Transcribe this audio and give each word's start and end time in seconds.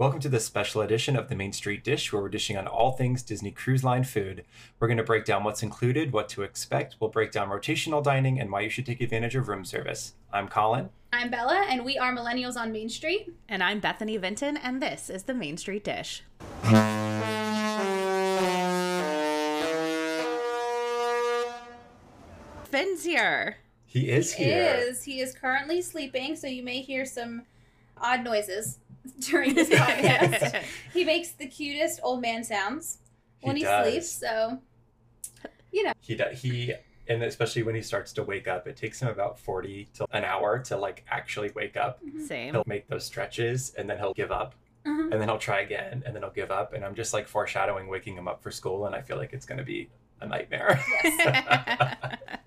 Welcome 0.00 0.20
to 0.20 0.30
this 0.30 0.46
special 0.46 0.80
edition 0.80 1.14
of 1.14 1.28
the 1.28 1.36
Main 1.36 1.52
Street 1.52 1.84
Dish, 1.84 2.10
where 2.10 2.22
we're 2.22 2.30
dishing 2.30 2.56
on 2.56 2.66
all 2.66 2.92
things 2.92 3.22
Disney 3.22 3.50
Cruise 3.50 3.84
Line 3.84 4.02
food. 4.02 4.46
We're 4.78 4.88
going 4.88 4.96
to 4.96 5.04
break 5.04 5.26
down 5.26 5.44
what's 5.44 5.62
included, 5.62 6.10
what 6.10 6.30
to 6.30 6.42
expect. 6.42 6.96
We'll 6.98 7.10
break 7.10 7.32
down 7.32 7.50
rotational 7.50 8.02
dining 8.02 8.40
and 8.40 8.50
why 8.50 8.62
you 8.62 8.70
should 8.70 8.86
take 8.86 9.02
advantage 9.02 9.36
of 9.36 9.46
room 9.46 9.62
service. 9.62 10.14
I'm 10.32 10.48
Colin. 10.48 10.88
I'm 11.12 11.30
Bella, 11.30 11.66
and 11.68 11.84
we 11.84 11.98
are 11.98 12.14
Millennials 12.16 12.56
on 12.56 12.72
Main 12.72 12.88
Street. 12.88 13.34
And 13.46 13.62
I'm 13.62 13.78
Bethany 13.78 14.16
Vinton, 14.16 14.56
and 14.56 14.80
this 14.80 15.10
is 15.10 15.24
the 15.24 15.34
Main 15.34 15.58
Street 15.58 15.84
Dish. 15.84 16.22
Finn's 22.64 23.04
here. 23.04 23.58
He 23.84 24.08
is 24.08 24.32
here. 24.32 24.76
He 24.76 24.80
is. 24.80 25.04
He 25.04 25.20
is 25.20 25.34
currently 25.34 25.82
sleeping, 25.82 26.36
so 26.36 26.46
you 26.46 26.62
may 26.62 26.80
hear 26.80 27.04
some 27.04 27.42
odd 27.98 28.24
noises 28.24 28.78
during 29.20 29.54
this 29.54 29.68
podcast. 29.68 30.62
he 30.92 31.04
makes 31.04 31.32
the 31.32 31.46
cutest 31.46 32.00
old 32.02 32.20
man 32.20 32.44
sounds 32.44 32.98
when 33.42 33.56
he, 33.56 33.62
does. 33.62 33.88
sleeps, 33.88 34.10
so 34.10 34.58
you 35.72 35.84
know. 35.84 35.92
He 36.00 36.14
does. 36.14 36.40
He 36.40 36.74
and 37.08 37.22
especially 37.24 37.62
when 37.62 37.74
he 37.74 37.82
starts 37.82 38.12
to 38.14 38.22
wake 38.22 38.46
up, 38.46 38.66
it 38.68 38.76
takes 38.76 39.00
him 39.00 39.08
about 39.08 39.38
forty 39.38 39.88
to 39.94 40.06
an 40.12 40.24
hour 40.24 40.58
to 40.60 40.76
like 40.76 41.04
actually 41.08 41.50
wake 41.54 41.76
up. 41.76 42.00
Same. 42.26 42.54
He'll 42.54 42.64
make 42.66 42.88
those 42.88 43.04
stretches 43.04 43.74
and 43.76 43.88
then 43.88 43.98
he'll 43.98 44.14
give 44.14 44.30
up. 44.30 44.54
Mhm. 44.86 45.12
And 45.12 45.20
then 45.20 45.28
he'll 45.28 45.38
try 45.38 45.60
again 45.60 46.02
and 46.06 46.14
then 46.14 46.22
he'll 46.22 46.30
give 46.30 46.50
up. 46.50 46.72
And 46.72 46.84
I'm 46.84 46.94
just 46.94 47.12
like 47.12 47.26
foreshadowing 47.28 47.88
waking 47.88 48.16
him 48.16 48.28
up 48.28 48.42
for 48.42 48.50
school 48.50 48.86
and 48.86 48.94
I 48.94 49.02
feel 49.02 49.16
like 49.16 49.32
it's 49.32 49.46
gonna 49.46 49.64
be 49.64 49.90
a 50.20 50.26
nightmare. 50.26 50.82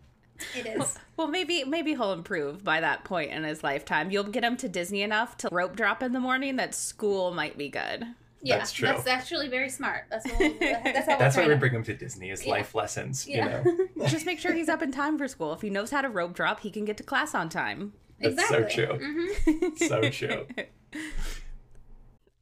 It 0.55 0.65
is. 0.65 0.97
well, 1.17 1.27
maybe 1.27 1.63
maybe 1.63 1.91
he'll 1.91 2.13
improve 2.13 2.63
by 2.63 2.81
that 2.81 3.03
point 3.03 3.31
in 3.31 3.43
his 3.43 3.63
lifetime. 3.63 4.11
You'll 4.11 4.23
get 4.25 4.43
him 4.43 4.57
to 4.57 4.69
Disney 4.69 5.01
enough 5.01 5.37
to 5.37 5.49
rope 5.51 5.75
drop 5.75 6.03
in 6.03 6.11
the 6.13 6.19
morning 6.19 6.55
that 6.57 6.73
school 6.75 7.33
might 7.33 7.57
be 7.57 7.69
good. 7.69 8.05
Yeah, 8.45 8.57
That's 8.57 8.73
true. 8.73 8.87
That's 8.89 9.07
actually 9.07 9.47
very 9.47 9.69
smart. 9.69 10.03
That's 10.09 10.25
what 10.27 10.37
we'll, 10.37 10.53
that's 10.59 11.07
how 11.07 11.17
That's 11.17 11.37
why 11.37 11.43
we'll 11.45 11.55
we 11.55 11.59
bring 11.59 11.73
him 11.73 11.83
to 11.85 11.93
Disney 11.93 12.29
is 12.29 12.45
Yeah. 12.45 12.51
life 12.51 12.75
lessons, 12.75 13.25
Yeah. 13.25 13.63
you 13.65 13.87
know. 13.97 14.07
Just 14.07 14.25
make 14.25 14.37
sure 14.37 14.51
he's 14.51 14.67
up 14.67 14.81
in 14.81 14.91
time 14.91 15.17
for 15.17 15.29
school. 15.29 15.53
If 15.53 15.61
he 15.61 15.69
knows 15.69 15.91
how 15.91 16.01
to 16.01 16.09
rope 16.09 16.33
drop, 16.33 16.59
he 16.59 16.69
can 16.69 16.83
get 16.83 16.97
to 16.97 17.03
class 17.03 17.33
on 17.33 17.47
time. 17.47 17.93
him. 18.19 18.35
That's 18.35 18.49
so 18.49 18.57
exactly. 18.57 18.85
true. 18.85 19.69
Mhm. 19.71 19.77
so 19.87 20.09
true. 20.09 20.47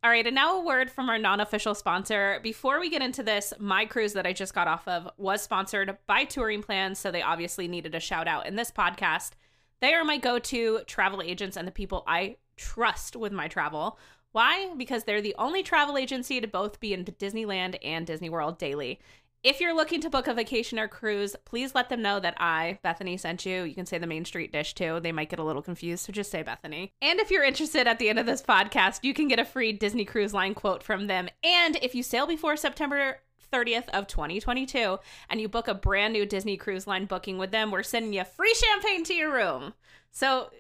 All 0.03 0.09
right, 0.09 0.25
and 0.25 0.33
now 0.33 0.59
a 0.59 0.65
word 0.65 0.89
from 0.89 1.11
our 1.11 1.19
non 1.19 1.39
official 1.39 1.75
sponsor. 1.75 2.39
Before 2.41 2.79
we 2.79 2.89
get 2.89 3.03
into 3.03 3.21
this, 3.21 3.53
my 3.59 3.85
cruise 3.85 4.13
that 4.13 4.25
I 4.25 4.33
just 4.33 4.55
got 4.55 4.67
off 4.67 4.87
of 4.87 5.07
was 5.17 5.43
sponsored 5.43 5.95
by 6.07 6.23
Touring 6.23 6.63
Plans, 6.63 6.97
so 6.97 7.11
they 7.11 7.21
obviously 7.21 7.67
needed 7.67 7.93
a 7.93 7.99
shout 7.99 8.27
out 8.27 8.47
in 8.47 8.55
this 8.55 8.71
podcast. 8.71 9.33
They 9.79 9.93
are 9.93 10.03
my 10.03 10.17
go 10.17 10.39
to 10.39 10.79
travel 10.87 11.21
agents 11.21 11.55
and 11.55 11.67
the 11.67 11.71
people 11.71 12.03
I 12.07 12.37
trust 12.57 13.15
with 13.15 13.31
my 13.31 13.47
travel. 13.47 13.99
Why? 14.31 14.73
Because 14.75 15.03
they're 15.03 15.21
the 15.21 15.35
only 15.37 15.61
travel 15.61 15.97
agency 15.97 16.41
to 16.41 16.47
both 16.47 16.79
be 16.79 16.93
in 16.93 17.05
Disneyland 17.05 17.77
and 17.83 18.07
Disney 18.07 18.29
World 18.29 18.57
daily. 18.57 18.99
If 19.43 19.59
you're 19.59 19.75
looking 19.75 20.01
to 20.01 20.09
book 20.11 20.27
a 20.27 20.35
vacation 20.35 20.77
or 20.77 20.87
cruise, 20.87 21.35
please 21.45 21.73
let 21.73 21.89
them 21.89 22.03
know 22.03 22.19
that 22.19 22.35
I, 22.37 22.77
Bethany, 22.83 23.17
sent 23.17 23.43
you. 23.43 23.63
You 23.63 23.73
can 23.73 23.87
say 23.87 23.97
the 23.97 24.05
Main 24.05 24.23
Street 24.23 24.51
dish 24.51 24.75
too. 24.75 24.99
They 24.99 25.11
might 25.11 25.31
get 25.31 25.39
a 25.39 25.43
little 25.43 25.63
confused, 25.63 26.05
so 26.05 26.13
just 26.13 26.29
say 26.29 26.43
Bethany. 26.43 26.93
And 27.01 27.19
if 27.19 27.31
you're 27.31 27.43
interested 27.43 27.87
at 27.87 27.97
the 27.97 28.09
end 28.09 28.19
of 28.19 28.27
this 28.27 28.43
podcast, 28.43 28.99
you 29.01 29.15
can 29.15 29.27
get 29.27 29.39
a 29.39 29.45
free 29.45 29.71
Disney 29.71 30.05
Cruise 30.05 30.31
Line 30.31 30.53
quote 30.53 30.83
from 30.83 31.07
them. 31.07 31.27
And 31.43 31.75
if 31.81 31.95
you 31.95 32.03
sail 32.03 32.27
before 32.27 32.55
September 32.55 33.17
30th 33.51 33.89
of 33.89 34.05
2022 34.05 34.99
and 35.27 35.41
you 35.41 35.49
book 35.49 35.67
a 35.67 35.73
brand 35.73 36.13
new 36.13 36.27
Disney 36.27 36.55
Cruise 36.55 36.85
Line 36.85 37.05
booking 37.05 37.39
with 37.39 37.49
them, 37.49 37.71
we're 37.71 37.81
sending 37.81 38.13
you 38.13 38.23
free 38.23 38.53
champagne 38.53 39.03
to 39.05 39.15
your 39.15 39.33
room. 39.33 39.73
So 40.11 40.51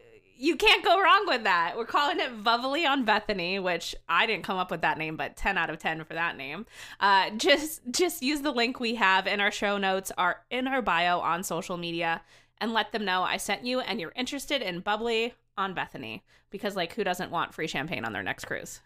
you 0.41 0.55
can't 0.55 0.83
go 0.83 0.99
wrong 0.99 1.25
with 1.27 1.43
that. 1.43 1.75
We're 1.77 1.85
calling 1.85 2.19
it 2.19 2.43
Bubbly 2.43 2.83
on 2.83 3.05
Bethany, 3.05 3.59
which 3.59 3.95
I 4.09 4.25
didn't 4.25 4.43
come 4.43 4.57
up 4.57 4.71
with 4.71 4.81
that 4.81 4.97
name, 4.97 5.15
but 5.15 5.37
10 5.37 5.55
out 5.55 5.69
of 5.69 5.77
10 5.77 6.03
for 6.03 6.15
that 6.15 6.35
name. 6.35 6.65
Uh, 6.99 7.29
just 7.37 7.81
just 7.91 8.23
use 8.23 8.41
the 8.41 8.51
link 8.51 8.79
we 8.79 8.95
have 8.95 9.27
in 9.27 9.39
our 9.39 9.51
show 9.51 9.77
notes 9.77 10.11
are 10.17 10.41
in 10.49 10.67
our 10.67 10.81
bio 10.81 11.19
on 11.19 11.43
social 11.43 11.77
media 11.77 12.23
and 12.57 12.73
let 12.73 12.91
them 12.91 13.05
know 13.05 13.21
I 13.21 13.37
sent 13.37 13.65
you 13.65 13.81
and 13.81 13.99
you're 13.99 14.13
interested 14.15 14.63
in 14.63 14.79
Bubbly 14.79 15.35
on 15.59 15.75
Bethany 15.75 16.23
because 16.49 16.75
like 16.75 16.93
who 16.93 17.03
doesn't 17.03 17.29
want 17.29 17.53
free 17.53 17.67
champagne 17.67 18.03
on 18.03 18.11
their 18.11 18.23
next 18.23 18.45
cruise? 18.45 18.81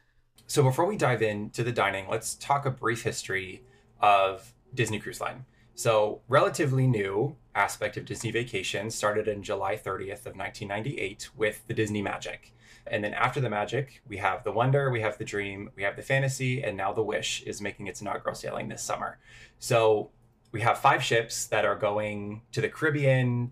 So 0.47 0.61
before 0.61 0.85
we 0.85 0.97
dive 0.97 1.21
into 1.21 1.63
the 1.63 1.71
dining, 1.71 2.09
let's 2.09 2.35
talk 2.35 2.65
a 2.65 2.71
brief 2.71 3.03
history 3.03 3.63
of 4.01 4.53
Disney 4.73 4.99
Cruise 4.99 5.21
Line. 5.21 5.45
So, 5.75 6.21
relatively 6.27 6.87
new 6.87 7.35
aspect 7.53 7.97
of 7.97 8.05
Disney 8.05 8.31
Vacation 8.31 8.89
started 8.89 9.27
in 9.27 9.43
July 9.43 9.75
30th 9.75 10.25
of 10.25 10.35
1998 10.37 11.29
with 11.35 11.67
the 11.67 11.73
Disney 11.73 12.01
Magic. 12.01 12.53
And 12.87 13.03
then 13.03 13.13
after 13.13 13.41
the 13.41 13.49
Magic, 13.49 14.01
we 14.07 14.17
have 14.17 14.43
the 14.43 14.51
Wonder, 14.51 14.89
we 14.89 15.01
have 15.01 15.17
the 15.17 15.25
Dream, 15.25 15.69
we 15.75 15.83
have 15.83 15.95
the 15.95 16.01
Fantasy, 16.01 16.63
and 16.63 16.77
now 16.77 16.93
the 16.93 17.03
Wish 17.03 17.43
is 17.43 17.61
making 17.61 17.87
its 17.87 17.99
inaugural 18.01 18.35
sailing 18.35 18.69
this 18.69 18.81
summer. 18.81 19.19
So, 19.59 20.11
we 20.51 20.61
have 20.61 20.77
five 20.77 21.03
ships 21.03 21.47
that 21.47 21.65
are 21.65 21.75
going 21.75 22.43
to 22.53 22.61
the 22.61 22.69
Caribbean 22.69 23.51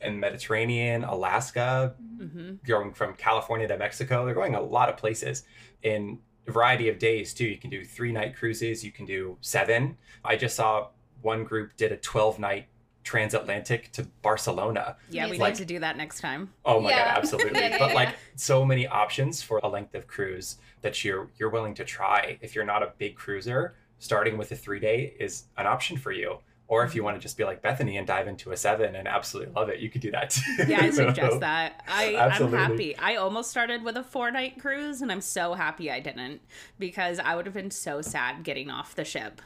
and 0.00 0.20
Mediterranean, 0.20 1.04
Alaska, 1.04 1.94
Mm-hmm. 2.14 2.54
going 2.64 2.92
from 2.92 3.14
California 3.14 3.66
to 3.66 3.76
Mexico. 3.76 4.24
They're 4.24 4.36
going 4.36 4.54
a 4.54 4.62
lot 4.62 4.88
of 4.88 4.96
places 4.96 5.42
in 5.82 6.20
a 6.46 6.52
variety 6.52 6.88
of 6.88 7.00
days 7.00 7.34
too. 7.34 7.44
You 7.44 7.58
can 7.58 7.70
do 7.70 7.84
three 7.84 8.12
night 8.12 8.36
cruises, 8.36 8.84
you 8.84 8.92
can 8.92 9.04
do 9.04 9.36
seven. 9.40 9.96
I 10.24 10.36
just 10.36 10.54
saw 10.54 10.88
one 11.24 11.44
group 11.44 11.76
did 11.76 11.90
a 11.92 11.96
12 11.96 12.38
night 12.38 12.66
transatlantic 13.02 13.92
to 13.92 14.04
Barcelona. 14.22 14.96
Yeah, 15.10 15.28
we 15.30 15.38
Like- 15.38 15.52
need 15.54 15.58
to 15.58 15.64
do 15.66 15.78
that 15.80 15.96
next 15.96 16.20
time. 16.20 16.52
Oh 16.64 16.80
my 16.80 16.90
Yeah. 16.90 17.04
god, 17.14 17.18
absolutely. 17.22 17.60
Yeah, 17.60 17.68
yeah, 17.68 17.78
but 17.78 17.94
like 17.94 18.08
yeah. 18.08 18.14
so 18.36 18.64
many 18.64 18.86
options 18.86 19.42
for 19.42 19.60
a 19.62 19.68
length 19.68 19.94
of 19.94 20.06
cruise 20.06 20.56
that 20.82 21.04
you're 21.04 21.30
you're 21.38 21.50
willing 21.50 21.74
to 21.74 21.84
try. 21.84 22.38
If 22.40 22.54
you're 22.54 22.64
not 22.64 22.82
a 22.82 22.92
big 22.98 23.14
cruiser, 23.16 23.74
starting 23.98 24.36
with 24.38 24.50
a 24.52 24.56
3-day 24.56 25.14
is 25.20 25.44
an 25.56 25.66
option 25.66 25.96
for 25.96 26.12
you. 26.12 26.38
Or 26.66 26.82
if 26.82 26.94
you 26.94 27.04
want 27.04 27.14
to 27.16 27.20
just 27.20 27.36
be 27.36 27.44
like 27.44 27.60
Bethany 27.60 27.98
and 27.98 28.06
dive 28.06 28.26
into 28.26 28.50
a 28.50 28.56
7 28.56 28.96
and 28.96 29.06
absolutely 29.06 29.52
love 29.52 29.68
it, 29.68 29.80
you 29.80 29.90
could 29.90 30.00
do 30.00 30.10
that 30.12 30.30
too. 30.30 30.40
Yeah, 30.66 30.80
I 30.80 30.90
suggest 31.02 31.40
that. 31.40 31.82
I, 31.86 32.16
Absolutely. 32.16 32.58
I'm 32.58 32.70
happy. 32.70 32.96
I 32.96 33.16
almost 33.16 33.50
started 33.50 33.82
with 33.84 33.98
a 33.98 34.02
four 34.02 34.30
night 34.30 34.58
cruise, 34.58 35.02
and 35.02 35.12
I'm 35.12 35.20
so 35.20 35.52
happy 35.52 35.90
I 35.90 36.00
didn't 36.00 36.40
because 36.78 37.18
I 37.18 37.34
would 37.36 37.44
have 37.44 37.54
been 37.54 37.70
so 37.70 38.00
sad 38.00 38.44
getting 38.44 38.70
off 38.70 38.94
the 38.94 39.04
ship. 39.04 39.42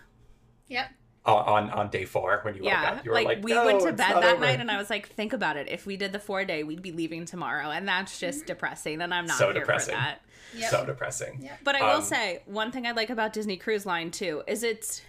Yep. 0.69 0.91
On 1.37 1.71
on 1.71 1.89
day 1.91 2.05
4 2.05 2.41
when 2.43 2.55
you 2.57 2.63
woke 2.63 2.73
Yeah, 2.73 2.91
up. 2.93 3.05
You 3.05 3.11
were 3.11 3.15
like, 3.17 3.27
like, 3.27 3.43
we 3.45 3.53
"No, 3.53 3.65
went 3.67 3.81
to 3.81 3.93
bed 3.93 3.97
that 3.99 4.25
over." 4.25 4.41
night, 4.41 4.61
and 4.61 4.71
I 4.71 4.77
was 4.79 4.91
like, 4.91 5.09
think 5.09 5.33
about 5.33 5.57
it. 5.57 5.69
If 5.69 5.87
we 5.87 5.97
did 5.97 6.13
the 6.13 6.19
four 6.19 6.45
day, 6.45 6.63
we'd 6.65 6.83
be 6.83 6.93
leaving 6.93 7.25
tomorrow, 7.27 7.71
and 7.71 7.87
that's 7.87 8.19
just 8.19 8.47
depressing. 8.47 9.01
And 9.01 9.13
I'm 9.15 9.27
not 9.27 9.39
So 9.39 9.47
here 9.53 9.61
depressing. 9.61 9.95
for 9.95 10.01
that. 10.01 10.21
Yep. 10.55 10.71
so 10.71 10.87
depressing. 10.87 11.41
Yep. 11.43 11.59
But 11.63 11.75
I 11.77 11.83
will 11.93 11.99
Um, 11.99 12.03
say 12.03 12.41
one 12.47 12.73
thing 12.73 12.87
I 12.87 12.93
like 12.93 13.11
about 13.11 13.35
Disney 13.35 13.59
Cruise 13.59 13.85
Line 13.85 14.11
too 14.11 14.43
is 14.47 14.63
it's 14.63 15.03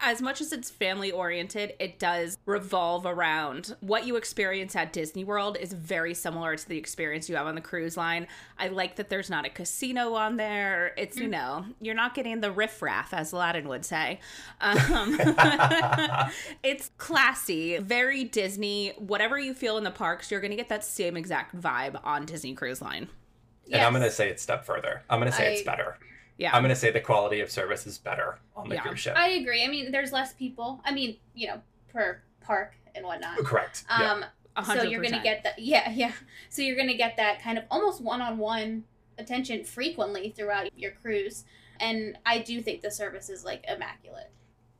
as 0.00 0.22
much 0.22 0.40
as 0.40 0.52
it's 0.52 0.70
family 0.70 1.10
oriented, 1.10 1.74
it 1.78 1.98
does 1.98 2.38
revolve 2.46 3.06
around 3.06 3.74
what 3.80 4.06
you 4.06 4.16
experience 4.16 4.76
at 4.76 4.92
Disney 4.92 5.24
World 5.24 5.56
is 5.58 5.72
very 5.72 6.14
similar 6.14 6.56
to 6.56 6.68
the 6.68 6.78
experience 6.78 7.28
you 7.28 7.36
have 7.36 7.46
on 7.46 7.54
the 7.54 7.60
cruise 7.60 7.96
line. 7.96 8.26
I 8.58 8.68
like 8.68 8.96
that 8.96 9.08
there's 9.08 9.30
not 9.30 9.44
a 9.44 9.48
casino 9.48 10.14
on 10.14 10.36
there. 10.36 10.94
It's, 10.96 11.16
you 11.16 11.28
know, 11.28 11.64
you're 11.80 11.94
not 11.94 12.14
getting 12.14 12.40
the 12.40 12.52
riffraff, 12.52 13.12
as 13.12 13.32
Aladdin 13.32 13.68
would 13.68 13.84
say. 13.84 14.20
Um, 14.60 15.18
it's 16.62 16.90
classy, 16.98 17.78
very 17.78 18.24
Disney. 18.24 18.92
Whatever 18.98 19.38
you 19.38 19.54
feel 19.54 19.78
in 19.78 19.84
the 19.84 19.90
parks, 19.90 20.30
you're 20.30 20.40
going 20.40 20.50
to 20.50 20.56
get 20.56 20.68
that 20.68 20.84
same 20.84 21.16
exact 21.16 21.58
vibe 21.58 22.00
on 22.04 22.26
Disney 22.26 22.54
Cruise 22.54 22.82
Line. 22.82 23.08
And 23.70 23.82
I'm 23.82 23.92
going 23.92 24.02
to 24.02 24.10
say 24.10 24.28
it's 24.28 24.42
step 24.42 24.64
further. 24.64 25.02
I'm 25.08 25.20
going 25.20 25.30
to 25.30 25.36
say 25.36 25.54
it's 25.54 25.62
better. 25.62 25.96
Yeah. 26.38 26.54
I'm 26.54 26.62
going 26.62 26.70
to 26.74 26.76
say 26.80 26.90
the 26.90 27.00
quality 27.00 27.40
of 27.40 27.50
service 27.50 27.86
is 27.86 27.98
better 27.98 28.38
on 28.56 28.68
the 28.68 28.76
Yeah. 28.76 28.82
cruise 28.82 29.00
ship. 29.00 29.16
I 29.16 29.28
agree. 29.30 29.64
I 29.64 29.68
mean, 29.68 29.90
there's 29.92 30.12
less 30.12 30.32
people. 30.32 30.80
I 30.84 30.92
mean, 30.92 31.16
you 31.34 31.48
know, 31.48 31.60
per 31.92 32.22
park 32.40 32.74
and 32.94 33.04
whatnot. 33.04 33.38
Correct. 33.38 33.84
yeah. 33.90 34.12
Um, 34.12 34.24
A 34.56 34.64
so 34.64 34.72
hundred 34.72 34.90
you're 34.90 35.02
gonna 35.02 35.22
get 35.22 35.42
that. 35.44 35.58
Yeah, 35.58 35.90
yeah. 35.94 36.12
So 36.48 36.62
you're 36.62 36.76
gonna 36.76 36.96
get 36.96 37.16
that 37.16 37.42
kind 37.42 37.58
of 37.58 37.64
almost 37.70 38.00
one-on-one 38.00 38.84
attention 39.18 39.64
frequently 39.64 40.30
throughout 40.30 40.70
your 40.78 40.92
cruise, 40.92 41.44
and 41.80 42.16
I 42.24 42.38
do 42.38 42.60
think 42.62 42.82
the 42.82 42.90
service 42.90 43.28
is 43.28 43.44
like 43.44 43.64
immaculate. 43.68 44.30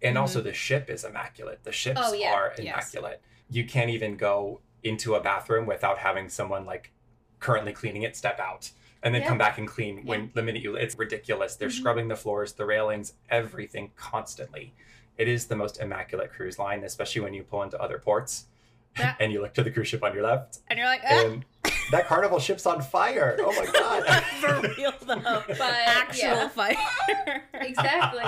And 0.01 0.17
also 0.17 0.41
the 0.41 0.53
ship 0.53 0.89
is 0.89 1.05
immaculate. 1.05 1.65
The 1.65 1.73
ships 1.73 2.01
Oh, 2.03 2.13
yeah. 2.13 2.33
are 2.33 2.53
Yes. 2.57 2.93
immaculate. 2.95 3.21
You 3.51 3.65
can't 3.65 3.91
even 3.91 4.17
go 4.17 4.61
into 4.85 5.15
a 5.17 5.21
bathroom 5.21 5.67
without 5.67 5.99
having 5.99 6.29
someone 6.29 6.65
like 6.65 6.93
currently 7.41 7.73
cleaning 7.73 8.03
it 8.03 8.17
step 8.17 8.39
out 8.39 8.71
and 9.03 9.15
then 9.15 9.23
Yeah. 9.23 9.29
come 9.29 9.39
back 9.39 9.59
and 9.59 9.67
clean 9.69 10.05
when 10.05 10.31
the 10.35 10.43
minute 10.43 10.63
you 10.63 10.75
it's 10.77 10.99
ridiculous. 10.99 11.57
They're 11.57 11.69
Mhm. 11.69 11.73
scrubbing 11.79 12.09
the 12.09 12.17
floors, 12.17 12.53
the 12.55 12.67
railings, 12.67 13.15
everything 13.31 13.93
constantly. 13.97 14.75
It 15.17 15.29
is 15.29 15.47
the 15.47 15.57
most 15.57 15.81
immaculate 15.81 16.33
cruise 16.33 16.59
line, 16.59 16.85
especially 16.85 17.23
when 17.23 17.35
you 17.35 17.43
pull 17.43 17.63
into 17.63 17.81
other 17.81 17.99
ports 17.99 18.47
Yeah. 18.99 19.15
and 19.21 19.33
you 19.33 19.41
look 19.43 19.55
to 19.55 19.63
the 19.63 19.71
cruise 19.71 19.89
ship 19.89 20.03
on 20.03 20.15
your 20.15 20.23
left 20.25 20.59
and 20.69 20.79
you're 20.79 20.89
like, 20.89 21.03
ah, 21.05 21.25
and 21.27 21.45
that 21.93 22.07
carnival 22.07 22.39
ship's 22.39 22.67
on 22.67 22.83
fire. 22.83 23.37
Oh 23.41 23.53
my 23.53 23.71
god. 23.73 24.25
for 24.41 24.61
real 24.77 24.93
though. 25.03 25.43
But, 25.49 25.61
Actual 25.61 26.49
fire. 26.49 26.77
Exactly. 27.55 28.23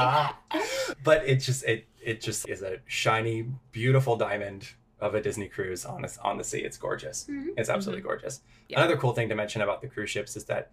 but 1.05 1.25
it 1.28 1.37
just 1.37 1.64
it 1.64 1.87
it 2.02 2.20
just 2.20 2.49
is 2.49 2.62
a 2.62 2.78
shiny, 2.87 3.46
beautiful 3.72 4.17
diamond 4.17 4.70
of 5.00 5.14
a 5.14 5.20
Disney 5.20 5.49
cruise 5.49 5.85
on 5.85 6.05
a, 6.05 6.08
on 6.23 6.37
the 6.38 6.44
sea. 6.44 6.61
It's 6.61 6.76
gorgeous. 6.76 7.26
Mhm. 7.29 7.49
It's 7.56 7.69
absolutely 7.69 8.02
gorgeous. 8.02 8.41
Yeah. 8.69 8.79
Another 8.81 8.97
cool 8.97 9.12
thing 9.12 9.29
to 9.29 9.35
mention 9.35 9.62
about 9.62 9.81
the 9.81 9.88
cruise 9.88 10.11
ships 10.11 10.37
is 10.37 10.44
that 10.44 10.70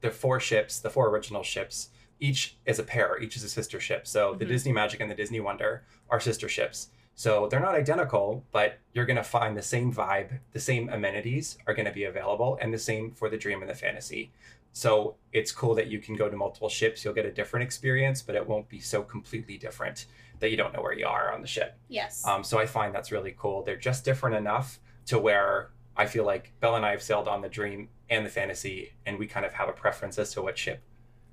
the 0.00 0.10
four 0.10 0.40
ships, 0.40 0.78
the 0.80 0.90
four 0.90 1.08
original 1.08 1.42
ships, 1.42 1.90
each 2.20 2.56
is 2.66 2.78
a 2.78 2.82
pair, 2.82 3.18
each 3.20 3.36
is 3.36 3.44
a 3.44 3.48
sister 3.48 3.80
ship. 3.80 4.06
So 4.06 4.34
the 4.34 4.44
Mhm. 4.44 4.48
Disney 4.48 4.72
Magic 4.72 5.00
and 5.00 5.10
the 5.10 5.14
Disney 5.14 5.40
Wonder 5.40 5.84
are 6.10 6.20
sister 6.20 6.48
ships. 6.48 6.88
So 7.14 7.48
they're 7.48 7.60
not 7.60 7.74
identical, 7.74 8.44
but 8.50 8.78
you're 8.94 9.04
going 9.06 9.16
to 9.16 9.22
find 9.22 9.56
the 9.56 9.62
same 9.62 9.92
vibe, 9.92 10.38
the 10.52 10.60
same 10.60 10.88
amenities 10.88 11.58
are 11.66 11.74
going 11.74 11.86
to 11.86 11.92
be 11.92 12.04
available, 12.04 12.58
and 12.60 12.72
the 12.72 12.78
same 12.78 13.10
for 13.12 13.28
the 13.28 13.36
Dream 13.36 13.60
and 13.60 13.68
the 13.70 13.74
Fantasy. 13.74 14.30
So 14.72 15.16
it's 15.32 15.50
cool 15.52 15.74
that 15.74 15.88
you 15.88 15.98
can 15.98 16.14
go 16.16 16.28
to 16.30 16.36
multiple 16.36 16.68
ships. 16.68 17.04
You'll 17.04 17.12
get 17.14 17.26
a 17.26 17.32
different 17.32 17.64
experience, 17.64 18.22
but 18.22 18.36
it 18.36 18.46
won't 18.46 18.68
be 18.68 18.78
so 18.80 19.02
completely 19.02 19.58
different 19.58 20.06
that 20.40 20.50
you 20.50 20.56
don't 20.56 20.74
know 20.74 20.82
where 20.82 20.92
you 20.92 21.06
are 21.06 21.32
on 21.32 21.40
the 21.40 21.46
ship. 21.46 21.78
Yes. 21.88 22.26
Um, 22.26 22.42
so 22.42 22.58
I 22.58 22.66
find 22.66 22.94
that's 22.94 23.12
really 23.12 23.34
cool. 23.38 23.62
They're 23.62 23.76
just 23.76 24.04
different 24.04 24.36
enough 24.36 24.80
to 25.06 25.18
where 25.18 25.70
I 25.96 26.06
feel 26.06 26.24
like 26.24 26.52
Bella 26.60 26.76
and 26.76 26.86
I 26.86 26.90
have 26.90 27.02
sailed 27.02 27.28
on 27.28 27.42
the 27.42 27.48
Dream 27.48 27.88
and 28.08 28.24
the 28.24 28.30
Fantasy, 28.30 28.92
and 29.06 29.18
we 29.18 29.26
kind 29.26 29.46
of 29.46 29.52
have 29.52 29.68
a 29.68 29.72
preference 29.72 30.18
as 30.18 30.32
to 30.32 30.42
what 30.42 30.58
ship 30.58 30.82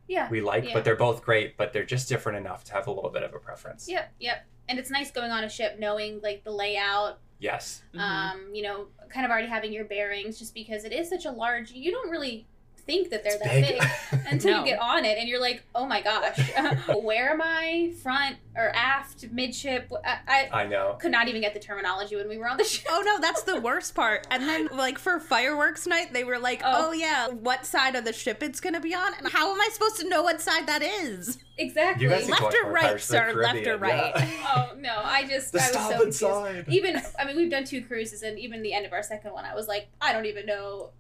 yeah. 0.08 0.30
we 0.30 0.42
like. 0.42 0.66
Yeah. 0.66 0.74
But 0.74 0.84
they're 0.84 0.96
both 0.96 1.24
great, 1.24 1.58
but 1.58 1.74
they're 1.74 1.86
just 1.86 2.10
different 2.10 2.38
enough 2.38 2.64
to 2.66 2.74
have 2.74 2.88
a 2.88 2.92
little 2.92 3.10
bit 3.10 3.24
of 3.24 3.34
a 3.34 3.40
preference. 3.40 3.88
Yep. 3.90 4.14
Yep. 4.20 4.46
And 4.70 4.80
it's 4.80 4.92
nice 4.92 5.12
going 5.12 5.32
on 5.32 5.44
a 5.44 5.50
ship 5.50 5.78
knowing 5.80 6.20
like 6.22 6.44
the 6.44 6.52
layout, 6.52 7.20
Yes. 7.40 7.84
Mhm. 7.94 8.00
um, 8.00 8.50
you 8.54 8.64
know, 8.64 8.88
kind 9.10 9.26
of 9.26 9.32
already 9.32 9.48
having 9.48 9.72
your 9.72 9.86
bearings 9.86 10.40
just 10.40 10.54
because 10.54 10.84
it 10.84 10.92
is 10.92 11.10
such 11.10 11.26
a 11.26 11.32
large 11.32 11.72
you 11.72 11.92
don't 11.92 12.10
really 12.10 12.48
think 12.88 13.12
that 13.12 13.24
they're 13.24 13.34
It's 13.36 13.44
that 13.44 13.62
big. 13.62 13.80
big 14.22 14.28
until 14.32 14.52
No. 14.54 14.60
you 14.62 14.66
get 14.72 14.80
on 14.80 15.06
it 15.06 15.20
and 15.20 15.28
you're 15.30 15.40
like, 15.40 15.62
oh 15.76 15.86
my 15.86 16.02
gosh, 16.02 16.40
where 17.04 17.30
am 17.32 17.42
I? 17.44 17.94
Front 18.02 18.38
or 18.56 18.70
aft, 18.76 19.26
midship? 19.32 19.92
I, 20.04 20.18
I 20.52 20.62
I 20.64 20.66
know. 20.66 20.98
could 21.00 21.12
not 21.12 21.28
even 21.28 21.42
get 21.42 21.54
the 21.54 21.60
terminology 21.60 22.16
when 22.16 22.28
we 22.28 22.38
were 22.40 22.48
on 22.48 22.58
the 22.58 22.64
ship. 22.74 22.88
Oh 22.90 23.04
no, 23.06 23.20
that's 23.20 23.44
the 23.44 23.60
worst 23.62 23.94
part. 23.94 24.26
And 24.32 24.44
then, 24.50 24.70
like 24.72 24.98
for 24.98 25.20
fireworks 25.20 25.86
night, 25.86 26.14
they 26.14 26.24
were 26.24 26.40
like, 26.40 26.62
Oh. 26.66 26.88
"Oh, 26.90 26.92
yeah, 26.94 27.28
what 27.28 27.66
side 27.66 27.96
of 27.96 28.06
the 28.06 28.14
ship 28.14 28.42
it's 28.42 28.60
gonna 28.60 28.80
be 28.80 28.96
on?" 28.96 29.14
And 29.20 29.28
how 29.28 29.54
am 29.54 29.62
I 29.62 29.70
supposed 29.72 29.98
to 30.00 30.10
know 30.10 30.24
what 30.24 30.42
side 30.42 30.66
that 30.68 30.82
is? 30.82 31.38
Exactly. 31.60 32.06
You 32.06 32.10
guys 32.10 32.28
need 32.28 32.36
to 32.38 32.44
Left 32.44 32.56
or 32.64 32.72
right, 32.72 32.84
Pirates 32.84 33.10
of 33.12 33.26
the 33.26 33.32
sir? 33.34 33.42
Left 33.42 33.68
or 33.68 33.78
right? 33.78 34.14
yeah. 34.16 34.54
oh 34.56 34.76
no, 34.78 35.02
I 35.04 35.28
just 35.28 35.52
the 35.52 35.60
I 35.60 35.66
was 35.68 35.74
so 35.74 35.90
confused. 35.92 36.20
side. 36.20 36.66
Even 36.70 37.02
I 37.20 37.26
mean, 37.26 37.36
we've 37.36 37.52
done 37.52 37.66
two 37.66 37.82
cruises, 37.84 38.22
and 38.24 38.40
even 38.40 38.62
the 38.62 38.74
end 38.74 38.86
of 38.86 38.94
our 38.94 39.04
second 39.04 39.34
one, 39.34 39.44
I 39.46 39.54
was 39.56 39.68
like, 39.68 39.88
I 40.00 40.14
don't 40.14 40.26
even 40.26 40.46
know 40.46 40.92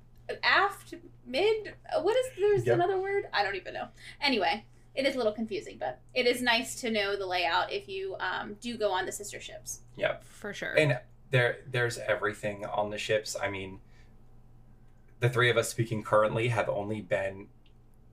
aft, 0.43 0.93
mid. 1.25 1.73
uh, 1.95 2.01
What 2.01 2.15
is 2.17 2.25
there's 2.39 2.65
Yep. 2.65 2.75
another 2.75 2.99
word? 2.99 3.25
I 3.33 3.43
don't 3.43 3.55
even 3.55 3.73
know. 3.73 3.87
Anyway, 4.21 4.65
it 4.95 5.05
is 5.05 5.15
a 5.15 5.17
little 5.17 5.33
confusing, 5.33 5.77
but 5.79 5.99
it 6.13 6.25
is 6.25 6.41
nice 6.41 6.79
to 6.81 6.89
know 6.89 7.15
the 7.15 7.25
layout 7.25 7.71
if 7.71 7.87
you 7.87 8.15
um, 8.19 8.55
do 8.59 8.77
go 8.77 8.91
on 8.91 9.05
the 9.05 9.11
sister 9.11 9.39
ships. 9.39 9.81
Yep. 9.95 10.23
For 10.23 10.53
sure. 10.53 10.73
And 10.77 10.99
there, 11.31 11.57
there's 11.69 11.97
everything 11.97 12.65
on 12.65 12.89
the 12.89 12.97
ships. 12.97 13.35
I 13.41 13.49
mean, 13.49 13.79
the 15.19 15.29
three 15.29 15.49
of 15.49 15.57
us 15.57 15.69
speaking 15.69 16.03
currently 16.03 16.47
have 16.49 16.69
only 16.69 17.01
been 17.01 17.47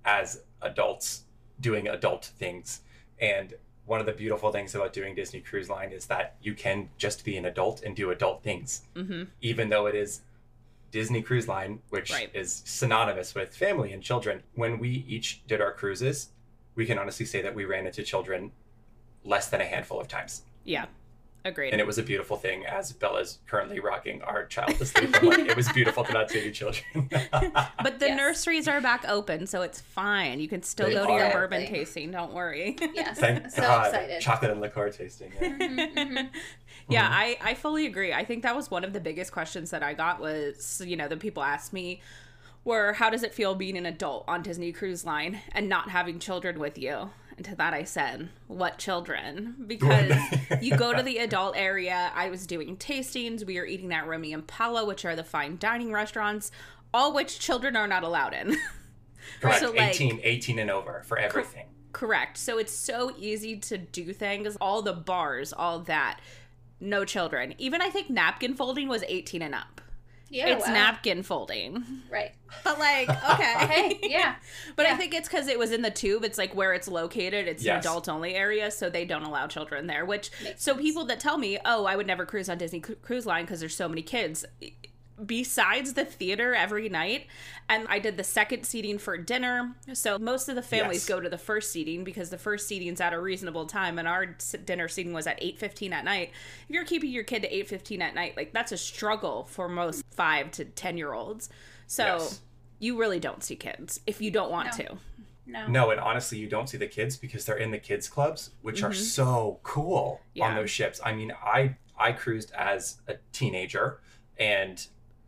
as 0.05 0.43
adults 0.63 1.25
doing 1.61 1.87
adult 1.89 2.27
things. 2.39 2.81
And 3.21 3.55
one 3.87 4.01
of 4.01 4.07
the 4.07 4.13
beautiful 4.13 4.51
things 4.51 4.75
about 4.75 4.93
doing 4.93 5.15
Disney 5.15 5.41
Cruise 5.41 5.69
Line 5.69 5.93
is 5.93 6.07
that 6.07 6.37
you 6.43 6.55
can 6.55 6.89
just 6.97 7.25
be 7.25 7.37
an 7.37 7.45
adult 7.45 7.83
and 7.83 7.95
do 7.95 8.11
adult 8.11 8.43
things, 8.43 8.83
mm-hmm. 8.95 9.25
even 9.43 9.69
though 9.69 9.87
it 9.87 9.95
is 9.95 10.23
Disney 10.95 11.23
Cruise 11.23 11.49
Line, 11.49 11.81
which 11.89 12.13
Right. 12.13 12.31
is 12.33 12.63
synonymous 12.65 13.35
with 13.35 13.53
family 13.53 13.93
and 13.93 14.01
children. 14.01 14.45
When 14.55 14.79
we 14.79 15.05
each 15.09 15.45
did 15.49 15.61
our 15.61 15.73
cruises, 15.73 16.29
we 16.77 16.87
can 16.87 16.99
honestly 16.99 17.27
say 17.27 17.43
that 17.43 17.53
we 17.53 17.65
ran 17.65 17.85
into 17.85 18.05
children 18.05 18.53
less 19.25 19.49
than 19.51 19.61
a 19.61 19.65
handful 19.65 20.01
of 20.01 20.07
times. 20.07 20.43
Yeah, 20.63 20.87
agreed. 21.45 21.71
And 21.73 21.81
it 21.81 21.87
was 21.87 21.99
a 21.99 22.03
beautiful 22.03 22.37
thing 22.37 22.65
as 22.67 22.93
Bella's 22.93 23.39
currently 23.47 23.81
rocking 23.81 24.23
our 24.23 24.47
child 24.47 24.77
to 24.77 24.87
sleep. 24.87 25.11
I'm 25.21 25.27
like, 25.29 25.39
it 25.41 25.57
was 25.57 25.69
beautiful 25.73 26.05
to 26.05 26.13
not 26.13 26.31
see 26.31 26.41
any 26.41 26.51
children. 26.51 26.85
but 27.11 27.99
the 27.99 28.07
Yes. 28.07 28.17
nurseries 28.17 28.67
are 28.69 28.81
back 28.81 29.05
open, 29.09 29.47
so 29.47 29.63
it's 29.63 29.81
fine. 29.81 30.41
You 30.41 30.49
can 30.49 30.63
still 30.63 30.87
They 30.87 30.95
go 30.95 31.07
to 31.07 31.13
your 31.13 31.25
are. 31.27 31.33
bourbon 31.33 31.67
tasting. 31.67 32.11
Don't 32.11 32.33
worry. 32.33 32.77
Yes, 32.95 33.19
Thank 33.19 33.51
so 33.51 33.63
God. 33.63 33.87
excited. 33.87 34.21
Chocolate 34.21 34.51
and 34.53 34.61
liqueur 34.61 34.91
tasting. 34.91 35.33
Yeah. 35.41 35.49
Mhm, 35.49 35.95
mhm. 35.95 36.29
Yeah. 36.89 37.09
I, 37.11 37.39
I 37.43 37.55
fully 37.55 37.87
agree. 37.87 38.13
I 38.13 38.25
think 38.25 38.43
that 38.43 38.55
was 38.57 38.71
one 38.71 38.85
of 38.85 38.93
the 38.93 39.01
biggest 39.01 39.33
questions 39.33 39.71
that 39.71 39.83
I 39.83 39.95
got 39.95 40.21
was, 40.21 40.83
you 40.85 40.97
know, 40.97 41.09
the 41.09 41.17
people 41.17 41.43
asked 41.43 41.73
me 41.73 42.01
were 42.65 42.95
how 42.95 43.11
does 43.11 43.23
it 43.23 43.35
feel 43.35 43.55
being 43.55 43.77
an 43.77 43.85
adult 43.87 44.25
on 44.27 44.43
Disney 44.43 44.73
Cruise 44.73 45.05
Line 45.05 45.41
and 45.53 45.69
not 45.69 45.91
having 45.91 46.19
children 46.19 46.59
with 46.59 46.79
you? 46.79 47.11
To 47.45 47.55
that 47.57 47.75
I 47.75 47.85
said, 47.85 48.31
what 48.47 48.79
children? 48.79 49.55
Because 49.67 50.13
you 50.61 50.77
go 50.77 50.95
to 50.95 51.03
the 51.03 51.19
adult 51.19 51.57
area. 51.57 52.11
I 52.15 52.31
was 52.31 52.47
doing 52.47 52.77
tastings. 52.77 53.45
We 53.45 53.59
were 53.59 53.67
eating 53.67 53.93
at 53.93 54.07
Remy 54.07 54.33
and 54.33 54.47
Palo, 54.47 54.85
which 54.87 55.05
are 55.05 55.15
the 55.17 55.25
fine 55.25 55.59
dining 55.59 55.93
restaurants, 55.93 56.51
all 56.93 57.13
which 57.13 57.39
children 57.39 57.77
are 57.77 57.87
not 57.89 58.03
allowed 58.03 58.35
in. 58.35 58.57
Correct. 59.41 59.61
So, 59.61 59.71
like- 59.71 59.95
18, 59.95 60.21
18 60.23 60.59
and 60.59 60.71
over 60.71 61.03
for 61.05 61.19
everything. 61.19 61.67
Correct. 61.93 62.37
So 62.39 62.59
it's 62.59 62.73
so 62.73 63.15
easy 63.19 63.57
to 63.57 63.79
do 63.79 64.13
things. 64.13 64.57
All 64.61 64.83
the 64.83 64.93
bars, 64.93 65.53
all 65.53 65.79
that. 65.81 66.21
No 66.81 67.05
children. 67.05 67.55
Even 67.59 67.81
I 67.81 67.89
think 67.89 68.11
napkin 68.11 68.55
folding 68.55 68.89
was 68.89 69.05
18 69.07 69.43
and 69.43 69.55
up. 69.55 69.81
Yeah, 70.35 70.49
it's 70.49 70.67
wow. 70.67 70.73
napkin 70.73 71.23
folding. 71.23 71.85
Right. 72.11 72.33
But 72.65 72.79
like, 72.79 73.09
okay. 73.31 73.67
Hey, 73.67 73.99
yeah. 74.03 74.35
But 74.77 74.87
I 74.87 74.97
think 74.97 75.15
it's 75.15 75.29
because 75.29 75.47
it 75.49 75.59
was 75.59 75.71
in 75.71 75.83
the 75.83 75.91
tube. 75.91 76.25
It's 76.25 76.39
like 76.39 76.55
where 76.55 76.73
it's 76.75 76.89
located. 76.89 77.47
It's 77.47 77.63
Yes. 77.65 77.75
an 77.75 77.81
adult 77.91 78.09
only 78.09 78.35
area, 78.35 78.71
so 78.71 78.91
they 78.91 79.05
don't 79.05 79.23
allow 79.23 79.47
children 79.47 79.87
there. 79.87 80.05
Which 80.05 80.31
Makes 80.43 80.63
so 80.65 80.73
sense. 80.73 80.83
people 80.83 81.05
that 81.07 81.21
tell 81.21 81.39
me, 81.39 81.59
"Oh, 81.65 81.85
I 81.85 81.95
would 81.97 82.07
never 82.07 82.27
cruise 82.27 82.49
on 82.49 82.59
Disney 82.59 82.81
Cru- 82.81 82.97
Cruise 82.97 83.27
Line 83.27 83.45
because 83.45 83.61
there's 83.61 83.77
so 83.77 83.89
many 83.89 84.03
kids." 84.03 84.45
Besides 85.25 85.93
the 85.95 86.05
theater 86.05 86.55
every 86.55 86.89
night, 86.89 87.29
and 87.69 87.87
I 87.89 88.01
did 88.01 88.17
the 88.17 88.25
second 88.25 88.65
seating 88.65 88.99
for 88.99 89.17
dinner. 89.17 89.75
So 89.93 90.19
most 90.19 90.49
of 90.49 90.57
the 90.57 90.63
families 90.63 91.03
Yes. 91.03 91.09
go 91.09 91.21
to 91.21 91.29
the 91.29 91.39
first 91.39 91.71
seating 91.71 92.03
because 92.03 92.31
the 92.31 92.39
first 92.39 92.67
seating's 92.67 93.01
at 93.01 93.13
a 93.13 93.21
reasonable 93.21 93.67
time, 93.67 93.99
and 94.01 94.09
our 94.09 94.27
dinner 94.65 94.89
seating 94.89 95.13
was 95.13 95.29
at 95.29 95.39
eight 95.41 95.59
fifteen 95.59 95.93
at 95.93 96.05
night. 96.05 96.33
If 96.69 96.75
you're 96.75 96.85
keeping 96.85 97.11
your 97.11 97.23
kid 97.23 97.43
to 97.43 97.55
eight 97.55 97.69
fifteen 97.69 98.03
at 98.03 98.15
night, 98.17 98.37
like 98.37 98.53
that's 98.53 98.73
a 98.73 98.77
struggle 98.77 99.45
for 99.45 99.69
most 99.69 100.05
five 100.11 100.51
to 100.53 100.65
ten 100.65 100.99
year 100.99 101.13
olds. 101.13 101.49
So 101.87 102.05
Yes. 102.19 102.41
you 102.81 102.99
really 102.99 103.21
don't 103.21 103.45
see 103.45 103.55
kids 103.57 104.01
if 104.07 104.21
you 104.21 104.33
don't 104.33 104.51
want 104.51 104.77
No. 104.79 104.85
to. 104.85 104.99
No. 105.47 105.67
No, 105.69 105.91
and 105.91 106.01
honestly, 106.01 106.39
you 106.39 106.49
don't 106.49 106.69
see 106.69 106.79
the 106.79 106.87
kids 106.89 107.17
because 107.17 107.45
they're 107.45 107.59
in 107.59 107.71
the 107.71 107.79
kids 107.79 108.09
clubs, 108.09 108.51
which 108.63 108.83
are 108.83 108.93
so 108.95 109.61
cool 109.63 110.21
Mm-hmm. 110.31 110.39
Yeah. 110.39 110.45
on 110.49 110.55
those 110.57 110.71
ships. 110.71 111.01
I 111.05 111.13
mean, 111.15 111.33
I 111.41 111.77
I 111.97 112.11
cruised 112.13 112.51
as 112.53 112.97
a 113.07 113.15
teenager, 113.31 114.01
and 114.37 114.85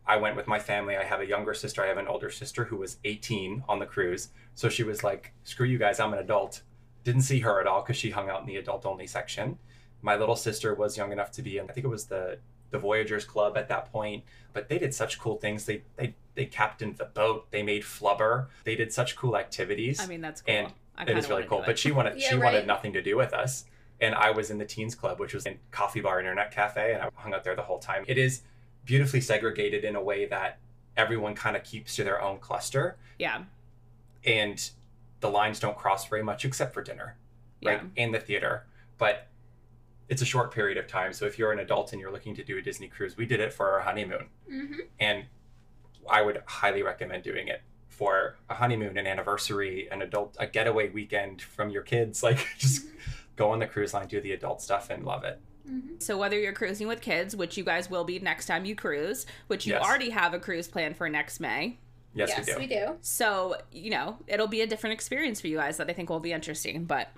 I 0.07 0.17
went 0.17 0.35
with 0.35 0.47
my 0.47 0.59
family. 0.59 0.95
I 0.95 1.03
have 1.03 1.19
a 1.19 1.25
younger 1.25 1.53
sister. 1.53 1.83
I 1.83 1.87
have 1.87 1.97
an 1.97 2.07
older 2.07 2.29
sister 2.31 2.65
who 2.65 2.77
was 2.77 2.97
18 3.03 3.63
on 3.67 3.79
the 3.79 3.85
cruise, 3.85 4.29
so 4.55 4.69
she 4.69 4.83
was 4.83 5.03
like, 5.03 5.33
"Screw 5.43 5.67
you 5.67 5.77
guys, 5.77 5.99
I'm 5.99 6.13
an 6.13 6.19
adult." 6.19 6.61
Didn't 7.03 7.21
see 7.21 7.39
her 7.41 7.59
at 7.59 7.67
all 7.67 7.81
because 7.81 7.97
she 7.97 8.11
hung 8.11 8.29
out 8.29 8.41
in 8.41 8.47
the 8.47 8.55
adult 8.55 8.85
only 8.85 9.07
section. 9.07 9.59
My 10.01 10.15
little 10.15 10.35
sister 10.35 10.73
was 10.73 10.97
young 10.97 11.11
enough 11.11 11.31
to 11.31 11.41
be 11.41 11.57
in. 11.57 11.69
I 11.69 11.73
think 11.73 11.85
it 11.85 11.89
was 11.89 12.05
the 12.05 12.39
the 12.69 12.79
Voyagers 12.79 13.25
Club 13.25 13.57
at 13.57 13.69
that 13.69 13.91
point, 13.91 14.23
but 14.53 14.67
they 14.67 14.77
did 14.77 14.93
such 14.93 15.19
cool 15.19 15.37
things. 15.37 15.65
They 15.65 15.83
they 15.95 16.15
they 16.35 16.45
captained 16.45 16.97
the 16.97 17.05
boat. 17.05 17.47
They 17.51 17.63
made 17.63 17.83
flubber. 17.83 18.47
They 18.63 18.75
did 18.75 18.93
such 18.93 19.15
cool 19.15 19.35
activities. 19.37 19.99
I 19.99 20.05
mean, 20.05 20.21
that's 20.21 20.41
cool. 20.41 20.55
And 20.55 20.73
I 20.97 21.03
it 21.03 21.29
really 21.29 21.43
cool. 21.43 21.63
But 21.65 21.77
she 21.77 21.91
wanted 21.91 22.17
Yeah, 22.17 22.29
she 22.29 22.35
right. 22.35 22.45
wanted 22.45 22.67
nothing 22.67 22.93
to 22.93 23.01
do 23.01 23.17
with 23.17 23.33
us. 23.33 23.65
And 23.99 24.13
I 24.13 24.31
was 24.31 24.51
in 24.51 24.59
the 24.59 24.65
teens 24.65 24.93
club, 24.95 25.19
which 25.19 25.33
was 25.33 25.45
in 25.45 25.57
coffee 25.71 26.01
bar 26.01 26.19
internet 26.19 26.51
cafe, 26.51 26.93
and 26.93 27.01
I 27.01 27.09
hung 27.15 27.33
out 27.33 27.43
there 27.43 27.55
the 27.55 27.63
whole 27.63 27.79
time. 27.79 28.03
It 28.07 28.17
is 28.17 28.43
beautifully 28.87 29.21
segregated 29.21 29.83
in 29.83 29.95
a 29.95 30.01
way 30.01 30.25
that 30.25 30.57
everyone 30.95 31.35
kind 31.35 31.55
of 31.55 31.63
keeps 31.63 31.95
to 31.97 32.03
their 32.03 32.19
own 32.21 32.39
cluster, 32.39 32.97
yeah, 33.19 33.43
and 34.25 34.71
the 35.19 35.29
lines 35.29 35.59
don't 35.59 35.77
cross 35.77 36.07
very 36.07 36.23
much 36.23 36.43
except 36.45 36.73
for 36.73 36.81
dinner, 36.81 37.15
right? 37.63 37.81
yeah, 37.95 38.03
In 38.03 38.11
the 38.11 38.19
theater, 38.19 38.65
but 38.97 39.27
it's 40.09 40.21
a 40.21 40.25
short 40.25 40.51
period 40.53 40.77
of 40.77 40.87
time. 40.87 41.11
So 41.13 41.25
if 41.25 41.37
you're 41.37 41.51
an 41.51 41.59
adult 41.59 41.91
and 41.91 41.99
you're 42.01 42.11
looking 42.11 42.33
to 42.35 42.43
do 42.43 42.57
a 42.57 42.61
Disney 42.61 42.87
cruise, 42.87 43.17
we 43.17 43.25
did 43.25 43.39
it 43.39 43.53
for 43.53 43.69
our 43.71 43.81
honeymoon, 43.81 44.25
Mm-hmm. 44.51 44.79
and 44.99 45.25
I 46.09 46.21
would 46.21 46.41
highly 46.45 46.81
recommend 46.83 47.23
doing 47.23 47.49
it 47.49 47.61
for 47.89 48.37
a 48.49 48.53
honeymoon, 48.53 48.97
an 48.97 49.05
anniversary, 49.07 49.89
an 49.91 50.01
adult, 50.01 50.37
a 50.39 50.47
getaway 50.47 50.89
weekend 50.89 51.41
from 51.41 51.69
your 51.69 51.81
kids. 51.83 52.23
Like 52.27 52.39
just 52.57 52.85
go 53.35 53.51
on 53.51 53.59
the 53.59 53.67
cruise 53.67 53.93
line, 53.93 54.07
do 54.07 54.21
the 54.21 54.31
adult 54.31 54.61
stuff, 54.61 54.89
and 54.89 55.03
love 55.03 55.23
it. 55.25 55.39
Mm-hmm. 55.69 55.95
So 55.99 56.17
whether 56.17 56.39
you're 56.39 56.53
cruising 56.53 56.87
with 56.87 57.01
kids, 57.01 57.35
which 57.35 57.57
you 57.57 57.63
guys 57.63 57.89
will 57.89 58.03
be 58.03 58.19
next 58.19 58.45
time 58.45 58.65
you 58.65 58.75
cruise, 58.75 59.25
which 59.47 59.65
you 59.65 59.73
Yes. 59.73 59.83
already 59.83 60.09
have 60.11 60.33
a 60.33 60.39
cruise 60.39 60.67
plan 60.67 60.93
for 60.93 61.09
next 61.09 61.39
May. 61.39 61.77
Yes, 62.13 62.29
yes, 62.29 62.47
we 62.47 62.53
do. 62.53 62.59
we 62.59 62.67
do. 62.67 62.97
So, 63.01 63.57
you 63.71 63.91
know, 63.91 64.17
it'll 64.27 64.47
be 64.47 64.61
a 64.61 64.67
different 64.67 64.93
experience 64.93 65.39
for 65.41 65.47
you 65.47 65.57
guys 65.57 65.77
that 65.77 65.89
I 65.89 65.93
think 65.93 66.09
will 66.09 66.19
be 66.19 66.31
interesting, 66.31 66.85
but 66.85 67.09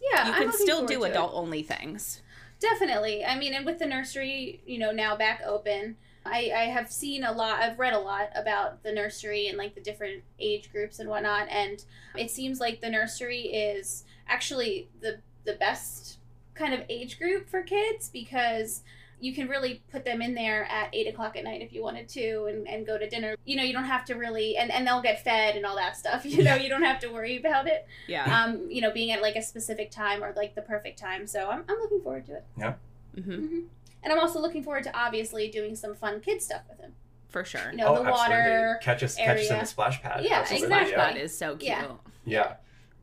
Yeah, 0.00 0.28
you 0.28 0.32
I'm 0.34 0.42
can 0.42 0.52
still 0.52 0.84
do 0.86 0.98
to 0.98 1.04
it. 1.04 1.10
adult 1.10 1.32
only 1.34 1.62
things. 1.62 2.20
Definitely. 2.60 3.24
I 3.24 3.36
mean, 3.38 3.52
and 3.54 3.66
with 3.66 3.78
the 3.78 3.86
nursery, 3.86 4.60
you 4.64 4.78
know, 4.78 4.92
now 4.92 5.16
back 5.16 5.42
open, 5.44 5.96
I, 6.24 6.52
I 6.54 6.64
have 6.66 6.90
seen 6.90 7.24
a 7.24 7.32
lot, 7.32 7.60
I've 7.60 7.78
read 7.78 7.92
a 7.94 7.98
lot 7.98 8.30
about 8.34 8.82
the 8.82 8.92
nursery 8.92 9.48
and 9.48 9.58
like 9.58 9.74
the 9.74 9.80
different 9.80 10.22
age 10.38 10.70
groups 10.70 10.98
and 10.98 11.08
whatnot. 11.08 11.48
And 11.50 11.84
it 12.16 12.30
seems 12.30 12.60
like 12.60 12.80
the 12.80 12.88
nursery 12.90 13.40
is 13.42 14.04
actually 14.28 14.88
the, 15.00 15.20
the 15.44 15.54
best 15.54 16.18
kind 16.54 16.74
of 16.74 16.82
age 16.88 17.18
group 17.18 17.48
for 17.48 17.62
kids 17.62 18.08
because 18.08 18.82
you 19.20 19.32
can 19.34 19.48
really 19.48 19.82
put 19.90 20.04
them 20.04 20.20
in 20.20 20.34
there 20.34 20.64
at 20.64 20.90
eight 20.92 21.06
o'clock 21.06 21.36
at 21.36 21.44
night 21.44 21.62
if 21.62 21.72
you 21.72 21.82
wanted 21.82 22.08
to 22.10 22.44
and, 22.46 22.68
and 22.68 22.86
go 22.86 22.98
to 22.98 23.08
dinner. 23.08 23.36
You 23.44 23.56
know, 23.56 23.62
you 23.62 23.72
don't 23.72 23.84
have 23.84 24.04
to 24.06 24.14
really 24.14 24.56
and, 24.56 24.70
and 24.70 24.86
they'll 24.86 25.00
get 25.02 25.22
fed 25.24 25.56
and 25.56 25.64
all 25.64 25.76
that 25.76 25.96
stuff. 25.96 26.24
You 26.34 26.42
know, 26.42 26.56
you 26.56 26.68
don't 26.68 26.82
have 26.82 26.98
to 27.00 27.08
worry 27.08 27.36
about 27.38 27.66
it. 27.66 27.86
Yeah. 28.06 28.44
Um, 28.44 28.68
you 28.68 28.80
know, 28.80 28.90
being 28.90 29.12
at 29.12 29.22
like 29.22 29.36
a 29.36 29.42
specific 29.42 29.90
time 29.90 30.22
or 30.22 30.32
like 30.36 30.54
the 30.54 30.62
perfect 30.62 30.98
time. 30.98 31.26
So 31.26 31.48
I'm 31.48 31.64
I'm 31.68 31.78
looking 31.78 32.00
forward 32.02 32.26
to 32.26 32.36
it. 32.36 32.44
hmm 32.56 33.32
hmm 33.32 33.60
And 34.02 34.12
I'm 34.12 34.18
also 34.18 34.40
looking 34.40 34.62
forward 34.62 34.82
to 34.84 34.96
obviously 34.98 35.48
doing 35.48 35.74
some 35.76 35.94
fun 35.94 36.20
kid 36.20 36.42
stuff 36.42 36.62
with 36.68 36.80
him. 36.80 36.92
For 37.28 37.44
sure. 37.44 37.70
You 37.72 37.78
know, 37.78 38.02
the 38.02 38.10
water. 38.10 38.78
Catch 38.82 39.02
us, 39.02 39.16
catch 39.16 39.40
us 39.40 39.50
in 39.50 39.58
the 39.58 39.64
splash 39.64 40.00
pad. 40.02 40.24
Yeah, 40.24 40.40
Absolutely, 40.40 40.68
Splash 40.68 40.88
exactly. 40.90 41.14
pad 41.14 41.24
is 41.24 41.36
so 41.36 41.56
cute. 41.56 41.62
Yeah. 41.62 41.92
Yeah. 42.24 42.52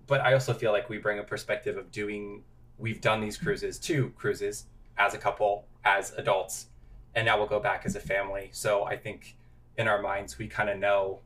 But 0.08 0.22
I 0.22 0.34
also 0.34 0.53
feel 0.53 0.72
like 0.72 0.88
we 0.89 1.00
bring 1.00 1.20
a 1.20 1.24
perspective 1.24 1.75
of 1.77 1.91
doing, 1.91 2.43
we've 2.82 3.00
done 3.00 3.22
these 3.22 3.38
cruises, 3.38 3.78
two 3.78 4.12
cruises, 4.18 4.66
as 4.98 5.14
a 5.14 5.18
couple, 5.18 5.66
as 5.86 6.12
adults, 6.18 6.68
and 7.16 7.26
now 7.26 7.38
we'll 7.38 7.48
go 7.48 7.60
back 7.60 7.84
as 7.86 7.96
a 7.96 8.00
family. 8.00 8.50
So 8.52 8.84
I 8.84 8.98
think 8.98 9.36
in 9.78 9.88
our 9.88 10.02
minds, 10.02 10.38
we 10.38 10.48
kind 10.48 10.70
of 10.70 10.78
know 10.80 11.20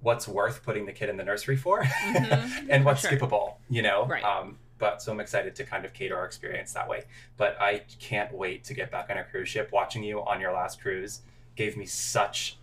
what's 0.00 0.28
worth 0.28 0.62
putting 0.62 0.84
the 0.86 0.92
kid 0.92 1.08
in 1.08 1.16
the 1.16 1.24
nursery 1.24 1.56
for 1.56 1.82
Mhm. 1.82 2.66
and 2.70 2.84
what's 2.84 3.00
Sure. 3.00 3.10
skippable, 3.12 3.54
you 3.70 3.82
know? 3.82 4.06
Right. 4.06 4.22
Um, 4.22 4.58
but 4.78 5.00
so 5.00 5.10
I'm 5.10 5.20
excited 5.20 5.54
to 5.56 5.64
kind 5.64 5.84
of 5.86 5.94
cater 5.94 6.16
our 6.18 6.26
experience 6.26 6.72
that 6.74 6.86
way. 6.86 7.04
But 7.38 7.56
I 7.60 7.82
can't 7.98 8.32
wait 8.32 8.62
to 8.64 8.74
get 8.74 8.90
back 8.90 9.08
on 9.08 9.16
a 9.16 9.24
cruise 9.24 9.48
ship. 9.48 9.70
Watching 9.72 10.02
you 10.04 10.22
on 10.24 10.40
your 10.40 10.52
last 10.52 10.82
cruise 10.82 11.22
gave 11.56 11.76
me 11.78 11.86
such 11.86 12.58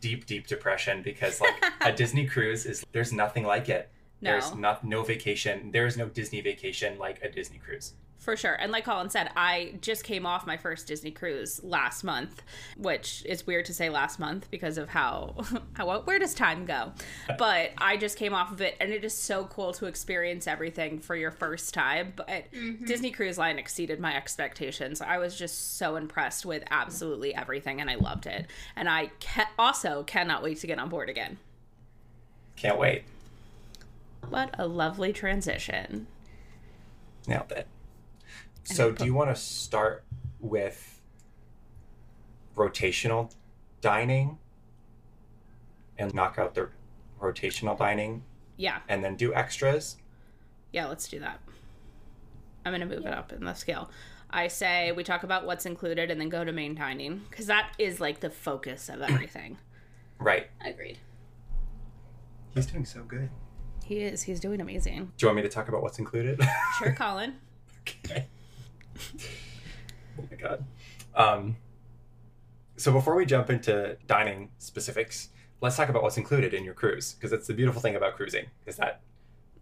deep, 0.00 0.26
deep 0.26 0.46
depression 0.48 1.00
because 1.00 1.40
like 1.40 1.54
a 1.80 1.92
Disney 1.92 2.26
cruise 2.26 2.66
is 2.66 2.84
there's 2.92 3.12
nothing 3.12 3.44
like 3.44 3.68
it. 3.68 3.88
No. 4.24 4.30
There's 4.32 4.54
not 4.54 4.84
no 4.84 5.02
vacation. 5.02 5.70
There 5.70 5.86
is 5.86 5.96
no 5.96 6.08
Disney 6.08 6.40
vacation 6.40 6.98
like 6.98 7.22
a 7.22 7.30
Disney 7.30 7.58
cruise. 7.58 7.92
For 8.24 8.38
sure. 8.38 8.54
And 8.54 8.72
like 8.72 8.86
Colin 8.86 9.10
said, 9.10 9.30
I 9.36 9.74
just 9.82 10.02
came 10.02 10.24
off 10.24 10.46
my 10.46 10.56
first 10.56 10.86
Disney 10.86 11.10
cruise 11.10 11.62
last 11.62 12.04
month, 12.04 12.42
which 12.78 13.22
is 13.26 13.46
weird 13.46 13.66
to 13.66 13.74
say 13.74 13.90
last 13.90 14.18
month 14.18 14.50
because 14.50 14.78
of 14.78 14.88
how 14.88 15.34
how 15.74 16.00
where 16.00 16.18
does 16.18 16.32
time 16.32 16.64
go? 16.64 16.92
But 17.38 17.72
I 17.76 17.98
just 17.98 18.16
came 18.16 18.32
off 18.32 18.50
of 18.50 18.62
it 18.62 18.76
and 18.80 18.92
it 18.92 19.04
is 19.04 19.12
so 19.12 19.44
cool 19.44 19.74
to 19.74 19.84
experience 19.86 20.46
everything 20.46 21.00
for 21.00 21.14
your 21.14 21.30
first 21.30 21.74
time. 21.74 22.14
But 22.16 22.28
mm-hmm. 22.28 22.86
Disney 22.86 23.10
Cruise 23.10 23.36
Line 23.36 23.58
exceeded 23.58 24.00
my 24.00 24.16
expectations. 24.16 25.02
I 25.02 25.18
was 25.18 25.36
just 25.36 25.76
so 25.76 25.96
impressed 25.96 26.46
with 26.46 26.62
absolutely 26.70 27.34
everything 27.34 27.82
and 27.82 27.90
I 27.90 27.96
loved 27.96 28.24
it. 28.24 28.46
And 28.74 28.88
I 28.88 29.10
ca- 29.20 29.50
also 29.58 30.02
cannot 30.04 30.42
wait 30.42 30.60
to 30.60 30.66
get 30.66 30.78
on 30.78 30.88
board 30.88 31.10
again. 31.10 31.36
Can't 32.56 32.78
wait. 32.78 33.04
What 34.30 34.54
a 34.58 34.66
lovely 34.66 35.12
transition. 35.12 36.06
Nailed 37.26 37.52
it. 37.52 37.66
So 38.64 38.90
do 38.92 39.04
you 39.04 39.14
want 39.14 39.30
to 39.30 39.36
start 39.36 40.04
with 40.40 41.00
rotational 42.56 43.32
dining 43.80 44.38
and 45.98 46.14
knock 46.14 46.38
out 46.38 46.54
the 46.54 46.70
rotational 47.20 47.76
dining 47.78 48.22
Yeah. 48.56 48.80
and 48.88 49.04
then 49.04 49.16
do 49.16 49.34
extras? 49.34 49.96
Yeah, 50.72 50.86
let's 50.86 51.08
do 51.08 51.18
that. 51.20 51.40
I'm 52.64 52.72
going 52.72 52.80
to 52.88 52.94
move 52.96 53.06
it 53.06 53.12
up 53.12 53.32
in 53.32 53.44
the 53.44 53.54
scale. 53.54 53.90
I 54.30 54.48
say 54.48 54.90
we 54.92 55.04
talk 55.04 55.22
about 55.22 55.46
what's 55.46 55.66
included 55.66 56.10
and 56.10 56.20
then 56.20 56.28
go 56.28 56.42
to 56.44 56.50
main 56.52 56.74
dining 56.74 57.22
because 57.30 57.46
that 57.46 57.72
is 57.78 58.00
like 58.00 58.20
the 58.20 58.30
focus 58.30 58.88
of 58.88 59.00
everything. 59.02 59.58
Right. 60.18 60.48
Agreed. 60.64 60.98
He's 62.54 62.66
doing 62.66 62.84
so 62.84 63.02
good. 63.02 63.30
He 63.84 64.00
is. 64.00 64.22
He's 64.22 64.40
doing 64.40 64.60
amazing. 64.60 65.12
Do 65.16 65.24
you 65.24 65.28
want 65.28 65.36
me 65.36 65.42
to 65.42 65.48
talk 65.48 65.68
about 65.68 65.82
what's 65.82 65.98
included? 65.98 66.40
Sure, 66.78 66.92
Colin. 66.92 67.34
okay. 67.88 68.26
oh 70.18 70.24
my 70.30 70.36
god. 70.36 70.64
Um, 71.14 71.56
so 72.76 72.92
before 72.92 73.14
we 73.14 73.24
jump 73.26 73.50
into 73.50 73.96
dining 74.06 74.50
specifics, 74.58 75.28
let's 75.60 75.76
talk 75.76 75.88
about 75.88 76.02
what's 76.02 76.16
included 76.16 76.52
in 76.54 76.64
your 76.64 76.74
cruise 76.74 77.14
because 77.14 77.30
that's 77.30 77.46
the 77.46 77.54
beautiful 77.54 77.80
thing 77.80 77.94
about 77.96 78.16
cruising 78.16 78.46
is 78.66 78.76
that 78.76 79.00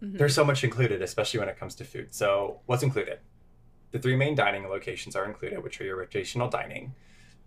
Mhm. 0.03 0.17
there's 0.17 0.33
so 0.35 0.43
much 0.43 0.63
included, 0.63 1.01
especially 1.01 1.39
when 1.39 1.47
it 1.49 1.57
comes 1.57 1.75
to 1.75 1.83
food. 1.85 2.13
So 2.13 2.59
what's 2.65 2.83
included? 2.83 3.19
The 3.91 3.99
three 3.99 4.15
main 4.15 4.35
dining 4.35 4.67
locations 4.67 5.15
are 5.15 5.25
included, 5.25 5.63
which 5.63 5.79
are 5.79 5.83
your 5.85 5.97
rotational 6.03 6.49
dining, 6.49 6.93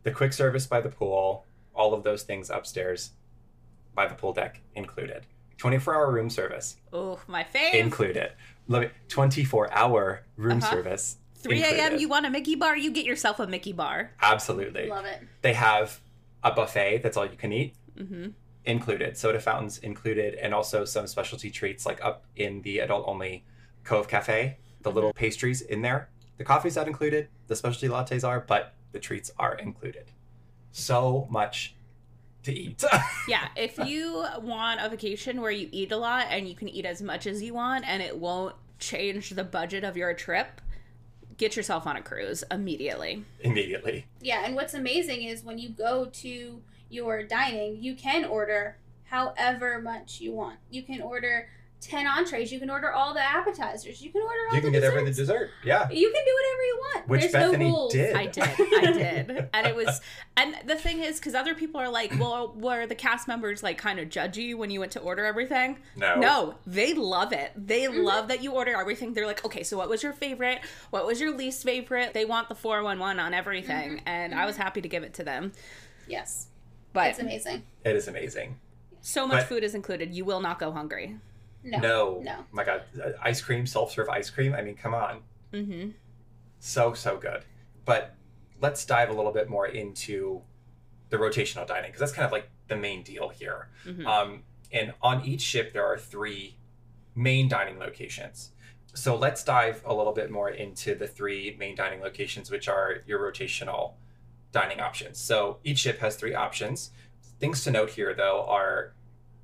the 0.05 0.13
quick 0.13 0.33
service 0.33 0.67
by 0.67 0.81
the 0.81 0.89
pool, 0.89 1.45
all 1.75 1.93
of 1.93 2.03
those 2.05 2.23
things 2.23 2.49
upstairs 2.49 3.11
by 3.95 4.07
the 4.07 4.15
pool 4.15 4.33
deck 4.33 4.61
included. 4.75 5.27
24 5.59 5.95
hour 5.95 6.13
room 6.13 6.31
service 6.31 6.77
Oh, 6.93 7.19
my 7.27 7.45
fave. 7.45 7.75
included. 7.75 8.33
Let 8.69 8.83
me 8.83 8.89
24 9.09 9.73
hour 9.73 10.25
room 10.37 10.59
Uh-huh. 10.59 10.71
service. 10.71 11.17
3 11.39 11.63
a.m. 11.63 11.99
You 11.99 12.09
want 12.09 12.27
a 12.27 12.31
Mickey 12.31 12.55
bar? 12.57 12.77
You 12.77 12.91
get 12.91 13.05
yourself 13.05 13.39
a 13.39 13.47
Mickey 13.47 13.73
bar. 13.73 14.13
Absolutely. 14.21 14.89
Love 14.89 15.05
it. 15.05 15.23
They 15.43 15.53
have 15.55 16.01
a 16.43 16.51
buffet 16.53 16.99
that's 17.03 17.17
all 17.17 17.27
you 17.27 17.37
can 17.37 17.53
eat 17.53 17.75
hmm 17.97 18.29
included, 18.65 19.17
soda 19.17 19.39
fountains 19.39 19.79
included, 19.79 20.35
and 20.35 20.53
also 20.53 20.85
some 20.85 21.07
specialty 21.07 21.51
treats 21.53 21.87
like 21.87 22.03
up 22.05 22.25
in 22.35 22.63
the 22.63 22.81
adult 22.81 23.05
only 23.07 23.45
Cove 23.85 24.09
Cafe, 24.09 24.57
the 24.83 24.91
little 24.91 25.13
pastries 25.13 25.61
in 25.61 25.83
there. 25.83 26.09
The 26.37 26.43
coffee's 26.43 26.75
not 26.75 26.89
included, 26.89 27.29
the 27.47 27.55
specialty 27.55 27.87
lattes 27.87 28.27
are, 28.27 28.41
but 28.41 28.75
the 28.91 28.99
treats 28.99 29.31
are 29.39 29.55
included. 29.55 30.11
So 30.73 31.29
much 31.31 31.77
to 32.47 32.53
eat. 32.53 32.83
Yeah, 33.29 33.49
if 33.57 33.77
you 33.79 34.25
want 34.41 34.81
a 34.81 34.89
vacation 34.89 35.41
where 35.41 35.51
you 35.51 35.69
eat 35.73 35.91
a 35.91 35.97
lot 35.97 36.27
and 36.31 36.49
you 36.49 36.55
can 36.55 36.69
eat 36.69 36.87
as 36.87 37.03
much 37.03 37.27
as 37.27 37.43
you 37.43 37.55
want 37.55 37.85
and 37.87 38.01
it 38.03 38.17
won't 38.17 38.55
change 38.79 39.31
the 39.31 39.43
budget 39.43 39.83
of 39.83 39.97
your 39.97 40.15
trip, 40.15 40.61
get 41.37 41.57
yourself 41.57 41.87
on 41.87 41.97
a 41.97 42.03
cruise 42.03 42.45
immediately. 42.51 43.25
Immediately. 43.41 44.07
Yeah, 44.21 44.45
and 44.45 44.55
what's 44.55 44.75
amazing 44.75 45.25
is 45.25 45.43
when 45.43 45.59
you 45.59 45.71
go 45.71 46.07
to 46.07 46.63
your 46.89 47.25
dining, 47.25 47.83
you 47.83 47.95
can 47.95 48.25
order 48.25 48.79
however 49.05 49.81
much 49.83 50.21
you 50.21 50.33
want. 50.33 50.59
You 50.71 50.83
can 50.83 51.03
order 51.03 51.49
10 51.87 52.07
entrees, 52.07 52.53
you 52.53 52.59
can 52.59 52.71
order 52.71 52.91
all 52.93 53.15
the 53.15 53.21
appetizers, 53.23 54.03
you 54.03 54.11
can 54.11 54.23
order 54.23 54.39
all 54.47 54.51
the 54.51 54.57
You 54.57 54.61
the 54.63 54.67
can 54.67 54.73
get 54.81 54.85
every 54.85 55.05
the 55.05 55.11
dessert. 55.13 55.51
Yeah. 55.65 55.89
You 55.91 56.13
can 56.13 56.25
do 56.25 56.35
whatever 56.35 56.63
you 56.63 56.79
want. 56.95 57.09
Which 57.09 57.21
There's 57.23 57.33
Bethany 57.33 57.65
no 57.65 57.71
rules. 57.71 57.93
did. 57.93 58.15
I 58.17 58.27
did. 58.27 58.43
I 58.45 58.93
did. 58.93 59.49
And 59.55 59.67
it 59.67 59.75
was 59.77 60.01
and 60.37 60.55
the 60.67 60.75
thing 60.77 61.01
is 61.01 61.19
cuz 61.21 61.35
other 61.35 61.55
people 61.55 61.81
are 61.81 61.89
like, 61.89 62.13
"Well, 62.19 62.53
were 62.57 62.87
the 62.87 62.95
cast 62.95 63.27
members 63.29 63.63
like 63.63 63.79
kind 63.79 63.99
of 63.99 64.09
judgy 64.09 64.55
when 64.57 64.71
you 64.71 64.81
went 64.81 64.93
to 64.93 65.01
order 65.01 65.25
everything?" 65.25 65.79
No. 65.97 66.17
No, 66.17 66.55
they 66.67 66.95
love 66.95 67.33
it. 67.33 67.53
They 67.57 67.85
Mm-hmm. 67.85 68.03
love 68.05 68.29
that 68.29 68.43
you 68.43 68.53
order 68.53 68.77
everything. 68.79 69.15
They're 69.15 69.27
like, 69.27 69.45
"Okay, 69.45 69.63
so 69.63 69.77
what 69.77 69.89
was 69.89 70.03
your 70.03 70.13
favorite? 70.13 70.61
What 70.91 71.07
was 71.07 71.21
your 71.21 71.37
least 71.37 71.63
favorite?" 71.63 72.13
They 72.15 72.25
want 72.25 72.49
the 72.49 72.55
411 72.55 73.21
on 73.21 73.33
everything, 73.35 73.99
Mm-hmm. 73.99 74.09
and 74.09 74.35
I 74.35 74.45
was 74.47 74.57
happy 74.57 74.81
to 74.81 74.89
give 74.89 75.03
it 75.03 75.15
to 75.15 75.25
them. 75.25 75.53
Yes. 76.09 76.49
But 76.93 77.11
It's 77.11 77.19
amazing. 77.19 77.63
It 77.85 77.95
is 77.97 78.09
amazing. 78.09 78.59
so 79.01 79.27
much 79.27 79.41
But- 79.43 79.49
food 79.49 79.63
is 79.65 79.75
included. 79.75 80.15
You 80.15 80.25
will 80.25 80.41
not 80.41 80.59
go 80.59 80.73
hungry. 80.73 81.17
No. 81.67 81.79
No. 81.79 82.21
No. 82.23 82.37
Oh 82.41 82.45
my 82.53 82.65
God. 82.65 82.83
Uh, 83.03 83.11
Ice 83.23 83.41
cream, 83.41 83.67
self 83.67 83.93
serve 83.93 84.09
ice 84.09 84.31
cream. 84.31 84.55
I 84.55 84.63
mean, 84.63 84.77
come 84.77 84.95
on. 84.95 85.23
Mhm. 85.53 85.95
So, 86.61 86.95
so 86.95 87.17
good. 87.19 87.43
But 87.85 88.15
let's 88.61 88.85
dive 88.85 89.11
a 89.11 89.13
little 89.13 89.33
bit 89.33 89.49
more 89.49 89.67
into 89.67 90.43
the 91.11 91.17
rotational 91.17 91.67
dining 91.67 91.89
because 91.91 92.01
that's 92.01 92.13
kind 92.13 92.25
of 92.27 92.33
like 92.33 92.49
the 92.69 92.77
main 92.77 93.03
deal 93.03 93.29
here. 93.29 93.69
Mhm. 93.85 94.07
Um, 94.07 94.43
and 94.73 94.95
on 95.03 95.25
each 95.25 95.43
ship, 95.43 95.73
there 95.73 95.85
are 95.85 95.99
three 95.99 96.57
main 97.15 97.49
dining 97.49 97.79
locations. 97.79 98.53
So 98.95 99.15
let's 99.17 99.45
dive 99.45 99.83
a 99.85 99.93
little 99.95 100.13
bit 100.13 100.31
more 100.31 100.51
into 100.51 100.95
the 100.95 101.07
three 101.07 101.55
main 101.59 101.75
dining 101.77 102.01
locations, 102.01 102.51
which 102.51 102.67
are 102.69 103.03
your 103.07 103.19
rotational 103.21 103.95
dining 104.53 104.81
options. 104.81 105.19
So 105.19 105.59
each 105.65 105.79
ship 105.81 105.99
has 105.99 106.17
three 106.17 106.35
options. 106.35 106.91
Things 107.39 107.63
to 107.65 107.71
note 107.71 107.91
here, 107.91 108.15
though, 108.15 108.47
are 108.49 108.95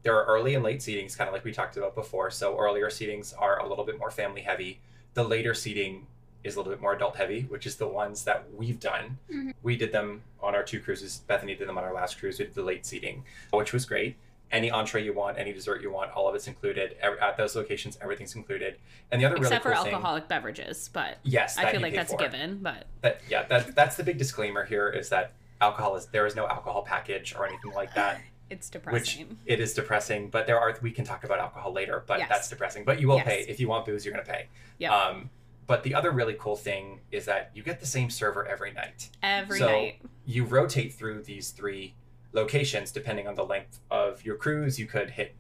there 0.03 0.17
are 0.17 0.25
early 0.25 0.55
and 0.55 0.65
late 0.65 0.81
seatings, 0.81 1.17
kind 1.17 1.29
of 1.29 1.35
like 1.35 1.45
we 1.45 1.53
talked 1.53 1.77
about 1.77 1.95
before. 1.95 2.31
So 2.31 2.59
earlier 2.59 2.89
seatings 2.89 3.35
are 3.39 3.59
a 3.61 3.69
little 3.69 3.85
bit 3.85 3.99
more 3.99 4.11
family 4.11 4.41
heavy. 4.43 4.81
The 5.15 5.23
later 5.25 5.55
seating 5.55 6.07
is 6.43 6.57
a 6.57 6.59
little 6.59 6.73
bit 6.73 6.81
more 6.81 6.93
adult 6.93 7.17
heavy, 7.17 7.43
which 7.43 7.67
is 7.67 7.77
the 7.77 7.87
ones 7.87 8.25
that 8.25 8.45
we've 8.53 8.81
done. 8.81 9.19
Mhm. 9.31 9.55
We 9.63 9.77
did 9.77 9.93
them 9.93 10.23
on 10.41 10.57
our 10.57 10.65
two 10.65 10.81
cruises. 10.81 11.19
Bethany 11.29 11.55
did 11.55 11.69
them 11.69 11.79
on 11.79 11.85
our 11.85 11.93
last 11.95 12.19
cruise. 12.19 12.39
We 12.39 12.47
did 12.47 12.55
the 12.55 12.63
late 12.63 12.85
seating, 12.85 13.25
which 13.53 13.73
was 13.73 13.85
great. 13.85 14.17
Any 14.51 14.71
entree 14.71 15.03
you 15.03 15.13
want, 15.15 15.39
any 15.39 15.53
dessert 15.53 15.81
you 15.83 15.91
want, 15.91 16.11
all 16.13 16.29
of 16.29 16.35
it's 16.35 16.47
included 16.49 16.97
at 17.01 17.37
those 17.37 17.55
locations. 17.57 17.97
Everything's 18.03 18.35
included. 18.35 18.77
And 19.11 19.21
the 19.23 19.25
other 19.27 19.37
Except 19.37 19.65
really 19.65 19.77
for 19.77 19.77
cool 19.77 19.85
thing, 19.85 19.95
alcoholic 19.95 20.29
beverages, 20.29 20.91
but 20.93 21.19
yes, 21.23 21.57
I 21.57 21.71
feel 21.71 21.81
like 21.81 21.95
that's 21.95 22.13
a 22.13 22.17
given, 22.17 22.59
but 22.59 22.87
That 23.03 23.21
yeah, 23.31 23.45
that 23.45 23.75
that's 23.75 23.97
the 23.97 24.03
big 24.05 24.19
disclaimer 24.19 24.65
here 24.65 24.91
is 24.91 25.09
that 25.11 25.33
alcohol 25.61 25.97
is 25.97 26.07
there 26.07 26.27
is 26.27 26.35
no 26.37 26.47
alcohol 26.49 26.83
package 26.83 27.35
or 27.35 27.47
anything 27.47 27.73
like 27.73 27.95
that. 27.95 28.21
It's 28.53 28.69
depressing. 28.71 29.29
which 29.29 29.37
it 29.47 29.61
is 29.61 29.73
depressing. 29.75 30.29
But 30.31 30.47
there 30.47 30.59
are 30.61 30.77
we 30.83 30.93
can 30.93 31.05
talk 31.05 31.25
about 31.25 31.39
alcohol 31.39 31.73
later, 31.73 32.05
but 32.07 32.19
Yes. 32.21 32.29
that's 32.29 32.49
depressing. 32.49 32.85
But 32.85 33.01
you 33.01 33.09
will 33.09 33.17
Yes. 33.17 33.27
pay 33.27 33.41
if 33.49 33.59
you 33.59 33.69
want 33.69 33.87
booze, 33.87 34.05
you're 34.05 34.15
going 34.15 34.25
to 34.25 34.31
pay. 34.31 34.49
Yep. 34.79 34.93
Um, 34.93 35.31
but 35.67 35.83
the 35.83 35.95
other 35.95 36.11
really 36.11 36.35
cool 36.39 36.57
thing 36.57 37.01
is 37.11 37.25
that 37.25 37.51
you 37.55 37.63
get 37.63 37.81
the 37.81 37.87
same 37.87 38.11
server 38.11 38.47
every 38.47 38.73
night. 38.73 39.11
Every 39.23 39.59
so 39.59 39.67
night. 39.67 40.03
you 40.27 40.45
rotate 40.45 40.93
through 40.95 41.23
these 41.23 41.51
three 41.51 41.95
locations 42.33 42.93
depending 42.93 43.27
on 43.27 43.35
the 43.35 43.45
length 43.45 43.81
of 43.91 44.25
your 44.25 44.37
cruise. 44.37 44.79
You 44.79 44.87
could 44.87 45.11
hit, 45.11 45.35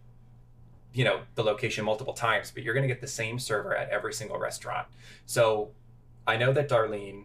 you 0.92 1.04
know, 1.04 1.23
the 1.35 1.42
location 1.45 1.85
multiple 1.85 2.14
times, 2.14 2.50
but 2.50 2.62
you're 2.62 2.75
going 2.75 2.87
to 2.87 2.92
get 2.95 3.00
the 3.00 3.07
same 3.09 3.38
server 3.38 3.76
at 3.76 3.88
every 3.90 4.12
single 4.12 4.38
restaurant. 4.38 4.88
So 5.26 5.73
I 6.26 6.37
know 6.37 6.52
that 6.52 6.69
Darlene 6.69 7.25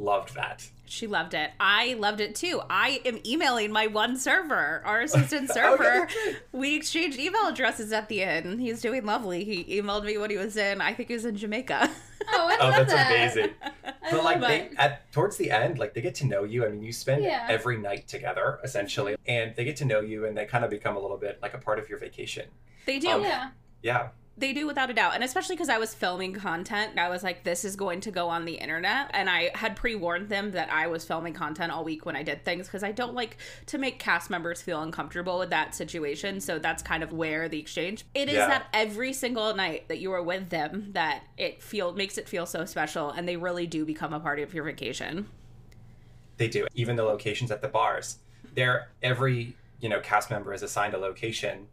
loved 0.00 0.34
that. 0.34 0.68
She 0.86 1.06
loved 1.06 1.34
it. 1.34 1.50
I 1.60 1.94
loved 1.94 2.20
it 2.20 2.34
too. 2.34 2.60
I 2.68 3.00
am 3.04 3.20
emailing 3.24 3.70
my 3.70 3.86
one 3.86 4.16
server, 4.16 4.82
our 4.84 5.00
assistant 5.02 5.50
server. 5.50 5.84
yeah, 5.84 5.98
that's 6.00 6.16
right. 6.26 6.36
we 6.52 6.74
exchanged 6.74 7.18
email 7.18 7.46
addresses 7.46 7.92
at 7.92 8.08
the 8.08 8.22
end. 8.22 8.60
He's 8.60 8.80
doing 8.80 9.04
lovely. 9.04 9.44
He 9.44 9.80
emailed 9.80 10.04
me 10.04 10.18
when 10.18 10.30
he 10.30 10.36
was 10.36 10.56
in, 10.56 10.80
I 10.80 10.92
think 10.94 11.08
he 11.08 11.14
was 11.14 11.24
in 11.24 11.36
Jamaica. 11.36 11.90
Oh, 12.32 12.48
I 12.48 12.56
Oh, 12.60 12.64
love 12.70 12.88
that's 12.88 12.92
that. 12.92 13.12
amazing. 13.12 13.54
I 13.84 13.92
But 14.10 14.24
like 14.24 14.40
they 14.40 14.70
at 14.78 15.10
towards 15.12 15.36
the 15.36 15.50
end, 15.52 15.78
like 15.78 15.94
they 15.94 16.00
get 16.00 16.16
to 16.16 16.26
know 16.26 16.42
you. 16.42 16.66
I 16.66 16.70
mean, 16.70 16.82
you 16.82 16.92
spend 16.92 17.22
Yeah. 17.22 17.46
every 17.48 17.78
night 17.78 18.08
together 18.08 18.58
essentially, 18.64 19.14
and 19.26 19.54
they 19.54 19.64
get 19.64 19.76
to 19.76 19.84
know 19.84 20.00
you, 20.00 20.24
and 20.26 20.36
they 20.36 20.44
kind 20.46 20.64
of 20.64 20.70
become 20.70 20.96
a 20.96 21.00
little 21.00 21.16
bit 21.18 21.38
like 21.40 21.54
a 21.54 21.58
part 21.58 21.78
of 21.78 21.88
your 21.88 21.98
vacation. 21.98 22.46
They 22.86 22.98
do. 22.98 23.10
Um, 23.10 23.22
yeah. 23.22 23.50
Yeah, 23.82 24.08
They 24.40 24.54
do 24.54 24.66
without 24.66 24.88
a 24.88 24.94
doubt. 24.94 25.14
And 25.14 25.22
especially 25.22 25.54
because 25.54 25.68
I 25.68 25.76
was 25.76 25.92
filming 25.94 26.32
content, 26.32 26.98
I 26.98 27.10
was 27.10 27.22
like, 27.22 27.44
this 27.44 27.62
is 27.62 27.76
going 27.76 28.00
to 28.00 28.10
go 28.10 28.28
on 28.30 28.46
the 28.46 28.54
internet. 28.54 29.10
And 29.12 29.28
I 29.28 29.50
had 29.54 29.76
pre 29.76 29.94
warned 29.94 30.30
them 30.30 30.52
that 30.52 30.72
I 30.72 30.86
was 30.86 31.04
filming 31.04 31.34
content 31.34 31.70
all 31.70 31.84
week 31.84 32.06
when 32.06 32.16
I 32.16 32.22
did 32.22 32.42
things 32.42 32.66
because 32.66 32.82
I 32.82 32.90
don't 32.90 33.14
like 33.14 33.36
to 33.66 33.76
make 33.76 33.98
cast 33.98 34.30
members 34.30 34.62
feel 34.62 34.80
uncomfortable 34.80 35.38
with 35.38 35.50
that 35.50 35.74
situation. 35.74 36.40
So 36.40 36.58
that's 36.58 36.82
kind 36.82 37.02
of 37.02 37.12
where 37.12 37.50
the 37.50 37.58
exchange. 37.58 38.06
It 38.14 38.28
is 38.30 38.36
Yeah. 38.36 38.48
that 38.48 38.66
every 38.72 39.12
single 39.12 39.54
night 39.54 39.88
that 39.88 39.98
you 39.98 40.10
are 40.12 40.22
with 40.22 40.48
them 40.48 40.92
that 40.92 41.22
it 41.36 41.62
feel 41.62 41.92
makes 41.92 42.16
it 42.16 42.26
feel 42.26 42.46
so 42.46 42.64
special 42.64 43.10
and 43.10 43.28
they 43.28 43.36
really 43.36 43.66
do 43.66 43.84
become 43.84 44.14
a 44.14 44.20
part 44.20 44.40
of 44.40 44.54
your 44.54 44.64
vacation. 44.64 45.28
they 46.38 46.48
do. 46.48 46.66
Even 46.74 46.96
the 46.96 47.02
locations 47.04 47.50
at 47.50 47.60
the 47.60 47.68
bars, 47.68 48.16
there 48.54 48.88
every 49.02 49.54
you 49.80 49.90
know 49.90 50.00
cast 50.00 50.30
member 50.30 50.54
is 50.54 50.62
assigned 50.62 50.94
a 50.94 50.98
location 50.98 51.68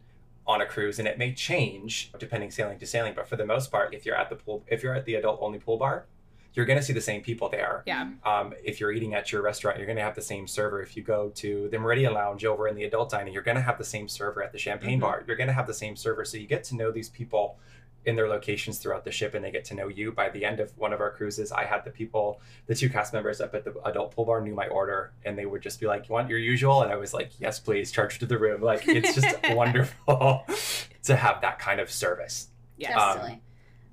on 0.48 0.62
a 0.62 0.66
cruise, 0.66 0.98
and 0.98 1.06
it 1.06 1.18
may 1.18 1.32
change 1.32 2.10
depending 2.18 2.50
sailing 2.50 2.78
to 2.78 2.86
sailing. 2.86 3.12
But 3.14 3.28
for 3.28 3.36
the 3.36 3.44
most 3.46 3.70
part, 3.70 3.92
if 3.94 4.06
you're 4.06 4.16
at 4.16 4.30
the 4.30 4.36
pool, 4.36 4.64
if 4.66 4.82
you're 4.82 4.94
at 4.94 5.04
the 5.04 5.14
adult 5.14 5.38
only 5.42 5.58
pool 5.58 5.76
bar, 5.76 6.06
you're 6.54 6.64
going 6.64 6.78
to 6.78 6.84
see 6.84 6.94
the 6.94 7.00
same 7.02 7.20
people 7.20 7.50
there. 7.50 7.82
Yeah. 7.86 8.08
Um, 8.24 8.54
if 8.64 8.80
you're 8.80 8.90
eating 8.90 9.14
at 9.14 9.30
your 9.30 9.42
restaurant, 9.42 9.76
you're 9.76 9.86
going 9.86 9.98
to 9.98 10.02
have 10.02 10.14
the 10.16 10.22
same 10.22 10.48
server. 10.48 10.80
If 10.82 10.96
you 10.96 11.02
go 11.02 11.28
to 11.36 11.68
the 11.68 11.78
Meridian 11.78 12.14
Lounge 12.14 12.44
over 12.46 12.66
in 12.66 12.74
the 12.74 12.84
adult 12.84 13.10
dining, 13.10 13.34
you're 13.34 13.42
going 13.42 13.56
to 13.58 13.62
have 13.62 13.76
the 13.78 13.84
same 13.84 14.08
server 14.08 14.42
at 14.42 14.50
the 14.52 14.58
Champagne 14.58 14.98
Mhm. 14.98 15.02
Bar. 15.02 15.24
You're 15.26 15.36
going 15.36 15.46
to 15.48 15.52
have 15.52 15.66
the 15.66 15.74
same 15.74 15.94
server. 15.94 16.24
So 16.24 16.38
you 16.38 16.46
get 16.46 16.64
to 16.64 16.76
know 16.76 16.90
these 16.90 17.10
people 17.10 17.58
in 18.04 18.16
their 18.16 18.28
locations 18.28 18.78
throughout 18.78 19.04
the 19.04 19.10
ship 19.10 19.34
and 19.34 19.44
they 19.44 19.50
get 19.50 19.64
to 19.66 19.74
know 19.74 19.88
you. 19.88 20.12
By 20.12 20.28
the 20.30 20.44
end 20.44 20.60
of 20.60 20.76
one 20.78 20.92
of 20.92 21.00
our 21.00 21.10
cruises, 21.10 21.52
I 21.52 21.64
had 21.64 21.84
the 21.84 21.90
people, 21.90 22.40
the 22.66 22.74
two 22.74 22.88
cast 22.88 23.12
members 23.12 23.40
up 23.40 23.54
at 23.54 23.64
the 23.64 23.74
adult 23.84 24.12
pool 24.12 24.24
bar 24.24 24.40
knew 24.40 24.54
my 24.54 24.66
order 24.68 25.12
and 25.24 25.36
they 25.36 25.44
would 25.46 25.60
just 25.62 25.78
be 25.80 25.86
like, 25.86 26.08
You 26.08 26.14
want 26.14 26.28
your 26.30 26.38
usual? 26.38 26.82
And 26.82 26.90
I 26.92 26.96
was 26.96 27.12
like, 27.12 27.32
Yes, 27.38 27.58
please, 27.60 27.92
charge 27.92 28.18
to 28.20 28.26
the 28.26 28.38
room. 28.38 28.62
Like, 28.62 28.86
it's 28.88 29.14
just 29.14 29.36
wonderful 29.50 30.44
to 31.04 31.16
have 31.16 31.40
that 31.42 31.58
kind 31.58 31.80
of 31.80 31.90
service 31.90 32.48
Yes. 32.78 32.92
Um, 32.98 33.16
Definitely. 33.16 33.42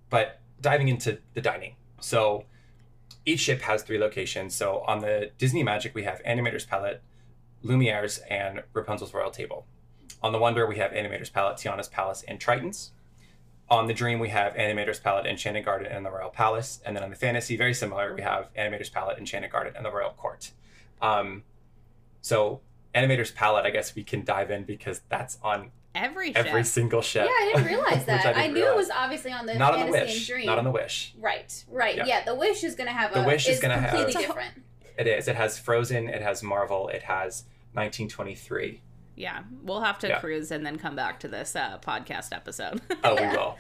but 0.10 0.40
diving 0.62 0.88
into 0.88 1.20
the 1.34 1.42
dining. 1.42 1.76
So 2.00 2.46
each 3.26 3.40
ship 3.40 3.62
has 3.62 3.82
three 3.84 3.98
locations. 3.98 4.56
So 4.56 4.84
on 4.88 5.00
the 5.00 5.32
Disney 5.38 5.64
Magic, 5.64 5.96
we 5.96 6.04
have 6.04 6.22
Animator's 6.24 6.66
Palette, 6.66 7.02
Lumiere's, 7.64 8.20
and 8.30 8.64
Rapunzel's 8.74 9.14
Royal 9.14 9.32
Table. 9.32 9.66
On 10.22 10.32
the 10.32 10.38
Wonder, 10.40 10.68
we 10.68 10.78
have 10.78 10.92
Animator's 10.92 11.30
Palette, 11.30 11.58
Tiana's 11.58 11.88
Palace, 11.88 12.24
and 12.28 12.40
Triton's. 12.40 12.92
On 13.70 13.88
the 13.88 13.94
Dream, 13.94 14.20
we 14.20 14.30
have 14.30 14.54
Animator's 14.54 15.00
Palette, 15.00 15.26
Enchanted 15.26 15.66
Garden, 15.66 15.92
and 15.92 16.06
the 16.06 16.12
Royal 16.12 16.30
Palace. 16.30 16.82
And 16.86 16.96
then 16.96 17.04
on 17.04 17.10
the 17.10 17.16
Fantasy, 17.16 17.58
very 17.58 17.74
similar, 17.74 18.14
we 18.14 18.22
have 18.22 18.54
Animator's 18.54 18.90
Palette, 18.92 19.18
Enchanted 19.18 19.52
Garden, 19.52 19.74
and 19.76 19.84
the 19.84 19.92
Royal 19.92 20.12
Court. 20.12 20.52
Um, 21.02 21.44
so 22.22 22.62
Animator's 22.94 23.32
Palette, 23.32 23.66
I 23.66 23.72
guess 23.72 23.96
we 23.96 24.04
can 24.04 24.24
dive 24.24 24.52
in 24.52 24.66
because 24.66 25.02
that's 25.10 25.40
on 25.42 25.72
every 25.96 26.28
ship. 26.34 26.46
every 26.46 26.64
single 26.64 27.02
ship. 27.02 27.26
yeah, 27.26 27.32
I 27.32 27.52
didn't 27.56 27.68
realize 27.72 28.06
that. 28.06 28.24
I, 28.26 28.34
didn't 28.44 28.54
knew 28.54 28.68
it 28.68 28.76
was 28.76 28.92
obviously 28.92 29.32
on 29.32 29.48
the 29.48 29.56
not 29.56 29.74
on 29.74 29.88
the 29.88 29.92
Wish. 29.92 30.16
and 30.18 30.26
dream. 30.28 30.46
Not 30.46 30.60
on 30.60 30.64
the 30.64 30.72
Wish. 30.72 31.14
Right, 31.20 31.66
right. 31.72 31.96
Yeah. 31.98 32.06
Yeah. 32.06 32.24
the 32.24 32.36
wish 32.36 32.64
is 32.64 32.76
gonna 32.76 32.92
have 32.92 33.14
The 33.14 33.24
a 33.24 33.26
Wish 33.26 33.50
is 33.50 33.60
gonna 33.60 33.80
have- 33.80 33.90
completely 33.96 34.24
a- 34.24 34.28
different. 34.28 34.52
It 34.98 35.08
is. 35.08 35.28
It 35.28 35.36
has 35.36 35.58
Frozen. 35.58 36.08
It 36.08 36.22
has 36.22 36.42
Marvel. 36.44 36.88
It 36.88 37.04
has 37.04 37.46
1923. 37.74 38.82
Yeah. 39.16 39.44
We'll 39.64 39.82
have 39.82 39.98
to 40.00 40.08
Yeah. 40.08 40.20
cruise 40.20 40.52
and 40.52 40.66
then 40.66 40.78
come 40.78 40.96
back 40.96 41.20
to 41.22 41.28
this 41.28 41.56
uh, 41.56 41.78
podcast 41.80 42.34
episode. 42.34 42.82
Oh, 43.04 43.16
we 43.16 43.28
will. 43.38 43.58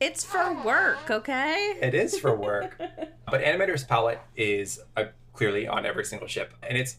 it's 0.00 0.24
for 0.24 0.62
work, 0.64 1.10
okay? 1.10 1.78
It 1.80 1.94
is 1.94 2.18
for 2.18 2.34
work. 2.48 2.76
but 2.78 3.42
Animator's 3.42 3.84
Palette 3.84 4.20
is 4.36 4.80
uh 4.96 5.04
clearly 5.32 5.66
on 5.66 5.86
every 5.86 6.04
single 6.04 6.28
ship. 6.28 6.52
And 6.62 6.76
it's 6.76 6.98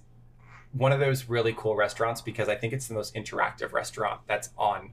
one 0.71 0.91
of 0.91 0.99
those 0.99 1.29
really 1.29 1.53
cool 1.55 1.75
restaurants 1.75 2.19
because 2.21 2.49
I 2.49 2.55
think 2.55 2.73
it's 2.73 2.87
the 2.87 2.95
most 2.95 3.13
interactive 3.13 3.73
restaurant 3.73 4.21
that's 4.27 4.49
on 4.57 4.91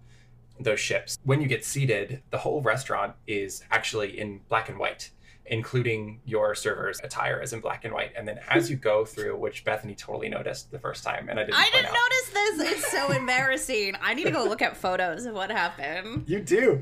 those 0.59 0.79
ships. 0.81 1.17
When 1.25 1.41
you 1.41 1.47
get 1.49 1.65
seated, 1.65 2.23
the 2.31 2.37
whole 2.39 2.61
restaurant 2.61 3.15
is 3.27 3.63
actually 3.71 4.19
in 4.21 4.41
black 4.51 4.69
and 4.69 4.79
white, 4.79 5.11
including 5.47 6.21
your 6.25 6.55
server's 6.55 7.01
attire 7.03 7.43
is 7.43 7.53
in 7.53 7.61
black 7.61 7.85
and 7.85 7.93
white. 7.93 8.13
And 8.17 8.27
then 8.27 8.39
as 8.49 8.71
you 8.71 8.77
go 8.77 9.05
through, 9.05 9.37
which 9.37 9.65
Bethany 9.65 9.95
totally 9.95 10.29
noticed 10.29 10.71
the 10.71 10.79
first 10.79 11.03
time, 11.03 11.29
and 11.29 11.41
I 11.41 11.45
didn't 11.45 11.57
I 11.57 11.71
didn't 11.73 11.87
out. 11.87 11.95
notice 11.95 12.59
this. 12.59 12.73
It's 12.73 12.93
so 12.93 13.11
embarrassing. 13.17 13.95
I 14.01 14.15
need 14.15 14.25
to 14.25 14.31
go 14.31 14.45
look 14.45 14.63
at 14.63 14.77
photos 14.77 15.27
of 15.27 15.35
what 15.35 15.51
happened. 15.51 16.25
You 16.29 16.41
do. 16.41 16.81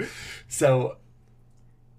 So 0.49 0.97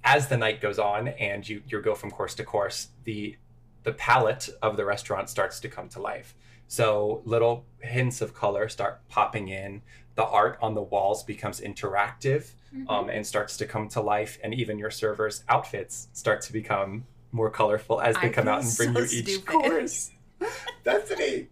as 0.04 0.28
the 0.28 0.38
night 0.38 0.62
goes 0.62 0.80
on 0.80 1.10
and 1.10 1.48
you 1.48 1.62
you 1.68 1.82
go 1.82 1.96
from 1.96 2.12
course 2.12 2.36
to 2.36 2.44
course, 2.44 2.90
the 3.04 3.36
the 3.84 3.94
palette 3.94 4.50
of 4.62 4.78
the 4.78 4.86
restaurant 4.86 5.30
starts 5.30 5.60
to 5.62 5.70
come 5.70 5.90
to 5.90 6.02
life. 6.02 6.36
So 6.68 7.22
little 7.26 7.66
hints 7.80 8.22
of 8.22 8.34
color 8.36 8.70
start 8.70 9.02
popping 9.08 9.48
in. 9.48 9.82
The 10.16 10.26
art 10.26 10.60
on 10.62 10.76
the 10.76 10.82
walls 10.82 11.24
becomes 11.24 11.62
interactive 11.62 12.52
Mhm. 12.76 12.90
um, 12.90 13.10
and 13.10 13.26
starts 13.26 13.58
to 13.58 13.66
come 13.66 13.88
to 13.90 14.02
life, 14.02 14.38
and 14.44 14.54
even 14.54 14.78
your 14.78 14.92
servers' 14.92 15.44
outfits 15.50 16.08
start 16.14 16.42
to 16.44 16.54
become 16.54 17.06
more 17.32 17.50
colorful 17.50 18.00
as 18.02 18.16
they 18.16 18.28
I 18.28 18.30
come 18.30 18.48
out 18.48 18.64
and 18.64 18.78
bring 18.78 18.94
so 18.94 19.00
you 19.00 19.06
each 19.06 19.26
stupid. 19.28 19.46
course. 19.48 20.12
Bethany. 20.84 21.48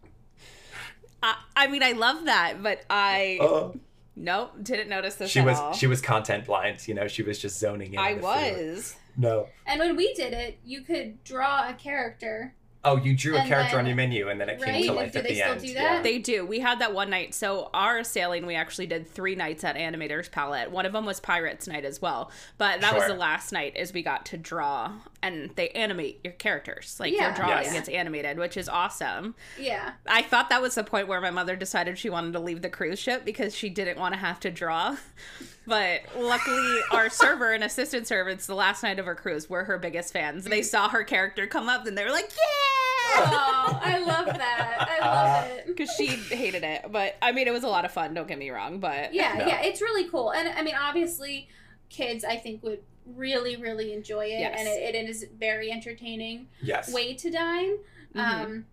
I, 1.24 1.36
I 1.56 1.68
mean, 1.68 1.84
I 1.84 1.94
love 1.94 2.26
that, 2.26 2.62
but 2.62 2.82
I 2.90 3.38
Oh. 3.42 3.76
nope 4.16 4.52
didn't 4.62 4.90
notice 4.90 5.16
this 5.16 5.30
she 5.32 5.40
at 5.40 5.46
was 5.46 5.58
all. 5.58 5.74
she 5.74 5.88
was 5.88 6.02
content 6.02 6.46
blind. 6.46 6.88
You 6.88 6.94
know, 6.94 7.08
she 7.08 7.24
was 7.24 7.40
just 7.40 7.60
zoning 7.60 7.94
in. 7.94 8.00
I 8.00 8.14
on 8.14 8.22
the 8.22 8.22
food. 8.22 8.68
was. 8.76 8.96
No. 9.18 9.48
And 9.66 9.80
when 9.80 9.96
we 9.96 10.14
did 10.14 10.34
it, 10.34 10.60
you 10.64 10.82
could 10.82 11.24
draw 11.24 11.68
a 11.70 11.74
character. 11.74 12.54
Oh, 12.88 12.96
you 12.98 13.16
drew 13.16 13.36
a 13.36 13.40
And 13.40 13.50
character 13.50 13.78
on 13.78 13.86
your 13.86 13.96
menu, 13.96 14.30
and 14.30 14.40
then 14.40 14.50
it 14.50 14.60
came 14.62 14.74
Right? 14.74 14.86
to 14.86 14.92
life 14.94 15.12
Do 15.12 15.20
at 15.20 15.24
they 15.26 15.30
the 15.32 15.36
still 15.36 15.52
end. 15.52 15.62
do 15.62 15.68
Yeah. 15.68 15.82
that? 15.96 16.04
They 16.04 16.20
do. 16.20 16.46
We 16.46 16.60
had 16.60 16.80
that 16.80 16.94
one 16.94 17.10
night. 17.10 17.34
So 17.34 17.70
our 17.74 18.04
sailing, 18.04 18.46
we 18.46 18.56
actually 18.56 18.88
did 18.88 19.08
three 19.08 19.36
nights 19.36 19.64
at 19.64 19.76
Animator's 19.76 20.30
Palette. 20.30 20.72
One 20.72 20.86
of 20.86 20.94
them 20.94 21.06
was 21.06 21.20
Pirates 21.20 21.68
Night 21.68 21.84
as 21.86 22.02
well. 22.02 22.32
But 22.58 22.82
that 22.82 22.96
was 22.96 23.06
the 23.08 23.14
last 23.14 23.52
night 23.52 23.76
is 23.76 23.92
we 23.94 24.04
got 24.04 24.26
to 24.28 24.38
draw 24.38 24.94
and 25.22 25.50
they 25.56 25.70
animate 25.70 26.22
your 26.24 26.34
characters. 26.34 26.98
Like 27.00 27.12
your 27.14 27.32
drawing 27.34 27.64
Yes. 27.66 27.74
gets 27.74 27.90
animated, 27.90 28.38
which 28.38 28.56
is 28.56 28.70
awesome. 28.70 29.36
Yeah. 29.60 29.94
I 30.08 30.22
thought 30.22 30.50
that 30.50 30.62
was 30.62 30.76
the 30.76 30.84
point 30.84 31.08
where 31.08 31.20
my 31.20 31.32
mother 31.32 31.56
decided 31.56 31.98
she 31.98 32.10
wanted 32.10 32.34
to 32.34 32.40
leave 32.40 32.62
the 32.62 32.70
cruise 32.70 33.00
ship 33.00 33.26
because 33.26 33.54
she 33.56 33.70
didn't 33.70 33.98
want 34.00 34.14
to 34.14 34.20
have 34.20 34.40
to 34.42 34.52
draw. 34.52 34.96
But 35.70 36.04
luckily, 36.18 36.80
our 36.92 37.10
server 37.10 37.52
and 37.52 37.62
assistant 37.62 38.08
servants, 38.08 38.48
the 38.48 38.56
last 38.56 38.84
night 38.84 39.00
of 39.00 39.06
her 39.06 39.16
cruise, 39.16 39.50
were 39.50 39.66
her 39.66 39.78
biggest 39.78 40.14
fans. 40.14 40.46
They 40.46 40.60
mm-hmm. 40.62 40.64
saw 40.66 40.88
her 40.88 41.04
character 41.04 41.46
come 41.46 41.68
up 41.68 41.86
and 41.86 41.98
they 41.98 42.06
were 42.06 42.12
like, 42.12 42.30
"Yeah!" 42.30 42.77
Oh, 43.16 43.80
I 43.82 44.00
love 44.00 44.26
that. 44.26 44.88
I 44.90 45.06
love 45.06 45.52
it. 45.52 45.68
because 45.68 45.90
she 45.96 46.08
hated 46.08 46.64
it. 46.64 46.86
But 46.92 47.16
I 47.22 47.32
mean, 47.32 47.48
it 47.48 47.52
was 47.52 47.64
a 47.64 47.68
lot 47.68 47.86
of 47.86 47.92
fun. 47.92 48.14
Don't 48.14 48.28
get 48.28 48.38
me 48.38 48.50
wrong. 48.50 48.80
But 48.80 49.14
Yeah, 49.14 49.36
No. 49.38 49.46
yeah, 49.48 49.62
it's 49.62 49.82
really 49.82 50.10
cool. 50.10 50.32
And 50.34 50.48
I 50.50 50.62
mean, 50.62 50.76
obviously, 50.80 51.48
kids, 51.90 52.24
I 52.24 52.36
think, 52.38 52.64
would 52.64 52.80
really, 53.16 53.56
really 53.56 53.94
enjoy 53.94 54.26
it. 54.26 54.40
Yes. 54.40 54.56
And 54.60 54.68
it, 54.68 54.96
it 54.96 55.10
is 55.10 55.26
very 55.40 55.72
entertaining 55.72 56.48
Yes. 56.62 56.92
way 56.94 57.14
to 57.16 57.32
dine. 57.32 57.78
Mhm. 58.16 58.20
Um, 58.46 58.66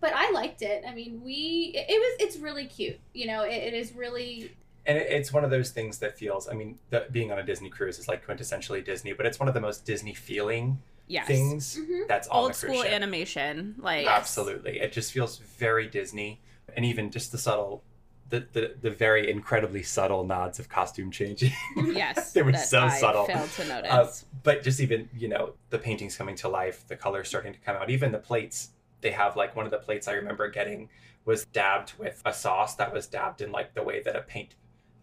but 0.00 0.12
I 0.14 0.30
liked 0.30 0.62
it. 0.62 0.84
I 0.86 0.94
mean, 0.94 1.22
we, 1.24 1.72
it, 1.74 1.86
it 1.88 1.98
was, 1.98 2.16
it's 2.28 2.36
really 2.36 2.66
cute. 2.66 2.98
You 3.14 3.26
know, 3.26 3.42
it, 3.42 3.54
it 3.54 3.74
is 3.74 3.92
really, 3.94 4.52
And 4.86 4.96
it's 4.98 5.32
one 5.32 5.42
of 5.44 5.50
those 5.50 5.70
things 5.70 5.98
that 5.98 6.16
feels. 6.18 6.48
I 6.48 6.52
mean, 6.54 6.78
the, 6.90 7.06
being 7.10 7.32
on 7.32 7.38
a 7.38 7.42
Disney 7.42 7.68
cruise 7.70 7.98
is 7.98 8.06
like 8.08 8.24
quintessentially 8.26 8.84
Disney, 8.84 9.12
but 9.12 9.26
it's 9.26 9.40
one 9.40 9.48
of 9.48 9.54
the 9.54 9.60
most 9.60 9.84
Disney 9.84 10.14
feeling 10.14 10.80
yes, 11.08 11.26
things 11.26 11.76
Mhm. 11.78 12.06
that's 12.06 12.28
on 12.28 12.36
old 12.42 12.50
the 12.50 12.54
school 12.54 12.82
ship. 12.82 12.92
animation. 12.92 13.74
Like 13.78 14.06
Absolutely, 14.06 14.78
it 14.80 14.92
just 14.92 15.12
feels 15.12 15.38
very 15.38 15.86
Disney, 15.88 16.40
and 16.76 16.84
even 16.84 17.10
just 17.10 17.32
the 17.32 17.38
subtle, 17.38 17.82
the 18.28 18.46
the, 18.52 18.74
the 18.80 18.90
very 18.90 19.30
incredibly 19.30 19.82
subtle 19.82 20.24
nods 20.24 20.58
of 20.58 20.68
costume 20.68 21.10
changing. 21.10 21.52
yes, 21.76 22.32
They 22.34 22.42
were 22.42 22.52
that 22.52 22.66
so 22.68 22.80
I 22.82 22.98
subtle. 23.00 23.24
Failed 23.26 23.50
to 23.52 23.64
notice. 23.66 23.90
Uh, 23.90 24.26
but 24.42 24.62
just 24.62 24.80
even 24.80 25.08
you 25.16 25.28
know 25.28 25.54
the 25.70 25.78
paintings 25.78 26.16
coming 26.16 26.36
to 26.36 26.48
life 26.48 26.86
the 26.88 26.96
colors 26.96 27.28
starting 27.28 27.52
to 27.52 27.58
come 27.58 27.74
out 27.76 27.90
even 27.90 28.12
the 28.12 28.18
plates 28.18 28.70
they 29.00 29.10
have 29.10 29.36
like 29.36 29.54
one 29.56 29.64
of 29.64 29.70
the 29.70 29.78
plates 29.78 30.06
i 30.08 30.12
remember 30.12 30.48
getting 30.48 30.88
was 31.24 31.44
dabbed 31.46 31.92
with 31.98 32.22
a 32.24 32.32
sauce 32.32 32.74
that 32.76 32.92
was 32.92 33.06
dabbed 33.06 33.40
in 33.40 33.50
like 33.52 33.74
the 33.74 33.82
way 33.82 34.00
that 34.02 34.14
a 34.16 34.20
paint 34.22 34.54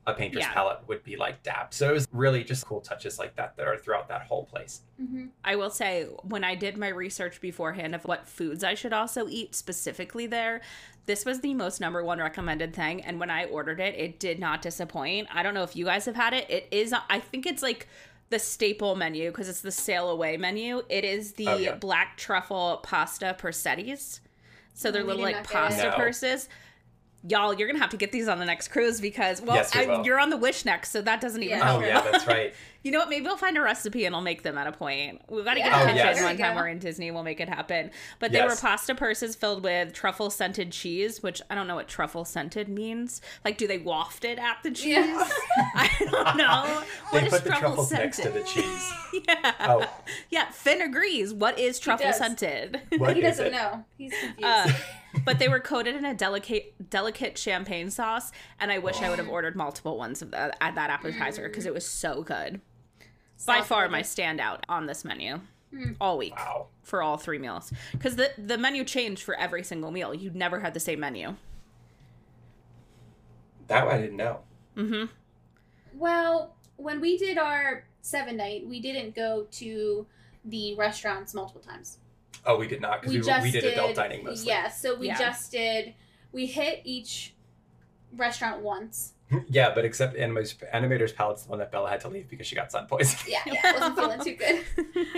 a 0.07 0.13
painter's 0.13 0.41
Yeah. 0.41 0.53
palette 0.53 0.79
would 0.87 1.03
be 1.03 1.15
like 1.15 1.41
dab. 1.43 1.73
so 1.73 1.89
it 1.89 1.93
was 1.93 2.07
really 2.11 2.43
just 2.43 2.65
cool 2.65 2.79
touches 2.81 3.17
like 3.17 3.35
that 3.35 3.57
that 3.57 3.67
are 3.67 3.77
throughout 3.77 4.07
that 4.09 4.21
whole 4.23 4.43
place 4.45 4.81
mhm. 5.01 5.29
I 5.43 5.55
will 5.55 5.69
say, 5.71 6.03
when 6.23 6.43
I 6.43 6.55
did 6.55 6.77
my 6.77 6.89
research 6.89 7.41
beforehand 7.41 7.93
of 7.95 8.05
what 8.05 8.27
foods 8.27 8.63
I 8.63 8.73
should 8.75 8.93
also 8.93 9.27
eat 9.27 9.55
specifically 9.55 10.25
there, 10.27 10.61
this 11.05 11.25
was 11.25 11.41
the 11.41 11.53
most 11.53 11.79
number 11.81 12.03
one 12.03 12.19
recommended 12.19 12.73
thing. 12.73 13.01
And 13.03 13.19
when 13.19 13.29
I 13.29 13.45
ordered 13.45 13.79
it, 13.79 13.93
it 13.95 14.19
did 14.19 14.39
not 14.39 14.61
disappoint. 14.61 15.27
I 15.33 15.43
don't 15.43 15.53
know 15.53 15.63
if 15.63 15.75
you 15.75 15.85
guys 15.85 16.05
have 16.05 16.15
had 16.15 16.33
it. 16.33 16.49
It 16.49 16.67
is, 16.71 16.93
I 17.09 17.19
think 17.19 17.45
it's 17.45 17.61
like 17.61 17.87
the 18.29 18.39
staple 18.39 18.95
menu 18.95 19.29
because 19.29 19.47
it's 19.49 19.61
the 19.61 19.71
sail 19.71 20.09
away 20.09 20.37
menu. 20.37 20.81
It 20.89 21.03
is 21.05 21.33
the 21.33 21.47
Oh, 21.47 21.57
yeah. 21.57 21.75
black 21.75 22.17
truffle 22.17 22.79
pasta 22.83 23.35
persettis. 23.37 24.19
So 24.73 24.89
they're 24.91 25.03
We 25.03 25.09
little 25.09 25.23
like 25.23 25.47
pasta 25.47 25.87
it. 25.87 25.89
No. 25.91 25.95
purses. 25.95 26.49
Y'all, 27.27 27.53
you're 27.53 27.67
gonna 27.67 27.79
have 27.79 27.89
to 27.89 27.97
get 27.97 28.11
these 28.11 28.27
on 28.27 28.38
the 28.39 28.45
next 28.45 28.67
cruise 28.67 29.01
because 29.01 29.41
well, 29.41 29.55
Yes, 29.55 29.73
we 29.75 29.81
I, 29.85 30.03
you're 30.03 30.19
on 30.19 30.29
the 30.29 30.38
wish 30.38 30.63
next, 30.65 30.91
so 30.91 31.01
that 31.01 31.21
doesn't 31.21 31.41
even 31.41 31.57
Yeah. 31.57 31.65
help. 31.65 31.81
Oh 31.81 31.85
yeah, 31.85 32.01
that's 32.01 32.27
right. 32.27 32.53
You 32.85 32.91
know 32.91 32.99
what? 32.99 33.09
Maybe 33.09 33.25
we'll 33.25 33.35
find 33.35 33.57
a 33.57 33.61
recipe 33.61 34.05
and 34.05 34.13
I'll 34.13 34.21
make 34.21 34.43
them 34.43 34.59
at 34.59 34.67
a 34.67 34.71
point. 34.71 35.19
We've 35.27 35.43
got 35.43 35.55
to 35.55 35.59
get 35.59 35.69
Yeah. 35.71 35.79
a 35.79 35.81
Oh, 35.81 35.85
kitchen 35.88 35.97
yes. 35.97 36.15
one 36.23 36.38
time 36.38 36.49
we 36.51 36.53
go. 36.53 36.61
we're 36.61 36.67
in 36.67 36.77
Disney. 36.77 37.09
We'll 37.09 37.23
make 37.23 37.39
it 37.39 37.49
happen. 37.49 37.89
But 38.19 38.31
they 38.31 38.43
were 38.43 38.55
pasta 38.55 38.93
purses 38.93 39.35
filled 39.35 39.63
with 39.63 39.91
truffle 39.91 40.29
scented 40.29 40.71
cheese, 40.71 41.23
which 41.23 41.41
I 41.49 41.55
don't 41.55 41.65
know 41.65 41.73
what 41.73 41.88
truffle 41.88 42.25
scented 42.25 42.69
means. 42.69 43.21
Like, 43.43 43.57
do 43.57 43.65
they 43.65 43.79
waft 43.79 44.23
it 44.23 44.38
at 44.38 44.57
the 44.61 44.69
cheese? 44.69 44.97
Yeah. 44.97 45.27
I 45.73 45.89
don't 46.11 46.38
know. 46.38 46.83
They 47.11 47.17
What 47.21 47.23
is 47.23 47.33
put 47.33 47.43
the 47.43 47.49
truffle 47.49 47.69
truffles 47.69 47.91
next 47.91 48.17
to 48.17 48.21
scented? 48.21 48.43
the 48.43 48.47
cheese. 48.49 48.93
yeah. 49.27 49.53
Oh, 49.61 49.89
Yeah. 50.29 50.51
Finn 50.51 50.79
agrees. 50.83 51.33
What 51.33 51.57
is 51.57 51.79
truffle 51.79 52.13
scented? 52.13 52.81
what 52.99 53.15
he 53.15 53.23
is 53.23 53.38
doesn't 53.38 53.47
it? 53.47 53.51
know. 53.53 53.83
He's 53.97 54.13
confused. 54.13 54.43
Uh, 54.43 54.71
but 55.23 55.39
they 55.39 55.47
were 55.47 55.60
coated 55.60 55.95
in 55.95 56.04
a 56.06 56.13
delicate, 56.13 56.89
delicate 56.89 57.38
champagne 57.38 57.89
sauce, 57.89 58.32
and 58.60 58.71
I 58.71 58.80
wish 58.80 59.01
I 59.01 59.10
would 59.10 59.19
have 59.19 59.30
ordered 59.30 59.56
multiple 59.56 59.97
ones 59.97 60.21
of 60.21 60.32
that 60.32 60.58
at 60.60 60.75
that 60.75 60.89
appetizer 60.89 61.47
because 61.47 61.65
it 61.65 61.73
was 61.73 61.86
so 61.88 62.23
good. 62.23 62.60
By 63.45 63.62
far 63.62 63.86
good. 63.86 63.91
my 63.91 64.01
standout 64.01 64.60
on 64.69 64.86
this 64.88 65.04
menu 65.06 65.41
Mm. 65.73 65.97
all 65.99 66.17
week 66.17 66.36
Wow. 66.38 66.67
for 66.84 67.01
all 67.04 67.17
three 67.17 67.39
meals 67.39 67.73
because 67.91 68.15
the 68.15 68.32
the 68.38 68.58
menu 68.58 68.86
changed 68.86 69.23
for 69.23 69.36
every 69.36 69.62
single 69.63 69.91
meal. 69.91 70.13
You 70.13 70.32
never 70.34 70.60
had 70.62 70.73
the 70.73 70.80
same 70.80 70.99
menu. 71.01 71.36
That 73.67 73.88
I 73.88 73.97
didn't 73.97 74.15
know. 74.17 74.39
Mm-hmm. 74.78 75.06
Well, 75.97 76.56
when 76.78 77.01
we 77.01 77.17
did 77.17 77.38
our 77.38 77.84
seven 78.01 78.38
night, 78.38 78.65
we 78.67 78.80
didn't 78.80 79.15
go 79.15 79.47
to 79.51 80.06
the 80.45 80.75
restaurants 80.75 81.34
multiple 81.34 81.62
times. 81.62 81.97
Oh, 82.45 82.58
we 82.58 82.67
did 82.67 82.82
not 82.82 83.02
because 83.02 83.13
we, 83.13 83.21
were- 83.21 83.41
we 83.41 83.52
did, 83.52 83.63
adult 83.65 83.95
dining 83.95 84.24
mostly. 84.24 84.48
Yeah, 84.48 84.69
so 84.69 84.95
we 84.95 85.08
Yeah. 85.08 85.17
just 85.17 85.52
did. 85.52 85.93
We 86.32 86.45
hit 86.48 86.82
each 86.84 87.34
restaurant 88.15 88.62
once. 88.62 89.13
Yeah, 89.50 89.74
but 89.74 89.86
except 89.86 90.15
Animator's, 90.15 90.54
Animator's 90.71 91.12
Palette's 91.12 91.43
the 91.43 91.50
one 91.50 91.58
that 91.60 91.71
Bella 91.71 91.89
had 91.89 92.00
to 92.02 92.10
leave 92.10 92.30
because 92.30 92.45
she 92.45 92.56
got 92.56 92.71
sun 92.71 92.86
poisoning. 92.86 93.34
Yeah, 93.34 93.54
yeah, 93.54 93.74
wasn't 93.80 93.95
feeling 93.98 94.19
too 94.19 94.36
good. 94.36 94.63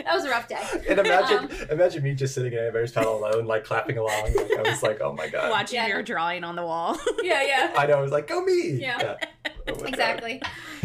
That 0.06 0.16
was 0.16 0.24
a 0.24 0.30
rough 0.30 0.48
day. 0.48 0.58
And 0.90 0.98
imagine, 1.00 1.38
Um, 1.40 1.70
imagine 1.72 2.04
me 2.04 2.16
just 2.16 2.34
sitting 2.34 2.54
in 2.54 2.60
Animator's 2.60 2.94
Palate 2.94 3.10
alone, 3.22 3.46
like 3.46 3.66
clapping 3.66 3.98
along. 3.98 4.34
Like, 4.34 4.58
I 4.58 4.70
was 4.70 4.82
like, 4.82 5.02
oh 5.02 5.12
my 5.12 5.28
god. 5.28 5.50
Watching 5.52 5.76
Yeah. 5.76 5.88
your 5.88 6.04
drawing 6.04 6.46
on 6.46 6.56
the 6.56 6.64
wall. 6.64 6.98
yeah, 7.24 7.42
yeah. 7.44 7.74
I 7.78 7.86
know. 7.86 7.98
I 7.98 8.02
was 8.02 8.12
like, 8.12 8.28
go 8.28 8.42
me. 8.42 8.78
Yeah. 8.80 9.18
Oh 9.46 9.50
my 9.66 9.74
God. 9.74 9.90
exactly. 9.90 10.42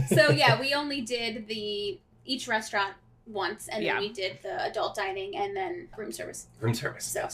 So 0.08 0.30
yeah, 0.30 0.60
we 0.60 0.74
only 0.74 1.00
did 1.02 1.46
the 1.46 2.00
each 2.24 2.48
restaurant 2.48 2.94
once, 3.26 3.68
and 3.68 3.84
Yeah. 3.84 3.94
then 3.94 4.02
we 4.02 4.12
did 4.12 4.38
the 4.42 4.62
adult 4.64 4.94
dining 4.94 5.36
and 5.36 5.56
then 5.56 5.88
room 5.96 6.12
service. 6.12 6.46
Room 6.60 6.74
service. 6.74 7.04
So 7.04 7.28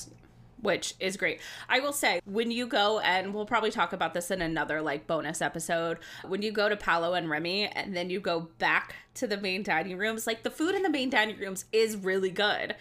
which 0.60 0.94
is 0.98 1.16
great. 1.16 1.40
I 1.68 1.78
will 1.80 1.92
say, 1.92 2.20
when 2.24 2.50
you 2.50 2.66
go, 2.66 2.98
and 2.98 3.32
we'll 3.32 3.46
probably 3.46 3.70
talk 3.70 3.92
about 3.92 4.12
this 4.12 4.30
in 4.30 4.42
another 4.42 4.82
like 4.82 5.06
bonus 5.06 5.40
episode, 5.40 5.98
when 6.26 6.42
you 6.42 6.50
go 6.50 6.68
to 6.68 6.76
Palo 6.76 7.14
and 7.14 7.30
Remy 7.30 7.66
and 7.68 7.96
then 7.96 8.10
you 8.10 8.18
go 8.20 8.48
back 8.58 8.96
to 9.14 9.26
the 9.26 9.36
main 9.36 9.62
dining 9.62 9.96
rooms, 9.96 10.26
like 10.26 10.42
the 10.42 10.50
food 10.50 10.74
in 10.74 10.82
the 10.82 10.90
main 10.90 11.10
dining 11.10 11.38
rooms 11.38 11.64
is 11.72 11.96
really 11.96 12.30
good. 12.30 12.74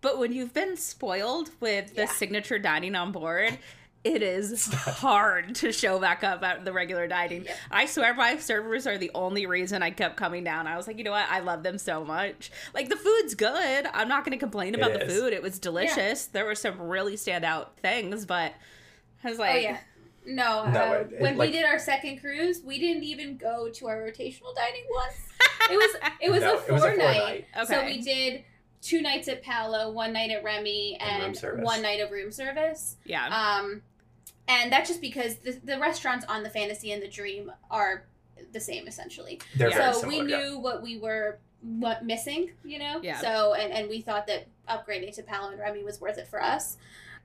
But 0.00 0.18
when 0.18 0.32
you've 0.32 0.54
been 0.54 0.76
spoiled 0.76 1.50
with 1.60 1.94
the 1.94 2.02
Yeah. 2.02 2.08
signature 2.08 2.58
dining 2.58 2.94
on 2.96 3.12
board, 3.12 3.58
it 4.02 4.22
is 4.22 4.72
hard 4.72 5.54
to 5.56 5.72
show 5.72 5.98
back 5.98 6.24
up 6.24 6.42
at 6.42 6.64
the 6.64 6.72
regular 6.72 7.06
dining. 7.06 7.44
Yep. 7.44 7.56
I 7.70 7.86
swear 7.86 8.14
my 8.14 8.38
servers 8.38 8.86
are 8.86 8.96
the 8.96 9.10
only 9.14 9.44
reason 9.46 9.82
I 9.82 9.90
kept 9.90 10.16
coming 10.16 10.42
down. 10.44 10.66
I 10.66 10.76
was 10.76 10.86
like, 10.86 10.96
you 10.98 11.04
know 11.04 11.10
what? 11.10 11.26
I 11.30 11.40
love 11.40 11.62
them 11.62 11.76
so 11.78 12.04
much. 12.04 12.50
Like 12.72 12.88
the 12.88 12.96
food's 12.96 13.34
good. 13.34 13.86
I'm 13.92 14.08
not 14.08 14.24
going 14.24 14.32
to 14.32 14.38
complain 14.38 14.74
about 14.74 14.92
the 14.94 15.00
food. 15.06 15.32
It 15.34 15.42
was 15.42 15.58
delicious. 15.58 16.26
There 16.26 16.46
were 16.46 16.54
some 16.54 16.80
really 16.80 17.16
standout 17.16 17.76
things, 17.82 18.24
but 18.24 18.54
I 19.22 19.28
was 19.28 19.38
like, 19.38 19.54
oh 19.54 19.58
yeah. 19.58 19.78
No, 20.26 20.70
No, 20.70 20.80
uh, 20.80 20.92
it- 20.92 21.12
it, 21.12 21.20
when 21.20 21.36
like- 21.36 21.48
we 21.48 21.52
did 21.52 21.64
our 21.64 21.78
second 21.78 22.20
cruise, 22.20 22.60
we 22.64 22.78
didn't 22.78 23.04
even 23.04 23.36
go 23.36 23.68
to 23.70 23.86
our 23.88 23.96
rotational 23.98 24.54
dining 24.54 24.84
once. 24.94 25.14
It 25.70 25.76
was 25.76 25.96
it 26.20 26.30
was 26.30 26.40
No, 26.40 26.54
a 26.54 26.56
it 26.56 26.60
four 26.62 26.74
was 26.74 26.82
a 26.84 26.88
four 26.88 26.96
night. 26.96 27.18
night. 27.18 27.44
Okay. 27.64 27.74
So 27.74 27.84
we 27.84 28.00
did 28.00 28.44
two 28.82 29.00
nights 29.02 29.28
at 29.28 29.42
Palo, 29.42 29.90
one 29.92 30.12
night 30.12 30.30
at 30.30 30.42
Remy, 30.42 30.98
And 31.00 31.36
and 31.44 31.62
one 31.62 31.80
night 31.82 32.00
of 32.00 32.10
room 32.10 32.32
service. 32.32 32.96
yeah, 33.04 33.26
Um, 33.28 33.82
and 34.50 34.72
that's 34.72 34.88
just 34.88 35.00
because 35.00 35.36
the, 35.36 35.52
the 35.64 35.78
restaurants 35.78 36.24
on 36.28 36.42
the 36.42 36.50
Fantasy 36.50 36.92
and 36.92 37.02
the 37.02 37.08
Dream 37.08 37.50
are 37.70 38.04
the 38.52 38.60
same 38.60 38.86
essentially. 38.88 39.40
They're 39.56 39.70
Yeah. 39.70 39.76
very 39.78 39.92
so 39.94 40.00
similar. 40.00 40.24
we 40.24 40.30
yeah. 40.30 40.38
knew 40.38 40.58
what 40.58 40.82
we 40.82 40.98
were 40.98 41.38
what 41.62 42.04
missing, 42.04 42.50
you 42.64 42.78
know. 42.78 43.00
Yeah. 43.02 43.18
So 43.20 43.54
and 43.54 43.72
and 43.72 43.88
we 43.88 44.00
thought 44.00 44.26
that 44.28 44.46
upgrading 44.68 45.14
to 45.16 45.22
Palo 45.22 45.50
and 45.50 45.58
Remy 45.60 45.84
was 45.84 46.00
worth 46.00 46.18
it 46.18 46.26
for 46.28 46.42
us. 46.42 46.76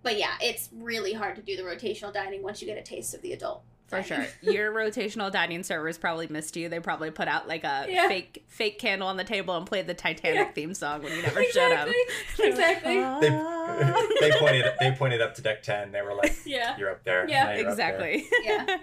But 0.04 0.20
yeah, 0.20 0.36
it's 0.42 0.70
really 0.74 1.14
hard 1.14 1.36
to 1.38 1.42
do 1.42 1.56
the 1.58 1.64
rotational 1.64 2.14
dining 2.14 2.44
once 2.44 2.62
you 2.62 2.68
get 2.68 2.78
a 2.78 2.84
taste 2.84 3.14
of 3.16 3.22
the 3.22 3.34
adult. 3.34 3.64
For 3.88 4.02
sure. 4.04 4.26
Your 4.42 4.72
rotational 4.72 5.32
dining 5.32 5.64
servers 5.64 5.98
probably 5.98 6.28
missed 6.28 6.56
you. 6.58 6.70
They 6.70 6.80
probably 6.80 7.12
put 7.12 7.28
out 7.28 7.48
like 7.48 7.64
a 7.64 7.86
Yeah. 7.90 8.08
fake 8.08 8.44
fake 8.48 8.80
candle 8.80 9.08
on 9.08 9.18
the 9.18 9.24
table 9.24 9.56
and 9.56 9.66
played 9.66 9.88
the 9.88 9.94
Titanic 9.94 10.36
Yeah. 10.48 10.52
theme 10.52 10.74
song 10.74 11.04
when 11.04 11.16
you 11.16 11.22
never 11.22 11.44
showed 11.52 11.72
up. 11.72 11.88
exactly. 12.40 12.48
exactly. 12.50 12.96
They, 12.96 13.30
Ah. 13.36 14.08
they 14.22 14.32
pointed 14.40 14.66
they 14.80 14.92
pointed 14.92 15.22
up 15.22 15.36
to 15.36 15.42
deck 15.42 15.62
ten. 15.64 15.92
They 15.92 16.02
were 16.02 16.14
like, 16.14 16.36
Yeah. 16.46 16.78
"You're 16.78 16.92
up 16.92 17.04
there." 17.04 17.28
Yeah. 17.30 17.44
Now 17.46 17.50
there." 17.54 17.70
exactly. 17.70 18.28
Yeah. 18.44 18.78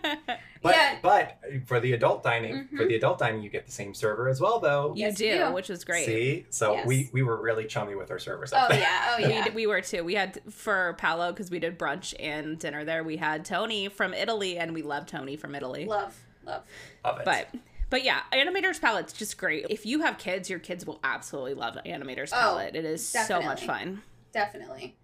But 0.62 0.77
Yeah. 0.77 0.98
but 1.03 1.38
for 1.66 1.81
the 1.81 1.92
adult 1.92 2.22
dining, 2.22 2.68
for 2.68 2.85
Mhm. 2.85 2.88
the 2.88 2.94
adult 2.94 3.18
dining, 3.18 3.42
you 3.42 3.51
get 3.51 3.66
the 3.66 3.72
same 3.72 3.94
server 3.94 4.29
as 4.29 4.40
well, 4.40 4.61
though. 4.61 4.94
You 4.94 5.07
Yes, 5.07 5.16
do, 5.16 5.27
you 5.27 5.53
which 5.53 5.68
was 5.68 5.85
great. 5.85 6.07
See, 6.07 6.46
so 6.51 6.75
Yes. 6.75 6.87
we 6.87 7.11
we 7.12 7.22
were 7.22 7.40
really 7.40 7.64
chummy 7.66 7.94
with 7.96 8.11
our 8.12 8.18
servers. 8.20 8.53
Oh 8.55 8.66
there. 8.68 8.79
yeah. 8.79 9.09
Oh 9.18 9.22
We, 9.27 9.29
yeah. 9.33 9.44
d- 9.44 9.51
we 9.51 9.66
were 9.66 9.81
too. 9.81 10.05
We 10.05 10.14
had 10.14 10.40
for 10.53 10.94
Palo 10.98 11.33
because 11.33 11.51
we 11.51 11.59
did 11.59 11.79
brunch 11.79 12.14
and 12.20 12.59
dinner 12.59 12.85
there. 12.85 13.03
We 13.03 13.16
had 13.16 13.44
Tony 13.44 13.88
from 13.88 14.14
Italy, 14.14 14.57
and 14.59 14.72
we 14.72 14.83
love 14.83 15.07
Tony 15.07 15.37
from 15.37 15.55
Italy. 15.57 15.85
love, 15.87 16.16
love. 16.44 16.62
Love 17.05 17.18
it. 17.18 17.25
But 17.25 17.48
but 17.90 18.05
yeah, 18.05 18.20
Animator's 18.33 18.79
Palette's 18.79 19.12
just 19.12 19.37
great. 19.37 19.66
If 19.68 19.85
you 19.85 20.01
have 20.03 20.16
kids, 20.16 20.48
your 20.48 20.61
kids 20.61 20.87
will 20.87 21.01
absolutely 21.05 21.55
love 21.55 21.77
Animator's 21.85 22.33
Oh, 22.33 22.37
Palette. 22.37 22.77
It 22.77 22.85
is 22.85 23.07
so 23.07 23.42
much 23.42 23.64
fun. 23.66 24.03
Definitely. 24.33 24.96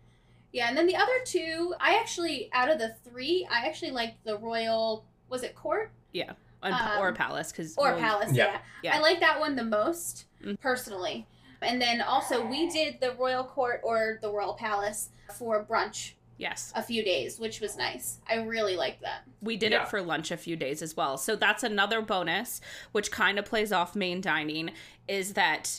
Yeah, 0.52 0.68
and 0.68 0.78
then 0.78 0.86
the 0.86 0.96
other 0.96 1.20
two, 1.26 1.74
I 1.78 1.96
actually 1.98 2.48
out 2.54 2.70
of 2.70 2.78
the 2.78 2.94
three, 3.04 3.46
I 3.50 3.66
actually 3.66 3.90
liked 3.90 4.24
the 4.24 4.38
Royal. 4.38 5.04
Was 5.28 5.42
it 5.42 5.54
Court 5.54 5.90
And, 6.14 6.74
Um, 6.74 6.98
or 7.00 7.12
Palace 7.12 7.52
because 7.52 7.76
or 7.76 7.96
Palace? 7.96 8.32
Yeah. 8.32 8.46
Yeah. 8.52 8.58
Yeah. 8.82 8.96
I 8.96 9.00
like 9.00 9.20
that 9.20 9.38
one 9.38 9.54
the 9.56 9.62
most 9.64 10.24
Mm. 10.42 10.58
personally. 10.60 11.26
And 11.62 11.80
then 11.80 12.00
also 12.00 12.44
we 12.44 12.68
did 12.68 13.00
the 13.00 13.12
Royal 13.12 13.44
Court 13.44 13.80
or 13.84 14.18
the 14.22 14.30
Royal 14.30 14.54
Palace 14.54 15.10
for 15.36 15.64
brunch 15.64 16.12
yes, 16.36 16.72
a 16.74 16.82
few 16.82 17.02
days, 17.04 17.38
which 17.38 17.60
was 17.60 17.76
nice. 17.76 18.18
I 18.28 18.36
really 18.36 18.76
liked 18.76 19.02
that. 19.02 19.22
we 19.40 19.56
did 19.56 19.70
Yeah. 19.70 19.82
it 19.82 19.88
for 19.88 20.02
lunch 20.02 20.30
a 20.32 20.36
few 20.36 20.56
days 20.56 20.82
as 20.82 20.96
well. 20.96 21.16
So 21.16 21.36
that's 21.36 21.62
another 21.62 22.00
bonus, 22.00 22.60
which 22.90 23.12
kind 23.12 23.38
of 23.38 23.44
plays 23.44 23.70
off 23.72 23.94
main 23.94 24.20
dining, 24.20 24.72
is 25.06 25.34
that 25.34 25.78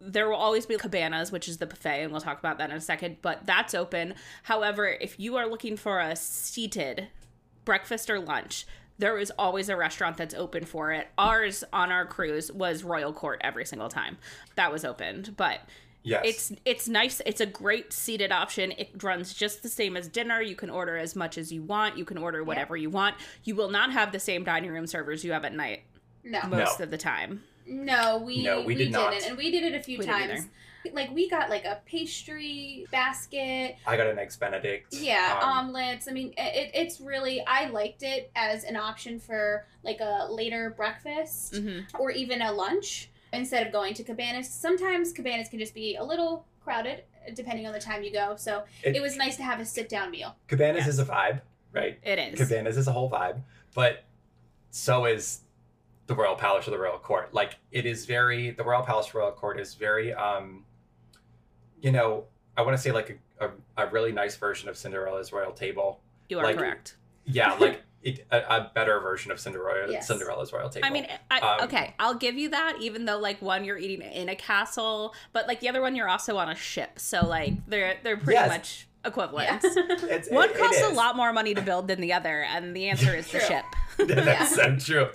there 0.00 0.28
will 0.28 0.36
always 0.36 0.66
be 0.66 0.76
cabanas, 0.76 1.32
which 1.32 1.48
is 1.48 1.56
the 1.58 1.66
buffet, 1.66 2.02
and 2.02 2.12
we'll 2.12 2.20
talk 2.20 2.38
about 2.38 2.58
that 2.58 2.68
in 2.70 2.76
a 2.76 2.80
second. 2.80 3.16
But 3.22 3.46
that's 3.46 3.74
open. 3.74 4.14
However, 4.44 4.86
if 4.86 5.18
you 5.18 5.36
are 5.36 5.46
looking 5.46 5.76
for 5.78 6.00
a 6.00 6.14
seated 6.16 7.08
breakfast 7.64 8.08
or 8.10 8.18
lunch, 8.20 8.66
there 8.98 9.18
is 9.18 9.32
always 9.38 9.68
a 9.68 9.76
restaurant 9.76 10.16
that's 10.16 10.34
open 10.34 10.64
for 10.64 10.92
it. 10.92 11.08
Ours 11.16 11.64
on 11.72 11.90
our 11.92 12.04
cruise 12.06 12.50
was 12.52 12.82
Royal 12.84 13.12
Court 13.12 13.40
every 13.42 13.64
single 13.64 13.88
time 13.88 14.18
that 14.56 14.72
was 14.72 14.84
opened, 14.84 15.36
but 15.36 15.60
yes, 16.02 16.22
it's 16.24 16.52
it's 16.64 16.88
nice. 16.88 17.20
It's 17.24 17.40
a 17.40 17.46
great 17.46 17.92
seated 17.92 18.32
option. 18.32 18.72
It 18.72 19.02
runs 19.02 19.32
just 19.34 19.62
the 19.62 19.68
same 19.68 19.96
as 19.96 20.08
dinner. 20.08 20.40
You 20.42 20.56
can 20.56 20.70
order 20.70 20.96
as 20.96 21.14
much 21.14 21.38
as 21.38 21.52
you 21.52 21.62
want. 21.62 21.96
You 21.96 22.04
can 22.04 22.18
order 22.18 22.42
whatever 22.42 22.76
you 22.76 22.90
want. 22.90 23.14
You 23.44 23.54
will 23.54 23.70
not 23.70 23.92
have 23.92 24.12
the 24.12 24.20
same 24.20 24.44
dining 24.44 24.70
room 24.70 24.86
servers 24.86 25.24
you 25.24 25.32
have 25.32 25.44
at 25.44 25.54
night 25.54 25.82
No. 26.24 26.40
most 26.48 26.80
of 26.80 26.90
the 26.90 26.98
time. 26.98 27.42
No, 27.66 28.18
we 28.18 28.42
No, 28.42 28.60
we 28.60 28.66
we, 28.68 28.74
did 28.74 28.78
didn't, 28.86 28.92
not. 28.94 29.22
and 29.22 29.36
we 29.36 29.50
did 29.50 29.62
it 29.62 29.74
a 29.74 29.82
few 29.82 29.98
We 29.98 30.06
didn't 30.06 30.28
times. 30.28 30.46
Like 30.92 31.10
we 31.12 31.28
got 31.28 31.50
like 31.50 31.64
a 31.64 31.80
pastry 31.86 32.86
basket. 32.90 33.76
I 33.86 33.96
got 33.96 34.06
an 34.06 34.18
eggs 34.18 34.36
Benedict. 34.36 34.94
Yeah, 34.94 35.38
Um, 35.42 35.68
omelets. 35.70 36.08
I 36.08 36.12
mean, 36.12 36.32
it, 36.36 36.70
it's 36.74 37.00
really 37.00 37.44
I 37.46 37.66
liked 37.68 38.02
it 38.02 38.30
as 38.36 38.64
an 38.64 38.76
option 38.76 39.18
for 39.18 39.66
like 39.82 40.00
a 40.00 40.28
later 40.30 40.70
breakfast 40.76 41.56
hmm 41.56 41.80
or 41.98 42.10
even 42.10 42.42
a 42.42 42.52
lunch 42.52 43.10
instead 43.32 43.66
of 43.66 43.72
going 43.72 43.94
to 43.94 44.04
cabanas. 44.04 44.48
Sometimes 44.48 45.12
cabanas 45.12 45.48
can 45.48 45.58
just 45.58 45.74
be 45.74 45.96
a 45.96 46.04
little 46.04 46.46
crowded 46.62 47.02
depending 47.34 47.66
on 47.66 47.72
the 47.72 47.80
time 47.80 48.02
you 48.02 48.12
go. 48.12 48.36
So 48.36 48.64
It- 48.82 48.96
it, 48.96 49.02
was 49.02 49.16
nice 49.16 49.36
to 49.36 49.42
have 49.42 49.60
a 49.60 49.64
sit 49.66 49.88
down 49.88 50.10
meal. 50.10 50.34
Cabanas 50.46 50.80
Yes. 50.86 50.88
is 50.94 50.98
a 50.98 51.04
vibe, 51.04 51.42
right? 51.72 51.98
It 52.02 52.18
is. 52.18 52.38
Cabanas 52.38 52.76
is 52.78 52.88
a 52.88 52.92
whole 52.92 53.10
vibe, 53.10 53.42
but 53.74 54.04
so 54.70 55.04
is 55.04 55.40
the 56.06 56.14
Royal 56.14 56.36
Palace 56.36 56.66
or 56.66 56.70
the 56.70 56.78
Royal 56.78 56.98
Court. 56.98 57.34
Like 57.34 57.56
it 57.70 57.84
is 57.84 58.06
very 58.06 58.50
the 58.50 58.64
Royal 58.64 58.82
Palace 58.82 59.12
Royal 59.12 59.32
Court 59.32 59.60
is 59.60 59.74
very 59.74 60.14
um 60.14 60.64
you 61.80 61.92
know, 61.92 62.24
I 62.56 62.62
want 62.62 62.76
to 62.76 62.82
say 62.82 62.92
like 62.92 63.20
a, 63.40 63.46
a, 63.46 63.86
a 63.86 63.90
really 63.90 64.12
nice 64.12 64.36
version 64.36 64.68
of 64.68 64.76
Cinderella's 64.76 65.32
royal 65.32 65.52
table. 65.52 66.00
You 66.28 66.38
are 66.38 66.44
like- 66.44 66.56
correct. 66.58 66.96
Yeah, 67.24 67.52
like 67.60 67.82
it, 68.02 68.26
a, 68.30 68.38
a 68.38 68.70
better 68.74 69.00
version 69.00 69.30
of 69.32 69.38
Cinderella, 69.40 69.90
Yes. 69.90 70.06
Cinderella's 70.06 70.52
royal 70.52 70.70
table. 70.70 70.86
I 70.86 70.90
mean, 70.90 71.06
I, 71.30 71.40
Um, 71.40 71.64
okay, 71.68 71.94
I'll 71.98 72.14
give 72.14 72.36
you 72.36 72.48
that. 72.50 72.76
Even 72.80 73.04
though 73.04 73.18
like 73.18 73.42
one 73.42 73.64
you're 73.64 73.76
eating 73.78 74.00
in 74.02 74.28
a 74.28 74.36
castle, 74.36 75.14
but 75.32 75.46
like 75.48 75.60
the 75.60 75.68
other 75.68 75.80
one 75.82 75.94
you're 75.96 76.08
also 76.08 76.36
on 76.38 76.48
a 76.48 76.54
ship, 76.54 76.98
so 76.98 77.26
like 77.26 77.54
they're 77.68 77.96
they're 78.02 78.16
pretty 78.16 78.32
Yes. 78.34 78.48
much 78.48 78.88
equivalent. 79.04 79.60
it's, 79.64 80.30
One 80.30 80.48
it- 80.48 80.56
it 80.56 80.58
costs 80.58 80.82
a 80.82 80.88
lot 80.88 81.16
more 81.16 81.32
money 81.32 81.54
to 81.54 81.60
build 81.62 81.88
than 81.88 82.00
the 82.00 82.12
other, 82.14 82.42
and 82.44 82.74
the 82.74 82.88
answer 82.88 83.14
is 83.14 83.26
the 83.30 83.38
True. 83.40 83.48
ship. 83.48 83.64
That's 84.08 84.54
so 84.54 84.76
true. 84.76 85.08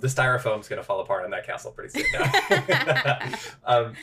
The 0.00 0.06
styrofoam's 0.08 0.68
gonna 0.68 0.82
fall 0.82 1.00
apart 1.00 1.24
in 1.24 1.30
that 1.32 1.46
castle 1.46 1.72
pretty 1.72 2.00
soon. 2.00 2.04
um, 3.64 3.94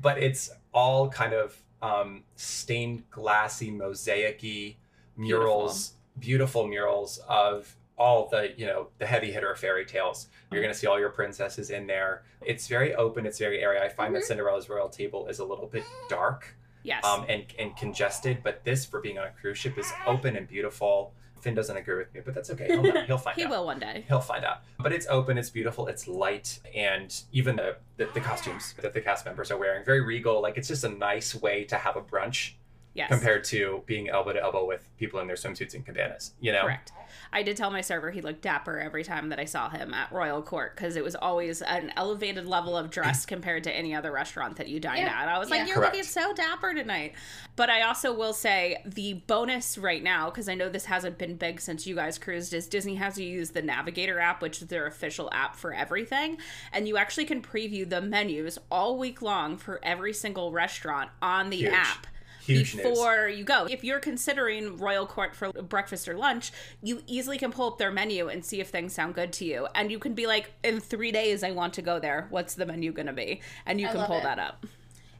but 0.00 0.18
it's 0.18 0.50
all 0.72 1.08
kind 1.08 1.32
of 1.32 1.56
um, 1.82 2.24
stained 2.36 3.08
glassy, 3.10 3.70
mosaicy 3.70 4.76
murals, 5.16 5.94
beautiful. 6.18 6.66
murals 6.66 7.18
of 7.28 7.74
all 7.96 8.28
the 8.28 8.52
you 8.56 8.64
know 8.66 8.88
the 8.98 9.06
heavy 9.06 9.32
hitter 9.32 9.54
fairy 9.56 9.84
tales. 9.84 10.28
You're 10.52 10.62
gonna 10.62 10.74
see 10.74 10.86
all 10.86 10.98
your 11.00 11.08
princesses 11.10 11.70
in 11.70 11.86
there. 11.86 12.22
It's 12.46 12.68
very 12.68 12.94
open. 12.94 13.26
It's 13.26 13.38
very 13.38 13.60
airy. 13.60 13.78
I 13.80 13.88
find 13.88 14.14
that 14.14 14.22
Mhm. 14.22 14.26
Cinderella's 14.26 14.68
royal 14.68 14.88
table 14.88 15.26
is 15.26 15.40
a 15.40 15.44
little 15.44 15.66
bit 15.66 15.84
dark 16.08 16.54
Yes. 16.84 17.04
um, 17.04 17.24
and 17.28 17.44
and 17.58 17.76
congested, 17.76 18.42
but 18.44 18.62
this 18.64 18.84
for 18.86 19.00
being 19.00 19.18
on 19.18 19.26
a 19.26 19.30
cruise 19.30 19.58
ship 19.58 19.76
is 19.78 19.92
open 20.06 20.36
and 20.36 20.46
beautiful. 20.46 21.12
Finn 21.40 21.54
doesn't 21.54 21.76
agree 21.76 21.96
with 21.96 22.12
me, 22.14 22.20
but 22.24 22.34
that's 22.34 22.50
okay. 22.50 22.66
He'll, 22.66 22.82
know. 22.82 23.04
He'll 23.06 23.18
find 23.18 23.36
he 23.36 23.44
out. 23.44 23.50
will 23.50 23.64
one 23.64 23.78
day. 23.78 24.04
He'll 24.08 24.20
find 24.20 24.44
out. 24.44 24.62
But 24.78 24.92
it's 24.92 25.06
open, 25.08 25.38
it's 25.38 25.50
beautiful, 25.50 25.86
it's 25.86 26.06
light, 26.08 26.60
and 26.74 27.14
even 27.32 27.56
the, 27.56 27.76
the, 27.96 28.06
the 28.14 28.20
costumes 28.20 28.74
that 28.82 28.94
the 28.94 29.00
cast 29.00 29.24
members 29.24 29.50
are 29.50 29.58
wearing, 29.58 29.84
very 29.84 30.00
regal. 30.00 30.40
Like 30.42 30.56
it's 30.56 30.68
just 30.68 30.84
a 30.84 30.88
nice 30.88 31.34
way 31.34 31.64
to 31.64 31.76
have 31.76 31.96
a 31.96 32.00
brunch 32.00 32.52
Yes. 32.98 33.08
compared 33.10 33.44
to 33.44 33.82
being 33.86 34.08
elbow 34.08 34.32
to 34.32 34.42
elbow 34.42 34.66
with 34.66 34.88
people 34.98 35.20
in 35.20 35.26
their 35.28 35.36
swimsuits 35.36 35.72
and 35.74 35.86
cabanas. 35.86 36.32
You 36.40 36.50
know? 36.52 36.62
Correct. 36.62 36.92
I 37.32 37.42
did 37.42 37.56
tell 37.56 37.70
my 37.70 37.80
server 37.80 38.10
he 38.10 38.20
looked 38.22 38.42
dapper 38.42 38.78
every 38.78 39.04
time 39.04 39.28
that 39.28 39.38
I 39.38 39.44
saw 39.44 39.68
him 39.70 39.94
at 39.94 40.10
Royal 40.12 40.42
Court 40.42 40.74
because 40.74 40.96
it 40.96 41.04
was 41.04 41.14
always 41.14 41.62
an 41.62 41.92
elevated 41.96 42.46
level 42.46 42.76
of 42.76 42.90
dress 42.90 43.24
compared 43.34 43.64
to 43.64 43.72
any 43.74 43.94
other 43.94 44.10
restaurant 44.10 44.56
that 44.56 44.68
you 44.68 44.80
dined 44.80 45.00
Yeah. 45.02 45.22
at. 45.22 45.28
I 45.28 45.38
was 45.38 45.48
like, 45.50 45.66
you're 45.68 45.76
Correct. 45.76 45.94
looking 45.94 46.08
so 46.08 46.32
dapper 46.34 46.74
tonight. 46.74 47.14
But 47.56 47.70
I 47.70 47.82
also 47.82 48.12
will 48.14 48.32
say 48.32 48.82
the 48.84 49.14
bonus 49.26 49.78
right 49.78 50.02
now, 50.02 50.28
because 50.30 50.48
I 50.48 50.54
know 50.54 50.68
this 50.68 50.86
hasn't 50.86 51.18
been 51.18 51.36
big 51.36 51.60
since 51.60 51.86
you 51.86 51.94
guys 51.94 52.18
cruised, 52.18 52.52
is 52.54 52.66
Disney 52.66 52.96
has 52.96 53.18
you 53.18 53.28
use 53.28 53.50
the 53.50 53.62
Navigator 53.62 54.18
app, 54.18 54.42
which 54.42 54.60
is 54.62 54.68
their 54.68 54.86
official 54.86 55.28
app 55.32 55.54
for 55.56 55.72
everything. 55.72 56.38
And 56.72 56.88
you 56.88 56.96
actually 56.96 57.26
can 57.26 57.42
preview 57.42 57.88
the 57.88 58.00
menus 58.00 58.58
all 58.70 58.98
week 58.98 59.22
long 59.22 59.56
for 59.56 59.80
every 59.82 60.12
single 60.12 60.50
restaurant 60.52 61.10
on 61.22 61.50
the 61.50 61.58
Huge. 61.58 61.72
app 61.72 62.06
Huge 62.48 62.74
news. 62.74 62.82
before 62.88 63.28
you 63.28 63.44
go. 63.44 63.66
If 63.70 63.84
you're 63.84 64.00
considering 64.00 64.78
Royal 64.78 65.06
Court 65.06 65.36
for 65.36 65.52
breakfast 65.52 66.08
or 66.08 66.16
lunch, 66.16 66.50
you 66.82 67.02
easily 67.06 67.36
can 67.38 67.52
pull 67.52 67.68
up 67.68 67.78
their 67.78 67.92
menu 67.92 68.28
and 68.28 68.44
see 68.44 68.60
if 68.60 68.70
things 68.70 68.94
sound 68.94 69.14
good 69.14 69.32
to 69.34 69.44
you. 69.44 69.68
And 69.74 69.90
you 69.90 69.98
can 69.98 70.14
be 70.14 70.26
like, 70.26 70.52
in 70.64 70.80
three 70.80 71.12
days, 71.12 71.44
I 71.44 71.50
want 71.50 71.74
to 71.74 71.82
go 71.82 71.98
there. 71.98 72.26
What's 72.30 72.54
the 72.54 72.64
menu 72.64 72.92
going 72.92 73.06
to 73.06 73.12
be? 73.12 73.42
And 73.66 73.80
you 73.80 73.86
I 73.88 73.92
can 73.92 74.06
pull 74.06 74.18
it. 74.18 74.22
that 74.22 74.38
up. 74.38 74.64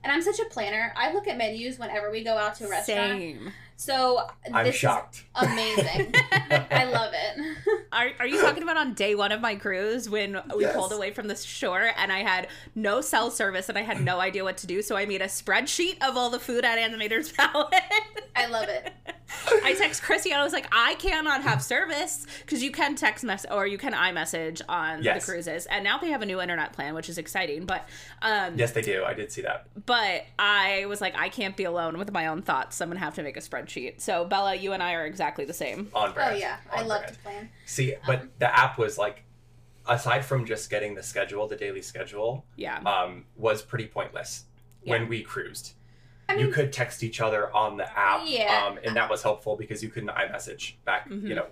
And 0.03 0.12
I'm 0.12 0.23
such 0.23 0.38
a 0.38 0.45
planner. 0.47 0.93
I 0.97 1.12
look 1.12 1.27
at 1.29 1.37
menus 1.37 1.79
whenever 1.79 2.11
we 2.11 2.25
go 2.25 2.37
out 2.37 2.55
to 2.57 2.67
a 2.67 2.71
restaurant. 2.71 3.21
Same. 3.21 3.53
So 3.81 4.27
I'm 4.53 4.64
this 4.64 4.75
shocked. 4.75 5.19
is 5.41 5.49
amazing. 5.49 6.12
I 6.71 6.91
love 6.93 7.12
it. 7.14 7.57
Are, 7.93 8.11
are 8.19 8.27
you 8.27 8.41
talking 8.41 8.64
about 8.64 8.77
on 8.77 8.93
day 8.95 9.14
one 9.14 9.31
of 9.31 9.41
my 9.41 9.55
cruise 9.55 10.11
when 10.11 10.37
we 10.57 10.64
Yes. 10.64 10.75
pulled 10.75 10.91
away 10.93 11.12
from 11.12 11.29
the 11.29 11.37
shore 11.37 11.93
and 11.97 12.12
I 12.12 12.19
had 12.25 12.49
no 12.75 13.01
cell 13.01 13.31
service 13.31 13.69
and 13.69 13.79
I 13.79 13.83
had 13.83 14.01
no 14.03 14.19
idea 14.19 14.43
what 14.43 14.57
to 14.59 14.67
do? 14.67 14.83
So 14.83 14.97
I 14.97 15.07
made 15.07 15.23
a 15.23 15.27
spreadsheet 15.27 16.03
of 16.03 16.17
all 16.17 16.29
the 16.29 16.41
food 16.41 16.64
at 16.64 16.77
Animator's 16.77 17.31
Palette. 17.37 17.73
I 18.35 18.47
love 18.47 18.69
it. 18.69 18.93
I 19.62 19.75
text 19.75 20.03
Chrissy 20.03 20.31
and 20.33 20.41
I 20.41 20.45
was 20.45 20.53
like, 20.53 20.67
I 20.73 20.95
cannot 20.97 21.43
have 21.43 21.62
service 21.62 22.27
because 22.41 22.62
you 22.62 22.73
can 22.73 22.97
text 22.97 23.23
mess 23.23 23.47
or 23.49 23.64
you 23.67 23.79
can 23.79 23.93
iMessage 23.93 24.61
on 24.69 25.03
Yes. 25.05 25.25
the 25.25 25.31
cruises, 25.33 25.67
and 25.67 25.85
now 25.85 25.99
they 25.99 26.09
have 26.11 26.23
a 26.23 26.27
new 26.27 26.41
internet 26.41 26.73
plan, 26.73 26.95
which 26.95 27.09
is 27.11 27.19
exciting. 27.19 27.64
But 27.67 27.87
um, 28.23 28.55
Yes, 28.57 28.73
they 28.73 28.81
do. 28.83 29.05
I 29.05 29.12
did 29.14 29.31
see 29.31 29.43
that. 29.43 29.67
but 29.87 30.25
I 30.38 30.87
was 30.87 31.01
like, 31.01 31.14
I 31.17 31.29
can't 31.29 31.57
be 31.57 31.64
alone 31.64 31.99
with 31.99 32.11
my 32.11 32.27
own 32.27 32.43
thoughts. 32.43 32.77
So 32.77 32.85
I'm 32.85 32.91
gonna 32.91 33.01
have 33.01 33.14
to 33.17 33.23
make 33.23 33.37
a 33.37 33.41
spreadsheet. 33.41 33.67
So 33.98 34.24
Bella, 34.24 34.54
you 34.54 34.72
and 34.72 34.83
I 34.83 34.94
are 34.94 35.07
exactly 35.07 35.44
the 35.44 35.52
same. 35.52 35.88
On 35.94 36.12
brand. 36.12 36.12
Oh 36.12 36.12
brand. 36.14 36.38
yeah, 36.40 36.57
I 36.72 36.83
love 36.83 37.00
brand. 37.02 37.14
to 37.14 37.20
plan. 37.20 37.48
See, 37.66 37.94
but 38.07 38.28
the 38.38 38.57
app 38.57 38.78
was 38.78 38.98
like, 38.98 39.24
aside 39.87 40.24
from 40.24 40.44
just 40.44 40.70
getting 40.70 40.94
the 40.94 41.02
schedule, 41.02 41.46
the 41.48 41.57
daily 41.57 41.83
schedule, 41.83 42.44
Yeah, 42.57 42.78
um, 42.81 43.24
was 43.37 43.62
pretty 43.62 43.87
pointless 43.87 44.44
Yeah. 44.83 44.92
when 44.92 45.09
we 45.09 45.22
cruised. 45.22 45.74
I 46.28 46.35
you 46.35 46.48
could 46.48 46.72
text 46.74 47.02
each 47.02 47.20
other 47.22 47.54
on 47.57 47.76
the 47.78 47.98
app, 47.98 48.20
Yeah. 48.26 48.66
um, 48.66 48.78
and 48.85 48.94
that 48.96 49.09
was 49.11 49.22
helpful 49.22 49.57
because 49.57 49.83
you 49.83 49.88
couldn't 49.88 50.11
iMessage 50.11 50.74
back, 50.85 51.09
Mhm. 51.09 51.26
you 51.26 51.35
know, 51.35 51.46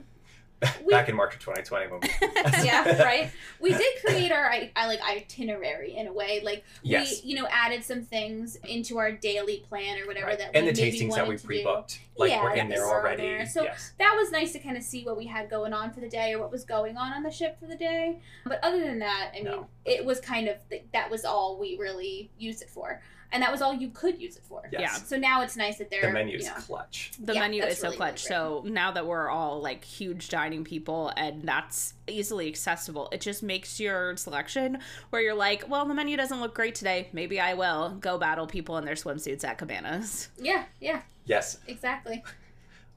We- 0.85 0.91
back 0.93 1.09
in 1.09 1.17
March 1.17 1.35
of 1.35 1.41
2020 1.41 1.87
when 1.89 2.01
we. 2.01 2.09
yeah, 2.65 3.03
right. 3.03 3.31
We 3.61 3.73
did 3.73 4.03
create 4.05 4.33
our 4.33 4.51
I, 4.51 4.71
I 4.75 4.87
like 4.87 5.01
itinerary 5.03 5.95
in 5.95 6.07
a 6.07 6.13
way. 6.13 6.41
Like 6.43 6.65
Yes. 6.83 7.23
we, 7.23 7.31
you 7.31 7.37
know, 7.37 7.47
added 7.51 7.85
some 7.85 8.03
things 8.03 8.57
into 8.67 8.99
our 8.99 9.13
daily 9.13 9.65
plan 9.69 9.99
or 10.01 10.07
whatever 10.07 10.27
Right. 10.29 10.39
that 10.39 10.57
and 10.57 10.67
the 10.67 10.73
maybe 10.73 10.99
tastings 10.99 11.15
that 11.15 11.29
we 11.29 11.37
to 11.37 11.43
do. 11.43 11.47
pre-booked, 11.47 12.01
like 12.17 12.31
Yeah, 12.31 12.43
we're 12.43 12.55
in 12.55 12.69
there 12.69 12.85
already. 12.87 13.23
there. 13.23 13.47
So- 13.47 13.65
yes. 13.65 13.93
That 13.99 14.15
was 14.17 14.31
nice 14.31 14.53
to 14.53 14.59
kind 14.59 14.77
of 14.77 14.83
see 14.83 15.05
what 15.05 15.17
we 15.19 15.27
had 15.27 15.51
going 15.51 15.73
on 15.75 15.93
for 15.93 16.01
the 16.01 16.09
day 16.09 16.33
or 16.33 16.39
what 16.41 16.51
was 16.51 16.65
going 16.65 16.97
on 16.97 17.13
on 17.13 17.23
the 17.23 17.31
ship 17.31 17.59
for 17.61 17.67
the 17.67 17.77
day. 17.77 18.21
But 18.45 18.61
other 18.63 18.81
than 18.81 18.99
that, 19.01 19.33
I 19.35 19.37
mean, 19.37 19.45
No. 19.45 19.67
it 19.85 20.05
was 20.05 20.21
kind 20.21 20.49
of 20.49 20.57
that 20.93 21.11
was 21.11 21.25
all 21.25 21.59
we 21.59 21.77
really 21.79 22.31
used 22.39 22.63
it 22.63 22.71
for, 22.71 23.03
and 23.37 23.43
that 23.43 23.53
was 23.53 23.61
all 23.61 23.75
you 23.75 23.91
could 23.91 24.19
use 24.19 24.37
it 24.39 24.43
for. 24.49 24.63
Yes. 24.73 24.81
Yeah. 24.81 24.93
So 24.95 25.19
now 25.19 25.43
it's 25.43 25.57
nice 25.59 25.77
that 25.77 25.91
they're 25.91 26.01
The 26.07 26.11
menu's 26.11 26.45
you 26.45 26.49
know, 26.49 26.55
clutch. 26.57 27.13
the 27.23 27.35
yeah, 27.35 27.41
menu 27.41 27.61
that's 27.61 27.75
is 27.75 27.81
so 27.81 27.93
clutch. 27.93 28.25
really 28.31 28.63
so 28.63 28.65
now 28.67 28.91
that 28.93 29.07
we're 29.07 29.29
all 29.29 29.61
like 29.61 29.85
huge 29.85 30.31
dining 30.31 30.65
people 30.65 31.13
and 31.19 31.43
that's 31.43 31.93
easily 32.07 32.49
accessible, 32.49 33.11
it 33.13 33.21
just 33.21 33.43
makes 33.43 33.79
your 33.79 34.17
selection 34.17 34.79
where 35.11 35.21
you're 35.21 35.35
like, 35.35 35.69
well, 35.69 35.85
the 35.85 35.93
menu 35.93 36.17
doesn't 36.17 36.41
look 36.41 36.55
great 36.55 36.75
today. 36.75 37.09
Maybe 37.13 37.39
I 37.39 37.53
will 37.53 37.91
go 38.01 38.17
battle 38.17 38.47
people 38.47 38.79
in 38.79 38.87
their 38.87 38.95
swimsuits 38.95 39.45
at 39.45 39.59
cabanas. 39.59 40.31
yeah, 40.39 40.65
yeah, 40.81 41.03
Yes, 41.27 41.59
exactly. 41.67 42.25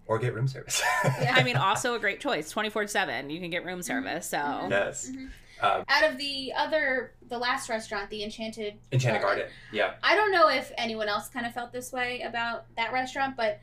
or 0.08 0.20
get 0.20 0.34
room 0.34 0.48
service. 0.48 0.82
Yeah. 1.04 1.34
I 1.36 1.44
mean, 1.44 1.58
also 1.58 1.96
a 1.96 2.00
great 2.00 2.22
choice. 2.22 2.50
24 2.50 2.88
7, 2.88 3.30
you 3.30 3.42
can 3.42 3.50
get 3.50 3.66
room 3.66 3.82
service. 3.84 4.30
So, 4.30 4.38
Mhm. 4.38 4.70
yes. 4.70 5.10
Mhm. 5.12 5.30
Um, 5.62 5.84
Out 5.90 6.10
of 6.10 6.18
the 6.18 6.54
other, 6.56 7.12
the 7.30 7.38
last 7.38 7.70
restaurant, 7.70 8.10
the 8.10 8.24
Enchanted 8.24 8.74
Enchanted 8.92 9.22
Garden. 9.22 9.40
Garden. 9.46 9.56
Yeah. 9.72 9.94
I 10.04 10.16
don't 10.16 10.32
know 10.32 10.50
if 10.50 10.72
anyone 10.78 11.08
else 11.08 11.28
kind 11.30 11.46
of 11.46 11.54
felt 11.54 11.72
this 11.72 11.92
way 11.94 12.22
about 12.22 12.66
that 12.76 12.92
restaurant, 12.92 13.36
but 13.38 13.60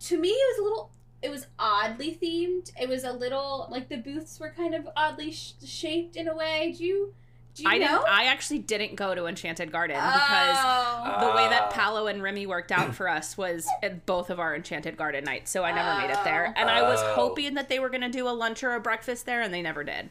to 0.00 0.18
me, 0.18 0.28
it 0.28 0.54
was 0.54 0.58
a 0.58 0.62
little. 0.62 0.90
It 1.22 1.30
was 1.30 1.46
oddly 1.58 2.18
themed. 2.22 2.70
It 2.80 2.88
was 2.88 3.04
a 3.04 3.12
little 3.12 3.66
like 3.70 3.88
the 3.88 3.96
booths 3.96 4.38
were 4.38 4.50
kind 4.50 4.74
of 4.74 4.88
oddly 4.96 5.32
sh- 5.32 5.52
shaped 5.64 6.16
in 6.16 6.28
a 6.28 6.34
way. 6.36 6.74
Do 6.76 6.84
you? 6.84 7.14
Do 7.54 7.62
you 7.62 7.70
I 7.70 7.78
know? 7.78 7.86
didn't. 7.86 8.08
I 8.10 8.24
actually 8.24 8.58
didn't 8.58 8.96
go 8.96 9.14
to 9.14 9.24
Enchanted 9.24 9.72
Garden 9.72 9.96
because 9.96 10.56
Oh. 10.60 11.16
the 11.30 11.34
way 11.34 11.48
that 11.48 11.62
Ah. 11.62 11.70
Palo 11.72 12.06
and 12.06 12.22
Remy 12.22 12.46
worked 12.46 12.70
out 12.70 12.94
for 12.94 13.08
us 13.08 13.38
was 13.38 13.66
at 13.82 14.04
both 14.04 14.28
of 14.28 14.38
our 14.38 14.54
Enchanted 14.54 14.98
Garden 14.98 15.24
nights, 15.24 15.50
so 15.52 15.64
I 15.64 15.72
never 15.72 16.02
made 16.02 16.10
it 16.12 16.22
there. 16.22 16.52
Oh. 16.54 16.60
And 16.60 16.68
I 16.68 16.82
was 16.82 17.00
Oh. 17.02 17.14
hoping 17.14 17.54
that 17.54 17.70
they 17.70 17.78
were 17.78 17.88
going 17.88 18.02
to 18.02 18.10
do 18.10 18.28
a 18.28 18.30
lunch 18.30 18.62
or 18.62 18.74
a 18.74 18.80
breakfast 18.80 19.24
there, 19.24 19.40
and 19.40 19.54
they 19.54 19.62
never 19.62 19.84
did. 19.84 20.10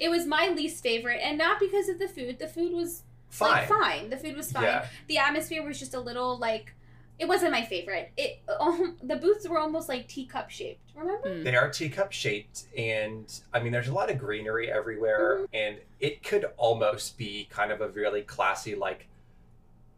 It 0.00 0.08
was 0.08 0.26
my 0.26 0.48
least 0.48 0.82
favorite, 0.82 1.20
and 1.22 1.38
not 1.38 1.60
because 1.60 1.88
of 1.88 1.98
the 1.98 2.08
food. 2.08 2.38
The 2.40 2.48
food 2.48 2.72
was 2.72 3.04
Fine. 3.28 3.50
like 3.50 3.68
fine. 3.68 4.10
The 4.10 4.16
food 4.16 4.36
was 4.36 4.50
fine. 4.50 4.64
Yeah. 4.64 4.86
The 5.06 5.18
atmosphere 5.18 5.62
was 5.62 5.78
just 5.78 5.94
a 5.94 6.00
little 6.00 6.36
like. 6.38 6.74
It 7.18 7.28
wasn't 7.28 7.52
my 7.52 7.62
favorite. 7.62 8.10
It 8.16 8.40
um, 8.58 8.96
the 9.02 9.16
booths 9.16 9.46
were 9.46 9.58
almost 9.58 9.88
like 9.90 10.08
teacup 10.08 10.50
shaped. 10.50 10.80
Remember? 10.96 11.28
Mm. 11.28 11.44
They 11.44 11.54
are 11.54 11.70
teacup 11.70 12.12
shaped, 12.12 12.64
and 12.76 13.30
I 13.52 13.60
mean, 13.60 13.72
there's 13.72 13.88
a 13.88 13.94
lot 13.94 14.10
of 14.10 14.18
greenery 14.18 14.72
everywhere, 14.72 15.46
and 15.52 15.76
it 16.00 16.22
could 16.22 16.46
almost 16.56 17.18
be 17.18 17.46
kind 17.50 17.70
of 17.70 17.82
a 17.82 17.88
really 17.88 18.22
classy, 18.22 18.74
like 18.74 19.06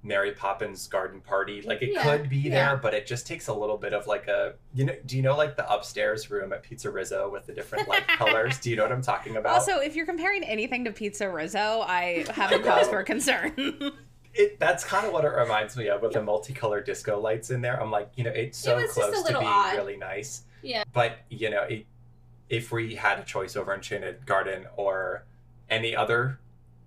Mary 0.05 0.33
Poppins 0.33 0.89
garden 0.89 1.21
party. 1.21 1.63
Like 1.63 1.81
it 1.83 1.91
Yeah, 1.93 2.03
could 2.03 2.29
be 2.29 2.39
yeah. 2.39 2.51
there, 2.71 2.77
but 2.77 2.93
it 2.95 3.07
just 3.07 3.27
takes 3.27 3.49
a 3.49 3.55
little 3.55 3.77
bit 3.77 3.93
of 3.93 4.07
like 4.07 4.27
a 4.29 4.55
you 4.75 4.85
know. 4.85 4.95
Do 5.07 5.17
you 5.17 5.23
know 5.23 5.37
like 5.37 5.57
the 5.57 5.71
upstairs 5.73 6.31
room 6.31 6.53
at 6.53 6.63
Pizza 6.63 6.91
Rizzo 6.91 7.31
with 7.31 7.47
the 7.47 7.53
different 7.53 7.89
like 7.89 8.07
colors? 8.19 8.59
Do 8.59 8.71
you 8.71 8.77
know 8.77 8.83
what 8.83 8.93
I'm 8.93 9.03
talking 9.03 9.37
about? 9.37 9.55
Also, 9.55 9.79
if 9.79 9.95
you're 9.95 10.07
comparing 10.07 10.43
anything 10.45 10.85
to 10.85 10.93
Pizza 10.93 11.31
Rizzo, 11.31 11.85
I 11.87 12.25
have 12.35 12.53
a 12.53 12.59
cause 12.59 12.89
for 12.89 13.03
concern. 13.05 13.53
it 14.35 14.59
that's 14.59 14.83
kind 14.83 15.07
of 15.07 15.13
what 15.13 15.25
it 15.25 15.29
reminds 15.29 15.77
me 15.77 15.89
of 15.89 16.03
with 16.03 16.13
the 16.15 16.23
multicolored 16.23 16.85
disco 16.87 17.21
lights 17.21 17.51
in 17.51 17.61
there. 17.61 17.81
I'm 17.81 17.91
like, 17.91 18.11
you 18.17 18.25
know, 18.25 18.31
it's 18.31 18.59
so 18.59 18.79
a 18.79 18.87
close 18.89 19.23
to 19.25 19.33
being 19.35 19.45
odd. 19.47 19.77
really 19.77 19.97
nice. 19.97 20.43
Yeah. 20.63 20.85
But 20.93 21.19
you 21.29 21.51
know, 21.51 21.63
it, 21.63 21.87
if 22.49 22.73
we 22.73 22.95
had 22.97 23.19
a 23.19 23.25
choice 23.25 23.57
over 23.57 23.73
Enchanted 23.75 24.27
Garden 24.27 24.67
or 24.77 25.25
any 25.71 25.95
other 25.95 26.39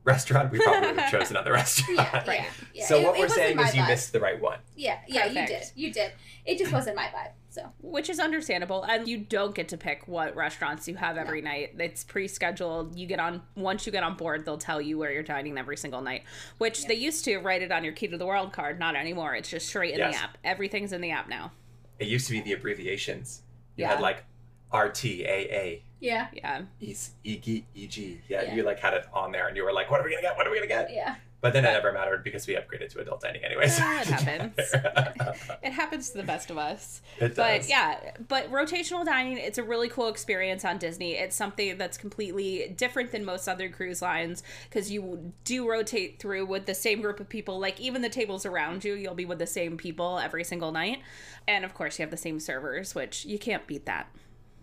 restaurant, 0.05 0.51
we 0.51 0.59
probably 0.59 0.87
would 0.91 0.99
have 0.99 1.11
chosen 1.19 1.35
another 1.35 1.51
restaurant. 1.51 1.97
Yeah, 1.97 2.23
Right. 2.27 2.39
yeah, 2.41 2.45
yeah. 2.73 2.85
So 2.85 2.99
It- 2.99 3.03
what 3.03 3.15
it 3.17 3.19
we're 3.19 3.27
saying 3.29 3.57
my 3.57 3.67
is 3.67 3.75
you 3.75 3.81
vibe. 3.81 3.87
missed 3.89 4.13
the 4.13 4.19
right 4.21 4.39
one. 4.39 4.59
Yeah, 4.75 4.99
yeah, 5.07 5.25
you 5.25 5.45
did. 5.45 5.63
You 5.75 5.91
did. 5.91 6.13
It 6.45 6.57
just 6.59 6.71
wasn't 6.71 6.95
my 6.95 7.05
vibe. 7.07 7.31
So 7.49 7.71
Which 7.81 8.09
is 8.09 8.19
understandable. 8.19 8.83
And 8.83 9.07
you 9.07 9.17
don't 9.17 9.55
get 9.55 9.69
to 9.69 9.77
pick 9.77 10.07
what 10.07 10.35
restaurants 10.35 10.87
you 10.87 10.95
have 10.95 11.17
every 11.17 11.41
night. 11.41 11.73
It's 11.79 12.03
pre 12.03 12.27
scheduled. 12.27 12.95
You 12.97 13.07
get 13.07 13.19
on, 13.19 13.41
once 13.55 13.85
you 13.85 13.91
get 13.91 14.03
on 14.03 14.15
board, 14.15 14.45
they'll 14.45 14.57
tell 14.57 14.79
you 14.81 14.97
where 14.97 15.11
you're 15.11 15.23
dining 15.23 15.57
every 15.57 15.77
single 15.77 16.01
night, 16.01 16.23
which 16.59 16.81
Yeah. 16.81 16.89
they 16.89 16.95
used 16.95 17.25
to 17.25 17.37
write 17.37 17.61
it 17.61 17.71
on 17.71 17.83
your 17.83 17.93
key 17.93 18.07
to 18.07 18.17
the 18.17 18.25
world 18.25 18.53
card. 18.53 18.77
Not 18.77 18.95
anymore. 18.95 19.33
It's 19.35 19.49
just 19.49 19.67
straight 19.67 19.93
in 19.93 19.99
Yes. 19.99 20.15
the 20.15 20.21
app. 20.21 20.37
Everything's 20.43 20.91
in 20.93 21.01
the 21.01 21.11
app 21.11 21.27
now. 21.29 21.51
It 21.97 22.07
used 22.07 22.27
to 22.27 22.33
be 22.33 22.41
the 22.41 22.51
abbreviations. 22.53 23.41
You 23.77 23.83
Yeah. 23.85 23.91
had 23.91 24.01
like 24.01 24.23
R 24.71 24.89
T 24.89 25.23
A 25.23 25.27
A. 25.29 25.83
Yeah. 26.05 26.27
Yeah. 26.33 26.61
E 26.79 26.95
G 27.37 27.65
E 27.73 27.87
G. 27.87 28.21
Yeah, 28.29 28.43
Yeah. 28.43 28.55
you 28.55 28.63
like 28.63 28.79
had 28.79 28.93
it 28.93 29.05
on 29.13 29.31
there, 29.31 29.47
and 29.47 29.57
you 29.57 29.63
were 29.63 29.73
like, 29.73 29.89
"What 29.91 29.99
are 29.99 30.03
we 30.03 30.11
gonna 30.11 30.21
get? 30.21 30.37
What 30.37 30.45
are 30.47 30.51
we 30.51 30.57
gonna 30.57 30.67
get?" 30.67 30.91
Yeah. 30.93 31.15
But 31.41 31.53
then 31.53 31.63
it 31.63 31.73
never 31.73 31.91
mattered 31.91 32.23
because 32.23 32.47
we 32.47 32.55
upgraded 32.55 32.89
to 32.93 32.99
adult 33.01 33.21
dining 33.21 33.43
anyway. 33.45 33.67
so 33.67 33.83
Yeah, 33.83 34.01
it 34.01 34.07
happens. 34.07 34.53
it 34.57 35.59
It 35.61 35.73
happens 35.73 36.09
to 36.09 36.17
the 36.17 36.23
best 36.23 36.49
of 36.49 36.57
us. 36.57 37.01
It 37.19 37.35
does. 37.35 37.37
But 37.37 37.69
yeah, 37.69 37.97
but 38.27 38.49
rotational 38.51 39.05
dining, 39.05 39.37
it's 39.37 39.59
a 39.59 39.63
really 39.63 39.87
cool 39.87 40.07
experience 40.07 40.65
on 40.65 40.79
Disney. 40.79 41.13
It's 41.13 41.35
something 41.35 41.77
that's 41.77 41.99
completely 41.99 42.73
different 42.75 43.11
than 43.11 43.25
most 43.25 43.47
other 43.47 43.69
cruise 43.69 44.01
lines 44.01 44.41
because 44.69 44.89
you 44.91 45.33
do 45.43 45.69
rotate 45.69 46.17
through 46.19 46.47
with 46.47 46.65
the 46.65 46.73
same 46.73 46.99
group 47.01 47.19
of 47.19 47.29
people. 47.29 47.59
Like 47.59 47.79
even 47.79 48.01
the 48.01 48.09
tables 48.09 48.45
around 48.47 48.83
you, 48.83 48.95
you'll 48.95 49.13
be 49.13 49.25
with 49.25 49.37
the 49.39 49.45
same 49.47 49.77
people 49.77 50.17
every 50.17 50.43
single 50.43 50.71
night. 50.71 50.99
And 51.47 51.63
of 51.63 51.75
course, 51.75 51.99
you 51.99 52.03
have 52.03 52.11
the 52.11 52.17
same 52.17 52.39
servers, 52.39 52.95
which 52.95 53.23
you 53.25 53.37
can't 53.37 53.67
beat 53.67 53.85
that. 53.85 54.07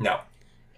no, 0.00 0.20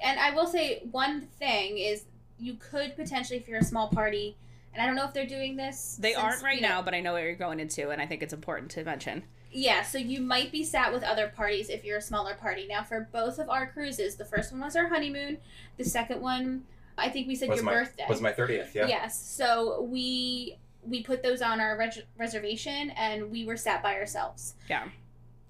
And 0.02 0.18
I 0.18 0.30
will 0.35 0.46
say 0.46 0.83
one 0.90 1.22
thing 1.22 1.78
is 1.78 2.04
you 2.38 2.54
could 2.54 2.96
potentially, 2.96 3.38
if 3.38 3.48
you're 3.48 3.61
a 3.61 3.64
small 3.64 3.88
party, 3.88 4.37
and 4.72 4.83
I 4.83 4.87
don't 4.87 4.96
know 4.96 5.04
if 5.04 5.12
they're 5.14 5.26
doing 5.26 5.57
this. 5.57 5.96
They 6.00 6.12
since, 6.12 6.22
aren't 6.22 6.42
right 6.42 6.57
you 6.57 6.62
know- 6.62 6.68
now, 6.68 6.83
but 6.83 6.94
I 6.94 7.00
know 7.00 7.12
what 7.12 7.22
you're 7.22 7.35
going 7.37 7.61
into, 7.61 7.90
and 7.90 8.02
I 8.02 8.07
think 8.07 8.22
it's 8.22 8.33
important 8.33 8.70
to 8.72 8.85
mention. 8.85 9.24
Yeah, 9.57 9.83
so 9.83 9.98
you 9.98 10.20
might 10.20 10.50
be 10.50 10.64
sat 10.64 10.92
with 10.92 11.04
other 11.04 11.28
parties 11.28 11.68
if 11.70 11.85
you're 11.85 11.98
a 11.98 12.02
smaller 12.02 12.35
party. 12.35 12.66
Now, 12.68 12.83
for 12.83 13.09
both 13.12 13.38
of 13.38 13.48
our 13.48 13.68
cruises, 13.68 14.16
the 14.16 14.24
first 14.24 14.50
one 14.50 14.61
was 14.61 14.74
our 14.74 14.88
honeymoon. 14.88 15.38
The 15.76 15.85
second 15.85 16.20
one, 16.20 16.64
I 16.98 17.09
think 17.09 17.28
we 17.28 17.37
said 17.37 17.48
was 17.48 17.59
your 17.59 17.64
my 17.66 17.72
birthday. 17.74 18.04
was 18.09 18.20
my 18.20 18.33
thirtieth. 18.33 18.74
Yeah. 18.74 18.88
Yes. 18.88 19.16
So 19.24 19.83
we 19.83 20.59
we 20.83 21.04
put 21.04 21.22
those 21.22 21.40
on 21.40 21.61
our 21.61 21.78
reg- 21.78 22.04
reservation, 22.18 22.90
and 22.90 23.30
we 23.30 23.44
were 23.44 23.57
sat 23.57 23.80
by 23.80 23.94
ourselves. 23.94 24.54
Yeah. 24.68 24.88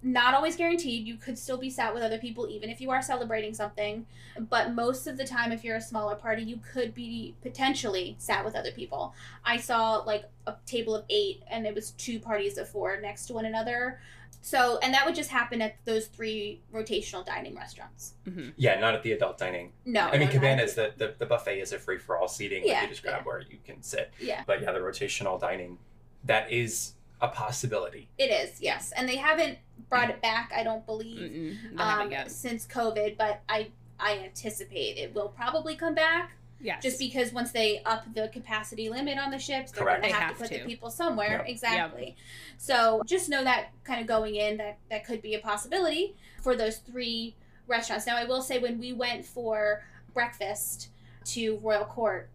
Not 0.07 0.35
always 0.35 0.55
guaranteed. 0.55 1.07
You 1.07 1.17
could 1.17 1.39
still 1.39 1.57
be 1.57 1.71
sat 1.71 1.95
with 1.95 2.03
other 2.03 2.19
people, 2.19 2.47
even 2.49 2.69
if 2.69 2.79
you 2.81 2.91
are 2.91 3.01
celebrating 3.01 3.55
something. 3.55 4.05
But 4.51 4.75
most 4.75 5.07
of 5.07 5.17
the 5.17 5.25
time, 5.27 5.51
if 5.51 5.65
you're 5.65 5.77
a 5.77 5.81
smaller 5.81 6.15
party, 6.15 6.43
you 6.43 6.61
could 6.73 6.95
be 6.95 7.35
potentially 7.41 8.15
sat 8.19 8.45
with 8.45 8.55
other 8.55 8.71
people. 8.71 9.15
I 9.45 9.57
saw 9.57 9.97
like 9.99 10.25
a 10.47 10.55
table 10.67 10.95
of 10.95 11.05
eight, 11.09 11.43
and 11.51 11.67
it 11.67 11.75
was 11.75 11.93
two 11.93 12.21
parties 12.21 12.59
of 12.59 12.69
four 12.69 13.01
next 13.01 13.27
to 13.27 13.33
one 13.33 13.47
another. 13.47 13.99
So, 14.43 14.79
and 14.83 14.93
that 14.93 15.07
would 15.07 15.15
just 15.15 15.31
happen 15.31 15.63
at 15.63 15.77
those 15.87 16.07
three 16.09 16.61
rotational 16.71 17.25
dining 17.25 17.55
restaurants. 17.57 18.13
hmm 18.29 18.51
Yeah, 18.59 18.79
not 18.79 18.95
at 18.95 19.03
the 19.03 19.13
adult 19.13 19.39
dining. 19.39 19.73
No, 19.87 20.03
I 20.03 20.13
mean, 20.13 20.21
no, 20.21 20.25
not- 20.27 20.33
Cabanas, 20.35 20.75
the, 20.75 20.93
the, 20.99 21.15
the 21.19 21.25
buffet 21.25 21.61
is 21.61 21.73
a 21.73 21.79
free 21.79 21.97
for 21.97 22.19
all 22.19 22.29
seating. 22.29 22.61
like 22.63 22.69
Yeah, 22.71 22.83
you 22.83 22.89
just 22.89 23.03
grab 23.03 23.21
yeah. 23.21 23.27
where 23.27 23.41
you 23.41 23.57
can 23.65 23.83
sit. 23.83 24.13
Yeah, 24.21 24.43
But 24.47 24.61
yeah, 24.61 24.73
the 24.73 24.81
rotational 24.81 25.41
dining, 25.41 25.79
that 26.25 26.53
is 26.53 26.94
a 27.21 27.29
possibility. 27.29 28.09
it 28.19 28.31
is. 28.31 28.61
Yes, 28.61 28.93
and 28.97 29.09
they 29.09 29.17
haven't 29.17 29.59
brought 29.89 30.11
it 30.11 30.21
back. 30.21 30.53
I 30.55 30.63
don't 30.63 30.85
believe. 30.87 31.57
Um, 31.79 32.13
since 32.27 32.67
COVID, 32.67 33.17
but 33.17 33.41
I 33.49 33.69
I 33.99 34.19
anticipate 34.25 34.99
it 34.99 35.15
will 35.15 35.29
probably 35.29 35.77
come 35.77 35.95
back 35.95 36.33
Yes. 36.61 36.83
just 36.83 36.99
because 36.99 37.33
once 37.33 37.53
they 37.53 37.81
up 37.85 38.05
the 38.15 38.29
capacity 38.29 38.89
limit 38.89 39.19
on 39.19 39.31
the 39.31 39.39
ships, 39.39 39.71
they're 39.71 39.85
going 39.85 40.01
They 40.01 40.09
to 40.09 40.15
have 40.15 40.23
have 40.25 40.33
to 40.37 40.43
put 40.43 40.49
to. 40.53 40.59
the 40.61 40.65
people 40.65 40.91
somewhere. 40.91 41.39
Yep. 41.39 41.49
Exactly. 41.49 42.17
So 42.59 43.03
just 43.07 43.29
know 43.29 43.45
that 43.45 43.69
kind 43.85 44.01
of 44.01 44.07
going 44.07 44.35
in 44.35 44.57
that 44.57 44.79
that 44.91 45.05
could 45.07 45.23
be 45.23 45.35
a 45.35 45.39
possibility 45.39 46.15
for 46.43 46.57
those 46.57 46.79
three 46.79 47.37
restaurants. 47.69 48.07
Now 48.07 48.17
I 48.17 48.25
will 48.25 48.43
say 48.43 48.59
when 48.59 48.79
we 48.79 48.93
went 48.93 49.25
for 49.25 49.85
breakfast 50.13 50.89
to 51.27 51.57
Royal 51.59 51.85
Court, 51.85 52.29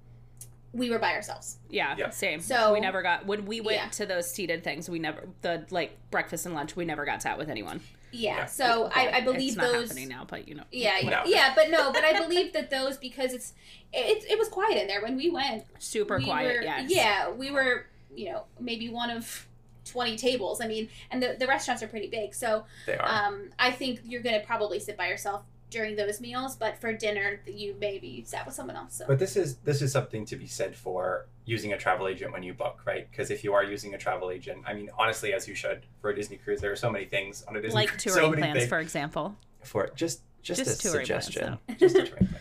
we 0.73 0.89
were 0.89 0.99
by 0.99 1.13
ourselves. 1.13 1.57
Yeah, 1.69 1.95
Yeah. 1.97 2.09
same. 2.11 2.39
So- 2.41 2.73
we 2.73 2.79
never 2.79 3.01
got 3.01 3.25
when 3.25 3.45
we 3.45 3.59
went 3.61 3.77
Yeah. 3.77 3.89
to 3.89 4.05
those 4.05 4.29
seated 4.31 4.63
things. 4.63 4.89
We 4.89 4.99
never 4.99 5.27
the 5.41 5.65
like 5.71 5.97
breakfast 6.11 6.45
and 6.45 6.53
lunch. 6.55 6.75
We 6.75 6.85
never 6.85 7.05
got 7.05 7.21
sat 7.21 7.37
with 7.37 7.49
anyone. 7.49 7.81
Yeah. 8.11 8.37
Yeah. 8.37 8.45
So 8.45 8.89
I, 8.93 9.17
I 9.17 9.21
believe 9.21 9.49
it's 9.49 9.57
not 9.57 9.71
those. 9.71 9.89
happening 9.89 10.09
now, 10.09 10.25
but 10.27 10.47
you 10.47 10.55
know. 10.55 10.63
Yeah, 10.71 10.97
yeah, 11.01 11.09
No. 11.09 11.21
yeah, 11.25 11.53
but 11.55 11.69
no, 11.69 11.91
but 11.91 12.03
I 12.03 12.19
believe 12.19 12.53
that 12.53 12.69
those 12.69 12.97
because 12.97 13.33
it's 13.33 13.53
it, 13.93 14.23
it 14.29 14.37
was 14.37 14.47
quiet 14.49 14.77
in 14.77 14.87
there 14.87 15.01
when 15.01 15.15
we 15.15 15.29
went. 15.29 15.65
super 15.79 16.17
we 16.17 16.25
quiet. 16.25 16.57
were- 16.57 16.63
yes. 16.63 16.89
Yeah, 16.91 17.29
we 17.31 17.49
were, 17.51 17.85
you 18.15 18.31
know, 18.31 18.43
maybe 18.59 18.89
one 18.89 19.09
of 19.11 19.47
20 19.85 20.17
tables. 20.17 20.61
I 20.61 20.67
mean, 20.67 20.89
and 21.09 21.21
the, 21.21 21.35
the 21.39 21.47
restaurants 21.47 21.81
are 21.81 21.87
pretty 21.87 22.07
big. 22.07 22.35
So 22.35 22.65
They 22.85 22.95
are. 22.97 23.07
um, 23.27 23.49
I 23.57 23.71
think 23.71 24.01
you're 24.05 24.21
going 24.21 24.39
to 24.39 24.45
probably 24.45 24.79
sit 24.79 24.95
by 24.97 25.07
yourself 25.07 25.43
during 25.69 25.95
those 25.95 26.19
meals, 26.19 26.55
but 26.55 26.77
for 26.79 26.91
dinner, 26.93 27.39
you 27.45 27.75
maybe 27.79 28.23
sat 28.25 28.45
with 28.45 28.55
someone 28.55 28.75
else. 28.75 28.95
So 28.95 29.05
But 29.07 29.19
this 29.19 29.35
is 29.35 29.57
this 29.57 29.81
is 29.81 29.91
something 29.91 30.25
to 30.25 30.35
be 30.35 30.47
said 30.47 30.75
for 30.75 31.27
using 31.45 31.73
a 31.73 31.77
travel 31.77 32.07
agent 32.07 32.31
when 32.31 32.43
you 32.43 32.53
book, 32.53 32.81
right? 32.85 33.09
Because 33.09 33.29
if 33.31 33.43
you 33.43 33.53
are 33.53 33.63
using 33.63 33.93
a 33.93 33.97
travel 33.97 34.31
agent, 34.31 34.63
I 34.65 34.73
mean, 34.73 34.89
honestly, 34.97 35.33
as 35.33 35.47
you 35.47 35.55
should 35.55 35.85
for 36.01 36.09
a 36.11 36.15
Disney 36.15 36.37
cruise, 36.37 36.61
there 36.61 36.71
are 36.71 36.75
so 36.75 36.89
many 36.89 37.05
things 37.05 37.43
on 37.47 37.55
a 37.55 37.61
Disney 37.61 37.73
cruise 37.73 37.73
Like 37.75 37.89
cruise, 37.89 38.03
touring 38.03 38.23
so 38.25 38.29
many 38.31 38.41
plans, 38.41 38.57
things 38.59 38.69
for 38.69 38.79
example. 38.79 39.35
for 39.63 39.89
just 39.95 40.21
just, 40.41 40.63
Just 40.63 40.79
a 40.79 40.87
touring 40.89 41.05
plans, 41.05 41.25
suggestion, 41.25 41.57
just 41.77 41.95
a 41.97 42.03
touring 42.07 42.27
plan. 42.27 42.39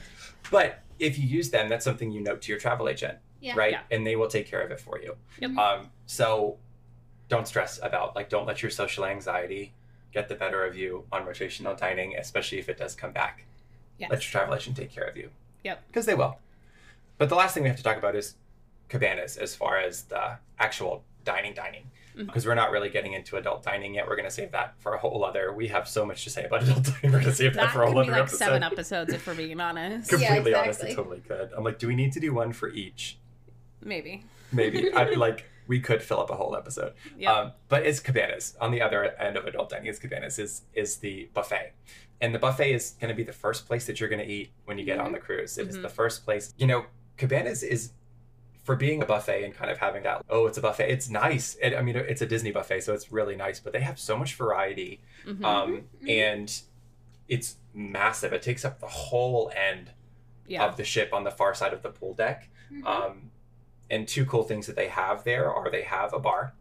But 0.51 0.83
if 0.99 1.19
you 1.19 1.27
use 1.27 1.51
them, 1.51 1.69
that's 1.69 1.85
something 1.85 2.11
you 2.13 2.21
note 2.21 2.43
to 2.43 2.53
your 2.53 2.61
travel 2.61 2.89
agent, 2.89 3.19
Yeah. 3.41 3.55
right? 3.57 3.73
Yeah. 3.73 3.81
And 3.91 4.07
they 4.07 4.15
will 4.17 4.29
take 4.29 4.47
care 4.47 4.61
of 4.63 4.71
it 4.71 4.81
for 4.81 5.01
you. 5.01 5.17
Yep. 5.41 5.57
Um, 5.57 5.91
so 6.07 6.57
don't 7.29 7.47
stress 7.47 7.79
about 7.83 8.15
like 8.17 8.29
don't 8.31 8.47
let 8.47 8.63
your 8.63 8.71
social 8.71 9.05
anxiety 9.05 9.75
get 10.13 10.29
the 10.29 10.35
better 10.35 10.65
of 10.65 10.77
you 10.77 11.05
on 11.13 11.25
rotational 11.27 11.77
dining, 11.79 12.17
especially 12.17 12.59
if 12.59 12.69
it 12.69 12.79
does 12.79 12.95
come 12.95 13.13
back. 13.13 13.45
Yes. 13.99 14.11
Let 14.11 14.23
your 14.25 14.31
travel 14.31 14.55
agent 14.55 14.77
take 14.77 14.91
care 14.93 15.05
of 15.05 15.17
you. 15.17 15.31
Yep. 15.65 15.83
Because 15.89 16.07
they 16.07 16.15
will. 16.15 16.39
But 17.19 17.29
the 17.29 17.35
last 17.35 17.55
thing 17.55 17.63
we 17.65 17.69
have 17.69 17.79
to 17.79 17.83
talk 17.83 17.97
about 17.99 18.15
is 18.15 18.35
cabanas 18.89 19.37
as 19.37 19.55
far 19.55 19.79
as 19.79 20.05
the 20.05 20.39
actual 20.59 21.05
dining 21.25 21.53
dining. 21.55 21.91
Mhm. 22.17 22.27
Because 22.27 22.47
we're 22.47 22.55
not 22.55 22.71
really 22.71 22.89
getting 22.89 23.13
into 23.13 23.37
adult 23.37 23.63
dining 23.63 23.95
yet. 23.95 24.07
We're 24.09 24.17
going 24.17 24.29
to 24.29 24.35
save 24.35 24.53
that 24.53 24.75
for 24.79 24.95
a 24.95 24.99
whole 24.99 25.25
other. 25.25 25.53
We 25.53 25.69
have 25.69 25.89
so 25.89 26.07
much 26.07 26.25
to 26.25 26.31
say 26.31 26.45
about 26.45 26.63
adult 26.65 26.85
dining. 26.85 26.99
We're 27.05 27.11
going 27.21 27.25
to 27.25 27.35
save 27.35 27.55
that, 27.55 27.65
That 27.67 27.73
for 27.73 27.83
a 27.83 27.87
whole 27.91 27.99
other 27.99 28.13
like 28.13 28.21
episode. 28.23 28.39
seven 28.39 28.63
episodes 28.63 29.13
if 29.13 29.27
we're 29.27 29.35
being 29.35 29.61
honest. 29.61 30.13
Yeah, 30.19 30.35
Completely 30.35 30.55
honest, 30.55 30.83
it 30.85 30.95
totally 30.95 31.21
could. 31.21 31.51
I'm 31.57 31.65
like, 31.65 31.79
do 31.79 31.87
we 31.89 31.95
need 31.97 32.13
to 32.13 32.21
do 32.21 32.33
one 32.33 32.53
for 32.53 32.69
each? 32.71 33.19
Maybe. 33.83 34.25
Maybe. 34.53 34.93
I'd 34.93 35.17
like 35.17 35.45
we 35.69 35.79
could 35.79 36.03
fill 36.03 36.19
up 36.21 36.31
a 36.31 36.35
whole 36.35 36.57
episode. 36.57 36.95
Yeah. 37.17 37.33
Um, 37.33 37.53
but 37.69 37.87
it's 37.87 38.01
cabanas. 38.01 38.57
On 38.61 38.73
the 38.73 38.83
other 38.83 39.05
end 39.21 39.37
of 39.37 39.47
adult 39.47 39.69
dining 39.71 39.87
is 39.87 39.99
cabanas 40.01 40.39
is 40.41 40.63
is 40.75 40.97
the 40.97 41.29
buffet. 41.35 41.73
And 42.21 42.35
the 42.35 42.39
buffet 42.41 42.73
is 42.73 42.97
going 43.01 43.11
to 43.11 43.15
be 43.15 43.23
the 43.23 43.33
first 43.33 43.67
place 43.69 43.87
that 43.87 44.01
you're 44.01 44.09
going 44.09 44.25
to 44.27 44.33
eat 44.33 44.51
when 44.65 44.77
you 44.79 44.85
get 44.85 44.99
on 44.99 45.13
the 45.13 45.19
cruise. 45.21 45.57
It 45.59 45.69
is 45.69 45.79
Mhm. 45.79 45.83
the 45.83 45.89
first 45.89 46.25
place. 46.25 46.53
You 46.57 46.67
know, 46.67 46.87
cabanas 47.17 47.63
is 47.63 47.93
for 48.65 48.75
being 48.77 49.01
a 49.03 49.07
buffet 49.07 49.45
and 49.45 49.55
kind 49.55 49.71
of 49.71 49.79
having 49.79 50.03
that 50.03 50.23
oh 50.29 50.47
it's 50.47 50.59
a 50.59 50.61
buffet 50.61 50.91
it's 50.91 51.09
nice 51.09 51.57
it, 51.63 51.75
i 51.75 51.81
mean 51.81 51.97
it's 51.97 52.21
a 52.21 52.27
disney 52.27 52.51
buffet 52.53 52.81
so 52.83 52.93
it's 52.93 53.11
really 53.11 53.35
nice 53.35 53.59
but 53.61 53.73
they 53.73 53.81
have 53.81 53.99
so 53.99 54.15
much 54.15 54.35
variety 54.35 55.01
Mhm. 55.27 55.43
um, 55.43 55.85
Mhm. 56.03 56.11
and 56.11 56.63
it's 57.29 57.57
massive 57.73 58.35
it 58.35 58.43
takes 58.43 58.67
up 58.67 58.79
the 58.79 58.87
whole 58.87 59.51
end 59.57 59.93
yeah. 60.47 60.67
of 60.67 60.77
the 60.77 60.85
ship 60.85 61.15
on 61.15 61.25
the 61.25 61.31
far 61.31 61.55
side 61.55 61.73
of 61.73 61.81
the 61.83 61.89
pool 61.89 62.13
deck 62.13 62.51
Mhm. 62.71 62.85
um, 62.85 63.31
and 63.91 64.07
two 64.07 64.25
cool 64.27 64.43
things 64.43 64.67
that 64.67 64.77
they 64.77 64.89
have 64.89 65.25
there 65.25 65.53
are 65.53 65.71
they 65.71 65.83
have 65.83 66.13
a 66.13 66.19
bar 66.19 66.53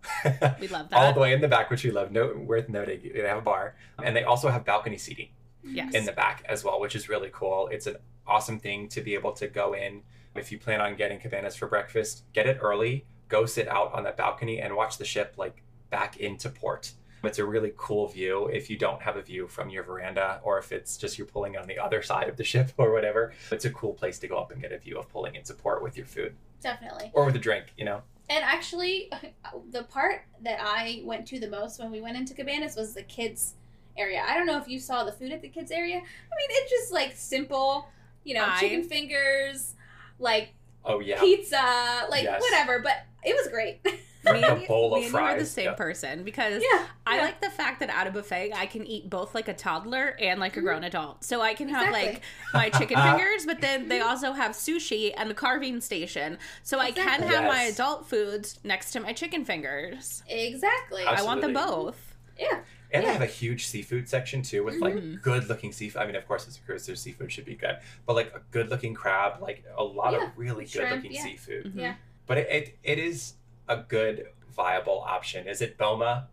we 0.60 0.68
love 0.68 0.90
that. 0.90 0.94
all 0.94 1.14
the 1.14 1.20
way 1.20 1.34
in 1.34 1.42
the 1.42 1.48
back, 1.48 1.70
which 1.70 1.84
we 1.84 1.92
love. 1.92 2.12
No, 2.12 2.34
worth 2.36 2.70
noting, 2.70 3.12
they 3.14 3.22
have 3.28 3.38
a 3.40 3.42
bar, 3.42 3.76
oh. 4.00 4.04
and 4.04 4.16
they 4.16 4.24
also 4.24 4.50
have 4.50 4.64
balcony 4.66 4.98
seating 4.98 5.30
Yes. 5.64 5.94
in 5.94 6.06
the 6.06 6.14
back 6.14 6.44
as 6.48 6.64
well, 6.64 6.80
which 6.80 6.96
is 6.96 7.10
really 7.10 7.30
cool. 7.34 7.68
It's 7.68 7.88
an 7.88 7.98
awesome 8.26 8.58
thing 8.60 8.88
to 8.90 9.02
be 9.02 9.16
able 9.16 9.34
to 9.34 9.48
go 9.48 9.74
in. 9.74 10.02
If 10.36 10.52
you 10.52 10.60
plan 10.60 10.80
on 10.80 10.96
getting 10.96 11.20
cabanas 11.20 11.56
for 11.58 11.68
breakfast, 11.68 12.24
get 12.32 12.48
it 12.48 12.60
early. 12.62 13.06
Go 13.28 13.46
sit 13.46 13.68
out 13.68 13.94
on 13.94 14.04
that 14.04 14.16
balcony 14.16 14.62
and 14.62 14.76
watch 14.78 14.98
the 14.98 15.04
ship 15.04 15.34
like 15.36 15.62
back 15.90 16.18
into 16.18 16.50
port. 16.50 16.94
It's 17.24 17.40
a 17.40 17.46
really 17.46 17.74
cool 17.76 18.08
view 18.08 18.46
if 18.48 18.70
you 18.70 18.78
don't 18.78 19.02
have 19.02 19.18
a 19.18 19.22
view 19.22 19.48
from 19.48 19.70
your 19.70 19.84
veranda 19.84 20.40
or 20.44 20.58
if 20.60 20.72
it's 20.72 20.96
just 20.96 21.18
you're 21.18 21.28
pulling 21.28 21.58
on 21.58 21.68
the 21.68 21.78
other 21.80 22.02
side 22.02 22.30
of 22.30 22.38
the 22.38 22.44
ship 22.46 22.72
or 22.78 22.94
whatever. 22.94 23.34
It's 23.52 23.66
a 23.66 23.72
cool 23.72 23.94
place 23.94 24.20
to 24.20 24.28
go 24.30 24.38
up 24.38 24.52
and 24.52 24.62
get 24.62 24.72
a 24.72 24.78
view 24.78 24.98
of 24.98 25.10
pulling 25.10 25.36
into 25.36 25.54
port 25.54 25.84
with 25.84 25.98
your 25.98 26.06
food 26.06 26.36
Definitely. 26.62 27.12
or 27.14 27.26
with 27.26 27.36
a 27.36 27.40
drink, 27.40 27.68
you 27.78 27.86
know. 27.86 28.02
And 28.30 28.44
actually, 28.44 29.12
the 29.72 29.84
part 29.84 30.24
that 30.42 30.60
I 30.62 31.02
went 31.06 31.26
to 31.28 31.40
the 31.40 31.50
most 31.50 31.80
when 31.80 31.92
we 31.92 32.02
went 32.02 32.18
into 32.18 32.34
Cabanas 32.34 32.76
was 32.76 32.94
the 32.94 33.04
kids 33.04 33.54
area. 33.98 34.24
I 34.28 34.36
don't 34.38 34.46
know 34.46 34.58
if 34.58 34.68
you 34.68 34.80
saw 34.80 35.04
the 35.04 35.12
food 35.12 35.32
at 35.32 35.42
the 35.42 35.50
kids 35.50 35.72
area. 35.72 35.96
I 35.96 36.00
mean, 36.00 36.48
it's 36.50 36.70
just 36.72 36.92
like 36.94 37.14
simple, 37.16 37.88
you 38.24 38.34
know, 38.36 38.46
I- 38.48 38.60
chicken 38.60 38.84
fingers, 38.84 39.74
like 40.20 40.50
Oh 40.86 41.00
yeah. 41.00 41.20
pizza, 41.20 42.08
like 42.10 42.24
Yes. 42.24 42.42
whatever. 42.42 42.80
But 42.80 42.98
it 43.24 43.36
was 43.36 43.48
great. 43.52 43.80
Me 44.26 44.42
A 44.44 44.52
and 44.52 44.62
you- 44.62 44.68
bowl 44.68 44.94
of 44.94 45.00
me 45.00 45.06
and 45.06 45.14
you 45.14 45.20
are 45.20 45.40
the 45.40 45.46
same 45.46 45.66
yeah. 45.66 45.74
person 45.76 46.24
because 46.26 46.62
yeah, 46.62 46.86
I 47.06 47.16
yeah. 47.16 47.22
like 47.22 47.40
the 47.40 47.50
fact 47.50 47.80
that 47.80 47.90
at 47.90 48.08
a 48.08 48.12
buffet 48.12 48.52
I 48.54 48.66
can 48.66 48.86
eat 48.86 49.10
both 49.10 49.34
like 49.34 49.48
a 49.48 49.54
toddler 49.54 50.18
and 50.20 50.38
like 50.42 50.58
a 50.58 50.62
grown 50.62 50.84
adult. 50.84 51.24
So 51.24 51.40
I 51.40 51.54
can 51.54 51.70
have 51.70 51.88
Exactly. 51.88 52.12
like 52.14 52.22
my 52.54 52.70
chicken 52.78 52.98
fingers, 53.02 53.46
but 53.46 53.62
then 53.62 53.88
they 53.88 54.02
also 54.02 54.34
have 54.34 54.52
sushi 54.52 55.14
and 55.16 55.30
the 55.30 55.34
carving 55.34 55.80
station. 55.80 56.40
So 56.64 56.78
I 56.78 56.92
can 56.92 57.06
Exactly. 57.22 57.28
have 57.36 57.46
my 57.46 57.62
adult 57.64 58.08
foods 58.10 58.60
next 58.66 58.92
to 58.94 59.00
my 59.00 59.14
chicken 59.14 59.46
fingers. 59.46 60.24
exactly. 60.28 61.04
Absolutely. 61.06 61.06
I 61.06 61.22
want 61.24 61.40
them 61.42 61.54
both. 61.54 62.16
yeah, 62.38 62.60
And 62.92 63.06
they 63.06 63.12
have 63.14 63.22
a 63.22 63.26
huge 63.28 63.66
seafood 63.68 64.10
section 64.10 64.42
too, 64.42 64.64
with 64.66 64.82
like 64.82 64.96
Mhm. 64.96 65.22
good 65.22 65.48
looking 65.48 65.72
seafood. 65.72 66.02
I 66.02 66.06
mean, 66.06 66.16
of 66.18 66.28
course, 66.28 66.48
it's 66.48 66.58
a 66.58 66.62
cruise, 66.62 66.84
so 66.84 66.96
seafood 66.96 67.32
should 67.32 67.46
be 67.46 67.56
good, 67.56 67.78
but 68.06 68.16
like 68.16 68.34
a 68.36 68.42
good 68.52 68.70
looking 68.70 68.94
crab, 68.94 69.42
like 69.42 69.64
a 69.78 69.84
lot 69.84 70.12
Yeah. 70.14 70.26
of 70.26 70.32
really 70.38 70.66
good 70.66 70.72
Shrimp, 70.72 70.96
looking 70.98 71.14
yeah. 71.14 71.24
seafood. 71.24 71.66
Mhm. 71.74 71.80
Yeah. 71.80 71.94
But 72.28 72.38
it, 72.40 72.48
it 72.50 72.78
it 72.84 73.00
is 73.00 73.34
a 73.68 73.78
good 73.78 74.28
viable 74.56 75.02
option. 75.08 75.48
Is 75.48 75.62
it 75.62 75.78
Boma? 75.78 76.28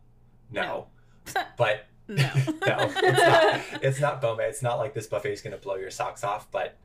No, 0.51 0.86
but 1.57 1.86
No. 2.09 2.16
no, 2.66 2.92
it's 2.97 3.03
not. 3.22 3.61
It's 3.82 4.01
not 4.01 4.20
Boma. 4.20 4.42
It's 4.42 4.62
not 4.62 4.78
like 4.78 4.92
this 4.95 5.07
buffet 5.07 5.32
is 5.32 5.40
going 5.42 5.57
to 5.57 5.62
blow 5.62 5.76
your 5.76 5.90
socks 5.90 6.22
off, 6.24 6.51
but 6.51 6.76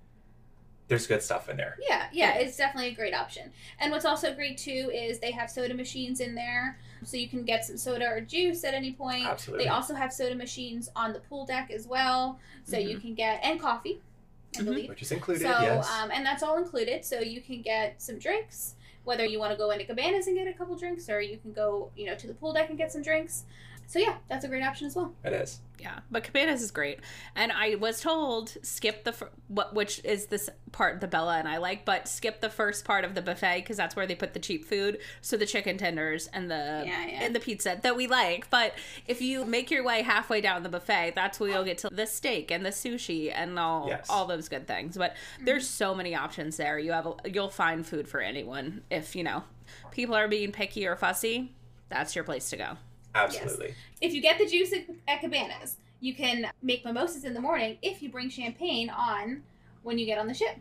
there's 0.88 1.06
good 1.08 1.22
stuff 1.22 1.50
in 1.50 1.58
there. 1.58 1.78
Yeah, 1.88 2.08
yeah, 2.12 2.36
it's 2.36 2.58
definitely 2.58 2.90
a 2.92 2.96
great 2.96 3.14
option. 3.14 3.52
And 3.80 3.92
what's 3.92 4.06
also 4.06 4.34
great 4.34 4.58
too 4.58 4.90
is 4.94 5.20
they 5.20 5.32
have 5.32 5.50
soda 5.50 5.74
machines 5.76 6.20
in 6.20 6.34
there, 6.36 6.80
so 7.04 7.16
you 7.18 7.28
can 7.30 7.44
get 7.44 7.64
some 7.66 7.78
soda 7.78 8.08
or 8.08 8.22
juice 8.22 8.64
at 8.64 8.74
any 8.74 8.94
point. 8.94 9.26
Absolutely. 9.28 9.66
They 9.66 9.70
also 9.70 9.94
have 9.94 10.12
soda 10.12 10.34
machines 10.36 10.90
on 10.96 11.14
the 11.14 11.20
pool 11.20 11.46
deck 11.46 11.70
as 11.70 11.86
well, 11.88 12.40
so 12.64 12.78
you 12.78 12.98
can 12.98 13.14
get 13.14 13.40
and 13.44 13.60
coffee, 13.60 14.02
I 14.58 14.62
Mhm. 14.62 14.66
believe. 14.66 14.90
Which 14.90 15.04
is 15.04 15.12
included, 15.12 15.44
So, 15.44 15.50
yes. 15.62 15.88
um, 15.92 16.10
and 16.12 16.26
that's 16.26 16.42
all 16.42 16.58
included. 16.58 17.06
So 17.06 17.20
you 17.20 17.42
can 17.42 17.62
get 17.62 18.02
some 18.02 18.18
drinks, 18.18 18.74
whether 19.10 19.26
you 19.26 19.40
want 19.40 19.52
to 19.52 19.58
go 19.58 19.72
into 19.72 19.84
cabanas 19.84 20.28
and 20.28 20.38
get 20.38 20.48
a 20.48 20.54
couple 20.54 20.76
drinks, 20.78 21.10
or 21.10 21.20
you 21.20 21.40
can 21.40 21.52
go, 21.52 21.90
you 21.96 22.06
know, 22.06 22.14
to 22.14 22.28
the 22.28 22.34
pool 22.36 22.54
deck 22.54 22.70
and 22.70 22.78
get 22.78 22.92
some 22.92 23.02
drinks. 23.02 23.46
So 23.90 23.98
yeah, 23.98 24.18
that's 24.28 24.46
a 24.46 24.48
great 24.48 24.62
option 24.62 24.86
as 24.86 24.96
well. 24.96 25.16
it 25.24 25.34
is. 25.34 25.62
Yeah, 25.80 26.00
but 26.12 26.24
Cabanas 26.24 26.62
is 26.62 26.70
great, 26.70 27.00
and 27.36 27.52
I 27.52 27.74
was 27.74 28.02
told 28.02 28.56
skip 28.62 29.04
the 29.04 29.14
fir- 29.14 29.32
what, 29.48 29.74
which 29.74 30.00
is 30.04 30.28
this 30.28 30.48
part 30.72 31.02
the 31.02 31.08
Bella 31.08 31.38
and 31.40 31.48
I 31.48 31.58
like, 31.58 31.86
but 31.86 32.08
skip 32.08 32.40
the 32.40 32.52
first 32.52 32.86
part 32.86 33.04
of 33.04 33.16
the 33.16 33.24
buffet 33.24 33.62
because 33.62 33.78
that's 33.78 33.96
where 33.96 34.06
they 34.06 34.14
put 34.14 34.34
the 34.36 34.40
cheap 34.40 34.66
food, 34.66 35.00
so 35.22 35.38
the 35.38 35.46
chicken 35.48 35.80
tenders 35.80 36.28
and 36.28 36.52
the 36.52 36.84
Yeah, 36.86 37.08
yeah. 37.08 37.24
and 37.24 37.36
the 37.36 37.40
pizza 37.40 37.80
that 37.82 37.96
we 37.96 38.06
like. 38.06 38.48
But 38.52 38.74
if 39.08 39.22
you 39.22 39.44
make 39.44 39.72
your 39.72 39.84
way 39.84 40.04
halfway 40.04 40.40
down 40.40 40.62
the 40.62 40.70
buffet, 40.70 41.14
that's 41.16 41.40
where 41.40 41.50
you'll 41.50 41.64
get 41.64 41.80
to 41.80 41.90
the 41.90 42.06
steak 42.06 42.52
and 42.52 42.64
the 42.64 42.70
sushi 42.70 43.32
and 43.34 43.58
all 43.58 43.88
Yes. 43.88 44.06
all 44.08 44.28
those 44.28 44.50
good 44.50 44.68
things. 44.68 44.98
But 44.98 45.14
mm-hmm. 45.16 45.46
there's 45.46 45.68
so 45.68 45.96
many 45.96 46.14
options 46.14 46.58
there. 46.58 46.78
You 46.78 46.92
have 46.92 47.08
a, 47.08 47.16
you'll 47.26 47.50
find 47.50 47.84
food 47.84 48.08
for 48.08 48.22
anyone 48.22 48.84
if 48.92 49.16
you 49.16 49.24
know 49.24 49.46
people 49.90 50.14
are 50.14 50.28
being 50.28 50.52
picky 50.52 50.86
or 50.86 50.96
fussy. 50.96 51.54
That's 51.90 52.14
your 52.16 52.24
place 52.24 52.52
to 52.52 52.58
go. 52.58 52.78
Absolutely. 53.16 53.74
If 54.02 54.14
you 54.14 54.22
get 54.22 54.38
the 54.38 54.46
juice 54.46 54.74
at, 54.74 54.86
at 55.08 55.22
cabanas, 55.22 55.78
you 56.00 56.14
can 56.14 56.50
make 56.62 56.86
mimosas 56.86 57.24
in 57.26 57.34
the 57.34 57.42
morning 57.42 57.78
if 57.82 58.02
you 58.02 58.10
bring 58.10 58.30
champagne 58.30 58.90
on 58.90 59.44
when 59.84 59.98
you 59.98 60.06
get 60.06 60.18
on 60.18 60.28
the 60.28 60.34
ship. 60.34 60.58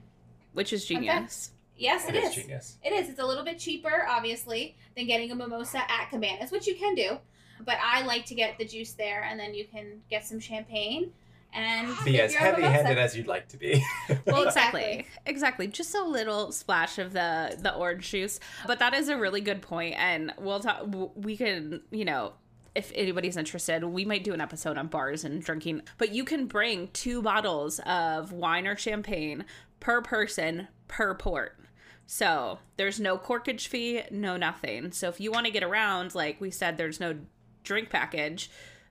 Which 0.54 0.72
is 0.72 0.84
genius. 0.84 1.52
Yes, 1.76 2.08
It 2.08 2.16
it 2.16 2.24
is 2.24 2.30
is. 2.30 2.34
genius. 2.34 2.76
It 2.82 2.92
is. 2.92 3.08
It's 3.08 3.20
a 3.20 3.26
little 3.26 3.44
bit 3.44 3.58
cheaper, 3.58 4.06
obviously, 4.08 4.74
than 4.96 5.06
getting 5.06 5.30
a 5.30 5.34
mimosa 5.34 5.78
at 5.88 6.10
Cabanas, 6.10 6.50
which 6.50 6.66
you 6.66 6.74
can 6.74 6.94
do. 6.96 7.18
But 7.64 7.76
I 7.82 8.04
like 8.04 8.24
to 8.26 8.34
get 8.34 8.58
the 8.58 8.64
juice 8.64 8.92
there, 8.92 9.22
and 9.22 9.38
then 9.38 9.54
you 9.54 9.64
can 9.64 10.00
get 10.10 10.24
some 10.26 10.40
champagne 10.40 11.12
and 11.52 11.94
Be 12.04 12.20
as 12.20 12.34
heavy 12.34 12.62
handed 12.62 12.98
as 12.98 13.16
you'd 13.16 13.26
like 13.26 13.48
to 13.48 13.56
be. 13.56 13.82
Well, 14.26 14.44
Exactly. 14.46 14.82
exactly. 14.82 15.06
Exactly. 15.26 15.66
Just 15.68 15.94
a 15.94 16.02
little 16.02 16.52
splash 16.52 16.98
of 16.98 17.12
the 17.12 17.56
the 17.60 17.74
orange 17.74 18.10
juice. 18.10 18.38
But 18.66 18.78
that 18.80 18.94
is 18.94 19.08
a 19.08 19.16
really 19.16 19.40
good 19.40 19.62
point 19.62 19.94
and 19.98 20.32
we'll 20.38 20.60
talk 20.60 20.86
we 21.16 21.36
can, 21.36 21.82
you 21.90 22.04
know, 22.04 22.32
if 22.74 22.92
anybody's 22.94 23.36
interested, 23.36 23.82
we 23.84 24.04
might 24.04 24.22
do 24.24 24.32
an 24.34 24.40
episode 24.40 24.76
on 24.78 24.86
bars 24.88 25.24
and 25.24 25.42
drinking. 25.42 25.82
But 25.96 26.12
you 26.12 26.24
can 26.24 26.46
bring 26.46 26.88
two 26.92 27.22
bottles 27.22 27.80
of 27.80 28.30
wine 28.32 28.66
or 28.66 28.76
champagne 28.76 29.44
per 29.80 30.00
person 30.02 30.68
per 30.86 31.14
port. 31.14 31.58
So 32.06 32.58
there's 32.76 33.00
no 33.00 33.18
corkage 33.18 33.66
fee, 33.66 34.02
no 34.10 34.36
nothing. 34.36 34.92
So 34.92 35.08
if 35.08 35.20
you 35.20 35.30
want 35.32 35.46
to 35.46 35.52
get 35.52 35.62
around, 35.62 36.14
like 36.14 36.40
we 36.40 36.50
said, 36.50 36.76
there's 36.76 37.00
no 37.00 37.16
drink 37.64 37.90
package, 37.90 38.50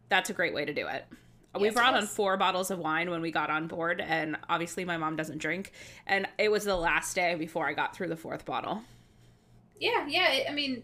that's 0.09 0.29
a 0.29 0.33
great 0.33 0.53
way 0.53 0.65
to 0.65 0.73
do 0.73 0.87
it. 0.87 1.05
We 1.59 1.67
Yes, 1.67 1.73
it 1.73 1.75
brought 1.77 1.93
on 1.95 2.05
four 2.07 2.37
bottles 2.37 2.71
of 2.71 2.79
wine 2.79 3.09
when 3.09 3.21
we 3.21 3.31
got 3.31 3.49
on 3.49 3.67
board, 3.67 4.01
and 4.01 4.37
obviously 4.49 4.85
my 4.85 4.97
mom 4.97 5.15
doesn't 5.15 5.37
drink. 5.39 5.71
And 6.05 6.27
it 6.37 6.49
was 6.51 6.63
the 6.65 6.75
last 6.75 7.13
day 7.15 7.35
before 7.35 7.67
I 7.67 7.73
got 7.73 7.95
through 7.95 8.07
the 8.09 8.15
fourth 8.17 8.45
bottle. 8.45 8.81
Yeah, 9.79 10.05
yeah. 10.07 10.45
I 10.49 10.53
mean, 10.53 10.83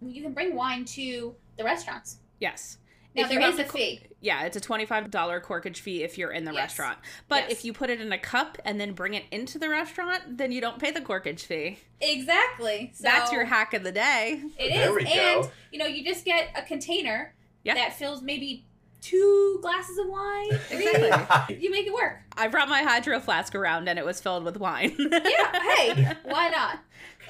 you 0.00 0.22
can 0.22 0.32
bring 0.32 0.54
wine 0.54 0.84
to 0.86 1.34
the 1.56 1.64
restaurants. 1.64 2.18
Yes. 2.40 2.78
Now 3.14 3.24
If 3.24 3.30
you 3.30 3.38
there 3.38 3.44
have 3.50 3.54
is 3.54 3.60
a 3.60 3.62
the 3.64 3.68
co- 3.68 3.78
fee. 3.78 4.00
Yeah, 4.22 4.44
it's 4.44 4.56
a 4.56 4.60
$25 4.60 5.10
corkage 5.42 5.76
fee 5.78 6.02
if 6.02 6.16
you're 6.16 6.30
in 6.30 6.44
the 6.44 6.52
Yes. 6.52 6.60
restaurant. 6.78 6.98
But 7.28 7.42
Yes. 7.44 7.52
if 7.52 7.64
you 7.66 7.72
put 7.74 7.90
it 7.90 8.00
in 8.00 8.10
a 8.10 8.18
cup 8.18 8.56
and 8.64 8.80
then 8.80 8.92
bring 8.94 9.12
it 9.14 9.24
into 9.30 9.58
the 9.58 9.68
restaurant, 9.68 10.38
then 10.38 10.50
you 10.50 10.60
don't 10.62 10.78
pay 10.78 10.92
the 10.92 11.00
corkage 11.02 11.40
fee. 11.40 11.78
Exactly. 12.00 12.90
So 12.94 13.02
That's 13.02 13.30
your 13.32 13.44
hack 13.44 13.74
of 13.74 13.82
the 13.82 13.92
day. 13.92 14.40
It 14.58 14.64
is, 14.64 14.74
There 14.74 14.94
we 14.94 15.00
and 15.04 15.42
go. 15.44 15.50
you 15.72 15.78
know, 15.78 15.86
you 15.86 16.02
just 16.04 16.24
get 16.24 16.48
a 16.56 16.62
container 16.62 17.34
Yeah. 17.64 17.74
that 17.74 17.92
fills 17.98 18.22
maybe 18.22 18.64
two 19.02 19.58
glasses 19.60 19.98
of 19.98 20.06
wine. 20.08 20.58
Exactly. 20.70 21.56
you 21.60 21.70
make 21.70 21.86
it 21.86 21.92
work. 21.92 22.20
I 22.36 22.48
brought 22.48 22.68
my 22.70 22.82
hydro 22.82 23.20
flask 23.20 23.54
around 23.54 23.88
and 23.88 23.98
it 23.98 24.04
was 24.06 24.20
filled 24.20 24.44
with 24.44 24.56
wine. 24.58 24.94
Yeah. 24.98 25.18
Hey, 25.76 26.16
why 26.24 26.48
not? 26.48 26.78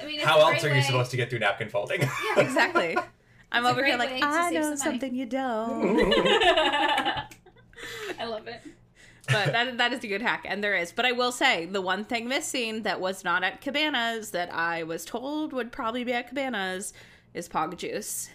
I 0.01 0.05
mean, 0.05 0.15
it's 0.19 0.25
How 0.25 0.37
a 0.37 0.41
else 0.41 0.49
great 0.51 0.63
are 0.63 0.67
you 0.69 0.73
way- 0.75 0.81
supposed 0.81 1.11
to 1.11 1.17
get 1.17 1.29
through 1.29 1.39
napkin 1.39 1.69
folding? 1.69 2.01
Yeah, 2.01 2.09
exactly. 2.37 2.95
I'm 3.51 3.65
It's 3.65 3.71
over 3.71 3.85
here 3.85 3.97
like, 3.97 4.21
I 4.23 4.49
know 4.51 4.61
some 4.61 4.77
something 4.77 5.13
you 5.15 5.25
don't. 5.25 6.13
I 8.19 8.25
love 8.25 8.47
it. 8.47 8.61
but 9.27 9.51
that, 9.51 9.77
that 9.77 9.93
is 9.93 10.03
a 10.03 10.07
good 10.07 10.21
hack, 10.21 10.45
and 10.47 10.63
there 10.63 10.75
is. 10.75 10.91
But 10.91 11.05
I 11.05 11.11
will 11.11 11.31
say, 11.31 11.65
the 11.65 11.81
one 11.81 12.03
thing 12.03 12.27
missing 12.27 12.83
that 12.83 12.99
was 12.99 13.23
not 13.23 13.43
at 13.43 13.61
Cabanas 13.61 14.31
that 14.31 14.53
I 14.53 14.83
was 14.83 15.05
told 15.05 15.53
would 15.53 15.71
probably 15.71 16.03
be 16.03 16.13
at 16.13 16.27
Cabanas 16.29 16.93
is 17.33 17.47
Pog 17.47 17.77
Juice. 17.77 18.29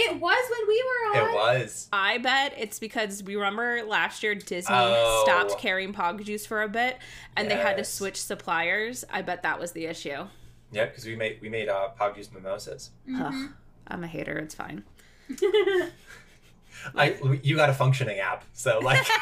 It 0.00 0.20
was 0.20 0.50
when 0.50 0.68
we 0.68 0.84
were 0.84 1.20
on. 1.22 1.28
it 1.28 1.34
was. 1.62 1.88
I 1.92 2.18
bet 2.18 2.54
it's 2.56 2.78
because 2.78 3.22
we 3.22 3.34
remember 3.36 3.82
last 3.86 4.22
year 4.22 4.34
Disney 4.34 4.74
Oh. 4.76 5.22
stopped 5.24 5.58
carrying 5.60 5.92
Pog 5.92 6.22
Juice 6.24 6.46
for 6.46 6.62
a 6.62 6.68
bit, 6.68 6.96
and 7.36 7.50
they 7.50 7.56
had 7.56 7.76
to 7.78 7.84
switch 7.84 8.16
suppliers. 8.16 9.04
I 9.10 9.22
bet 9.22 9.42
that 9.42 9.58
was 9.58 9.72
the 9.72 9.86
issue. 9.86 10.26
Yeah, 10.70 10.84
because 10.84 11.04
we 11.06 11.16
made 11.16 11.38
we 11.40 11.48
made 11.48 11.68
uh, 11.68 11.88
pog 11.98 12.14
juice 12.14 12.30
mimosas. 12.32 12.90
Mm-hmm. 13.08 13.22
Ugh, 13.22 13.50
I'm 13.88 14.04
a 14.04 14.06
hater. 14.06 14.38
It's 14.38 14.54
fine. 14.54 14.84
I 16.94 17.16
you 17.42 17.56
got 17.56 17.70
a 17.70 17.74
functioning 17.74 18.18
app, 18.20 18.44
so 18.52 18.78
like. 18.78 19.04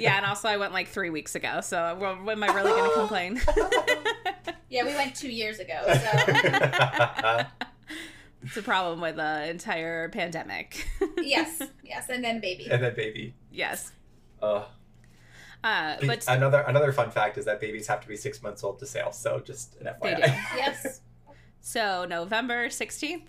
Yeah, 0.00 0.16
and 0.16 0.26
also 0.26 0.48
I 0.48 0.56
went 0.56 0.72
like 0.72 0.88
three 0.88 1.08
weeks 1.10 1.36
ago, 1.36 1.60
so 1.60 1.96
well, 2.00 2.16
when 2.16 2.42
am 2.42 2.50
I 2.50 2.52
really 2.52 2.70
going 2.70 2.90
to 2.90 2.96
complain? 2.96 3.40
yeah, 4.68 4.82
we 4.84 4.92
went 4.92 5.14
two 5.14 5.30
years 5.30 5.60
ago. 5.60 5.80
So 5.86 7.46
it's 8.46 8.56
a 8.56 8.62
problem 8.62 9.00
with 9.00 9.16
the 9.16 9.48
entire 9.50 10.08
pandemic. 10.08 10.88
yes, 11.18 11.60
yes, 11.84 12.08
and 12.08 12.24
then 12.24 12.40
baby. 12.40 12.66
and 12.70 12.82
then 12.82 12.94
baby. 12.94 13.34
yes. 13.50 13.92
Uh, 14.42 14.64
Uh, 15.64 15.96
but 16.06 16.24
another 16.28 16.60
another 16.60 16.92
fun 16.92 17.10
fact 17.10 17.36
is 17.38 17.44
that 17.46 17.60
babies 17.60 17.86
have 17.88 18.00
to 18.00 18.06
be 18.08 18.16
six 18.16 18.42
months 18.42 18.62
old 18.62 18.78
to 18.78 18.86
sail. 18.86 19.10
So 19.12 19.40
just 19.40 19.76
an 19.80 19.88
They 20.02 20.14
FYI. 20.14 20.16
do. 20.16 20.22
Yes. 20.56 21.00
so 21.60 22.04
November 22.08 22.68
16th. 22.68 23.22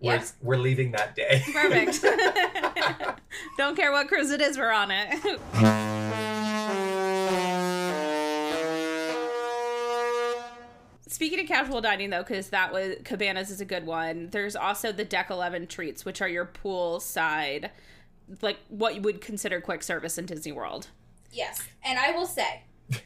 we're, 0.00 0.14
Yes. 0.14 0.34
we're 0.40 0.56
leaving 0.58 0.92
that 0.92 1.14
day. 1.14 1.42
Perfect. 1.52 2.00
Don't 3.58 3.76
care 3.76 3.92
what 3.92 4.08
cruise 4.08 4.30
it 4.30 4.40
is, 4.40 4.56
we're 4.56 4.70
on 4.72 4.90
it. 4.90 5.08
Speaking 11.16 11.40
of 11.40 11.46
casual 11.46 11.80
dining, 11.80 12.10
though, 12.10 12.22
because 12.22 12.50
that 12.50 12.74
was 12.74 12.96
Cabanas 13.04 13.48
is 13.48 13.62
a 13.62 13.64
good 13.64 13.86
one. 13.86 14.28
There's 14.32 14.54
also 14.54 14.92
the 14.92 15.02
Deck 15.02 15.30
Eleven 15.30 15.66
treats, 15.66 16.04
which 16.04 16.20
are 16.20 16.28
your 16.28 16.44
pool 16.44 17.00
side, 17.00 17.70
like 18.42 18.58
what 18.68 18.96
you 18.96 19.00
would 19.00 19.22
consider 19.22 19.62
quick 19.62 19.82
service 19.82 20.18
in 20.18 20.26
Disney 20.26 20.52
World. 20.52 20.88
Yes. 21.32 21.66
And 21.82 21.98
I 21.98 22.10
will 22.10 22.26
say, 22.26 22.64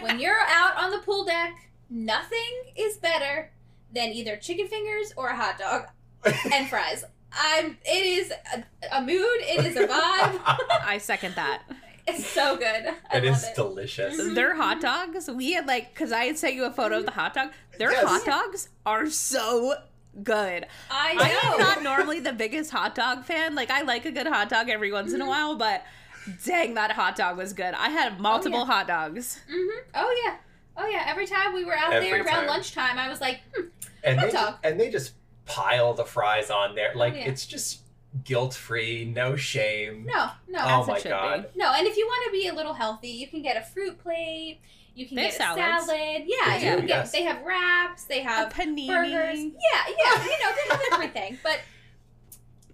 when 0.00 0.18
you're 0.18 0.40
out 0.48 0.76
on 0.76 0.90
the 0.90 0.98
pool 0.98 1.24
deck, 1.24 1.70
nothing 1.88 2.72
is 2.74 2.96
better 2.96 3.52
than 3.94 4.08
either 4.08 4.36
chicken 4.36 4.66
fingers 4.66 5.12
or 5.16 5.28
a 5.28 5.36
hot 5.36 5.56
dog 5.56 5.86
and 6.52 6.68
fries. 6.68 7.04
I'm. 7.30 7.78
It 7.84 8.06
is 8.06 8.32
a, 8.52 8.64
a 8.90 9.02
mood. 9.02 9.38
It 9.42 9.64
is 9.66 9.76
a 9.76 9.86
vibe. 9.86 10.40
I 10.84 10.98
second 11.00 11.36
that. 11.36 11.62
It's 12.06 12.26
so 12.26 12.56
good. 12.56 12.64
I 13.10 13.18
it 13.18 13.24
love 13.24 13.36
is 13.36 13.44
it. 13.44 13.54
delicious. 13.54 14.34
Their 14.34 14.56
hot 14.56 14.80
dogs, 14.80 15.30
we 15.30 15.52
had 15.52 15.66
like, 15.66 15.92
because 15.94 16.12
I 16.12 16.24
had 16.24 16.38
sent 16.38 16.54
you 16.54 16.64
a 16.64 16.70
photo 16.72 16.98
of 16.98 17.04
the 17.06 17.12
hot 17.12 17.34
dog. 17.34 17.50
Their 17.78 17.92
Yes. 17.92 18.04
hot 18.08 18.24
dogs 18.24 18.68
are 18.84 19.08
so 19.08 19.74
good. 20.22 20.66
I 20.90 21.14
I 21.18 21.52
am 21.54 21.58
not 21.60 21.82
normally 21.82 22.20
the 22.20 22.32
biggest 22.32 22.70
hot 22.70 22.94
dog 22.94 23.24
fan. 23.24 23.54
Like, 23.54 23.70
I 23.70 23.82
like 23.82 24.04
a 24.06 24.10
good 24.10 24.26
hot 24.26 24.48
dog 24.48 24.68
every 24.68 24.92
once 24.92 25.12
in 25.12 25.20
a 25.20 25.26
while, 25.26 25.56
but 25.56 25.84
dang, 26.44 26.74
that 26.74 26.92
hot 26.92 27.16
dog 27.16 27.36
was 27.36 27.52
good. 27.52 27.74
I 27.74 27.90
had 27.90 28.18
multiple 28.20 28.60
yeah. 28.60 28.66
hot 28.66 28.86
dogs. 28.88 29.38
hmm 29.48 29.68
Oh 29.94 30.22
yeah. 30.24 30.36
Oh 30.76 30.86
yeah. 30.86 31.04
Every 31.06 31.26
time 31.26 31.54
we 31.54 31.64
were 31.64 31.76
out 31.76 31.92
Every 31.92 32.08
there 32.10 32.24
around 32.24 32.40
time. 32.40 32.46
lunchtime, 32.48 32.98
I 32.98 33.08
was 33.08 33.20
like, 33.20 33.40
hmm, 33.54 33.66
and 34.04 34.18
hot 34.18 34.26
they 34.26 34.32
dog. 34.32 34.54
and 34.64 34.80
they 34.80 34.90
just 34.90 35.12
pile 35.46 35.94
the 35.94 36.04
fries 36.04 36.50
on 36.50 36.74
there. 36.74 36.92
Like 36.94 37.14
yeah. 37.14 37.28
it's 37.28 37.46
just 37.46 37.80
guilt 38.24 38.54
free, 38.54 39.04
no 39.04 39.36
shame. 39.36 40.04
no, 40.06 40.30
no, 40.48 40.58
oh 40.60 40.80
As 40.82 40.88
it 40.88 40.90
my 40.90 40.98
should 40.98 41.08
god. 41.10 41.50
no. 41.54 41.72
And 41.72 41.86
if 41.86 41.96
you 41.96 42.06
want 42.06 42.24
to 42.26 42.32
be 42.32 42.48
a 42.48 42.54
little 42.54 42.74
healthy, 42.74 43.08
you 43.08 43.28
can 43.28 43.42
get 43.42 43.56
a 43.56 43.62
fruit 43.62 43.98
plate. 43.98 44.60
You 44.94 45.06
can 45.06 45.16
They 45.16 45.22
get 45.24 45.34
a 45.34 45.36
salads. 45.36 45.86
salad. 45.86 46.22
Yeah, 46.26 46.58
They 46.58 46.64
you 46.64 46.70
do, 46.72 46.76
can 46.78 46.86
get. 46.86 46.88
yes. 46.88 47.12
They 47.12 47.22
have 47.22 47.42
wraps. 47.42 48.04
They 48.04 48.20
A 48.20 48.24
have 48.24 48.52
panini. 48.52 48.88
burgers. 48.88 49.38
Yeah, 49.38 49.94
yeah. 49.96 50.24
You 50.24 50.30
know, 50.30 50.50
they 50.56 50.68
have 50.70 50.80
everything. 50.92 51.38
But 51.42 51.60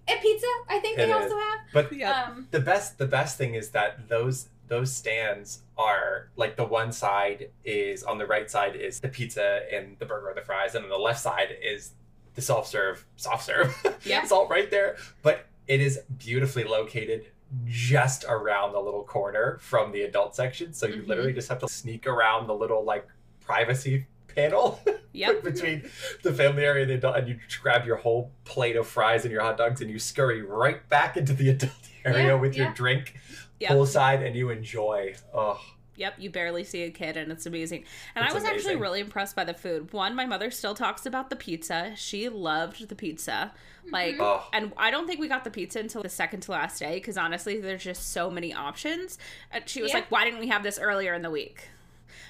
and 0.07 0.19
pizza, 0.21 0.47
I 0.69 0.79
think 0.79 0.97
It 0.97 1.05
they 1.07 1.11
is. 1.11 1.15
also 1.23 1.37
have. 1.37 1.59
But 1.73 1.93
Yep. 1.93 2.15
Um, 2.15 2.47
the 2.51 2.59
best 2.59 2.97
the 2.97 3.05
best 3.07 3.37
thing 3.37 3.53
is 3.55 3.69
that 3.71 4.07
those 4.09 4.47
those 4.67 4.93
stands 4.93 5.61
are 5.77 6.29
like 6.35 6.55
the 6.57 6.65
one 6.65 6.91
side 6.91 7.49
is 7.63 8.03
on 8.03 8.17
the 8.17 8.25
right 8.25 8.49
side 8.49 8.75
is 8.75 8.99
the 8.99 9.07
pizza 9.09 9.61
and 9.71 9.97
the 9.99 10.05
burger 10.05 10.29
or 10.29 10.33
the 10.33 10.41
fries 10.41 10.75
and 10.75 10.83
on 10.83 10.89
the 10.89 10.97
left 10.97 11.19
side 11.21 11.55
is 11.63 11.91
the 12.37 12.41
self 12.43 12.67
serve 12.67 13.03
soft 13.17 13.43
serve 13.45 13.75
Yep. 14.05 14.23
it's 14.23 14.31
all 14.31 14.47
right 14.47 14.69
there 14.71 14.95
but 15.23 15.47
it 15.67 15.81
is 15.81 15.99
beautifully 16.19 16.63
located 16.63 17.25
just 17.65 18.23
around 18.29 18.73
the 18.73 18.79
little 18.79 19.03
corner 19.03 19.57
from 19.61 19.91
the 19.93 20.01
adult 20.03 20.35
section. 20.35 20.73
So 20.73 20.85
you 20.85 21.01
Mhm. 21.01 21.07
literally 21.07 21.33
just 21.33 21.47
have 21.49 21.59
to 21.59 21.67
sneak 21.69 22.05
around 22.05 22.47
the 22.47 22.53
little 22.53 22.83
like 22.83 23.07
privacy 23.41 24.05
panel 24.35 24.79
Yep. 25.13 25.43
between 25.51 25.89
the 26.23 26.33
family 26.33 26.63
area 26.65 26.83
and 26.83 26.91
the 26.91 26.95
adult, 26.95 27.15
and 27.17 27.27
you 27.27 27.39
just 27.47 27.61
grab 27.61 27.85
your 27.85 27.95
whole 27.95 28.31
plate 28.45 28.75
of 28.75 28.85
fries 28.87 29.23
and 29.23 29.31
your 29.31 29.41
hot 29.41 29.57
dogs 29.57 29.79
and 29.81 29.89
you 29.89 29.97
scurry 29.97 30.41
right 30.41 30.87
back 30.89 31.17
into 31.17 31.33
the 31.33 31.49
adult 31.49 31.71
area 32.05 32.27
Yeah, 32.27 32.33
with 32.35 32.55
your 32.55 32.71
drink 32.73 33.15
Yep. 33.61 33.71
poolside 33.71 34.25
and 34.27 34.35
you 34.35 34.49
enjoy. 34.51 35.15
Oh, 35.33 35.59
Yep, 35.97 36.13
you 36.19 36.29
barely 36.29 36.63
see 36.63 36.83
a 36.83 36.91
kid 36.91 37.17
and 37.17 37.31
it's 37.31 37.45
amazing. 37.45 37.83
And 38.15 38.23
It's 38.23 38.31
I 38.33 38.35
was 38.37 38.45
actually 38.45 38.75
really 38.75 38.99
impressed 39.01 39.35
by 39.35 39.43
the 39.43 39.53
food. 39.53 39.91
One, 39.91 40.15
my 40.15 40.25
mother 40.25 40.51
still 40.51 40.75
talks 40.75 41.05
about 41.05 41.29
the 41.29 41.35
pizza. 41.35 41.93
She 41.97 42.29
loved 42.29 42.87
the 42.87 42.95
pizza. 42.95 43.51
Like 43.91 44.15
Mhm. 44.17 44.21
oh. 44.21 44.47
and 44.53 44.73
I 44.77 44.91
don't 44.91 45.07
think 45.07 45.19
we 45.19 45.27
got 45.27 45.43
the 45.43 45.49
pizza 45.49 45.79
until 45.79 46.03
the 46.03 46.09
second 46.09 46.41
to 46.41 46.51
last 46.51 46.79
day 46.79 46.95
because 46.95 47.17
honestly, 47.17 47.59
there's 47.59 47.83
just 47.83 48.11
so 48.11 48.29
many 48.29 48.53
options. 48.53 49.17
And 49.51 49.67
she 49.67 49.81
was 49.81 49.89
Yeah. 49.91 49.97
like, 49.97 50.11
"Why 50.11 50.23
didn't 50.25 50.39
we 50.39 50.47
have 50.47 50.61
this 50.63 50.77
earlier 50.77 51.13
in 51.13 51.21
the 51.23 51.31
week?" 51.31 51.69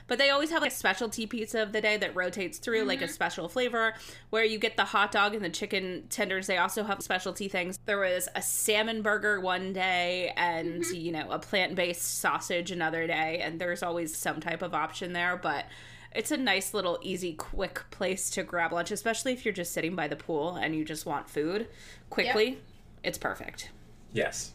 But 0.07 0.17
they 0.17 0.30
always 0.30 0.49
have 0.51 0.61
like 0.61 0.71
a 0.71 0.75
specialty 0.75 1.25
pizza 1.25 1.61
of 1.61 1.71
the 1.71 1.82
day 1.82 1.97
that 1.97 2.15
rotates 2.15 2.57
through, 2.57 2.84
like 2.84 3.01
a 3.01 3.05
mm-hmm. 3.05 3.13
special 3.13 3.49
flavor 3.49 3.93
where 4.30 4.43
you 4.43 4.57
get 4.57 4.78
the 4.78 4.86
hot 4.86 5.11
dog 5.11 5.34
and 5.34 5.43
the 5.43 5.49
chicken 5.49 6.03
tenders. 6.09 6.47
They 6.47 6.57
also 6.57 6.84
have 6.84 7.01
specialty 7.01 7.47
things. 7.47 7.80
There 7.86 7.99
was 7.99 8.30
a 8.36 8.41
salmon 8.41 9.01
burger 9.01 9.39
one 9.39 9.73
day 9.73 10.34
and, 10.36 10.84
mm-hmm. 10.84 10.95
you 10.95 11.11
know, 11.11 11.32
a 11.32 11.39
plant 11.39 11.75
based 11.75 12.19
sausage 12.19 12.71
another 12.71 13.07
day. 13.07 13.39
And 13.41 13.59
there's 13.59 13.84
always 13.84 14.15
some 14.15 14.39
type 14.39 14.61
of 14.61 14.73
option 14.73 15.13
there. 15.13 15.38
But 15.38 15.65
it's 16.13 16.32
a 16.32 16.38
nice 16.38 16.73
little 16.73 16.97
easy, 17.01 17.34
quick 17.34 17.84
place 17.91 18.30
to 18.32 18.43
grab 18.43 18.73
lunch, 18.73 18.91
especially 18.91 19.34
if 19.34 19.45
you're 19.45 19.53
just 19.53 19.71
sitting 19.71 19.95
by 19.95 20.07
the 20.07 20.15
pool 20.15 20.55
and 20.55 20.75
you 20.75 20.84
just 20.84 21.05
want 21.05 21.30
food 21.30 21.67
quickly. 22.09 22.59
It's 23.03 23.17
perfect. 23.17 23.71
yes. 24.11 24.53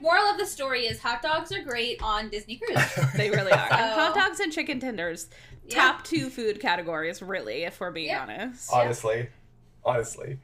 Moral 0.00 0.24
of 0.30 0.38
the 0.38 0.46
story 0.46 0.86
is 0.86 1.00
hot 1.00 1.20
dogs 1.22 1.52
are 1.52 1.62
great 1.62 2.02
on 2.02 2.28
Disney 2.30 2.56
Cruise. 2.56 2.78
They 3.16 3.30
really 3.30 3.52
are. 3.52 3.68
So- 3.68 3.76
hot 3.76 4.14
dogs 4.14 4.40
and 4.40 4.52
chicken 4.52 4.80
tenders, 4.80 5.28
Yeah. 5.66 5.74
top 5.74 6.04
two 6.04 6.30
food 6.30 6.60
categories, 6.60 7.20
really, 7.20 7.64
if 7.64 7.80
we're 7.80 7.90
being 7.90 8.08
Yeah. 8.08 8.22
honest. 8.22 8.70
Honestly. 8.72 9.28
Honestly. 9.84 10.38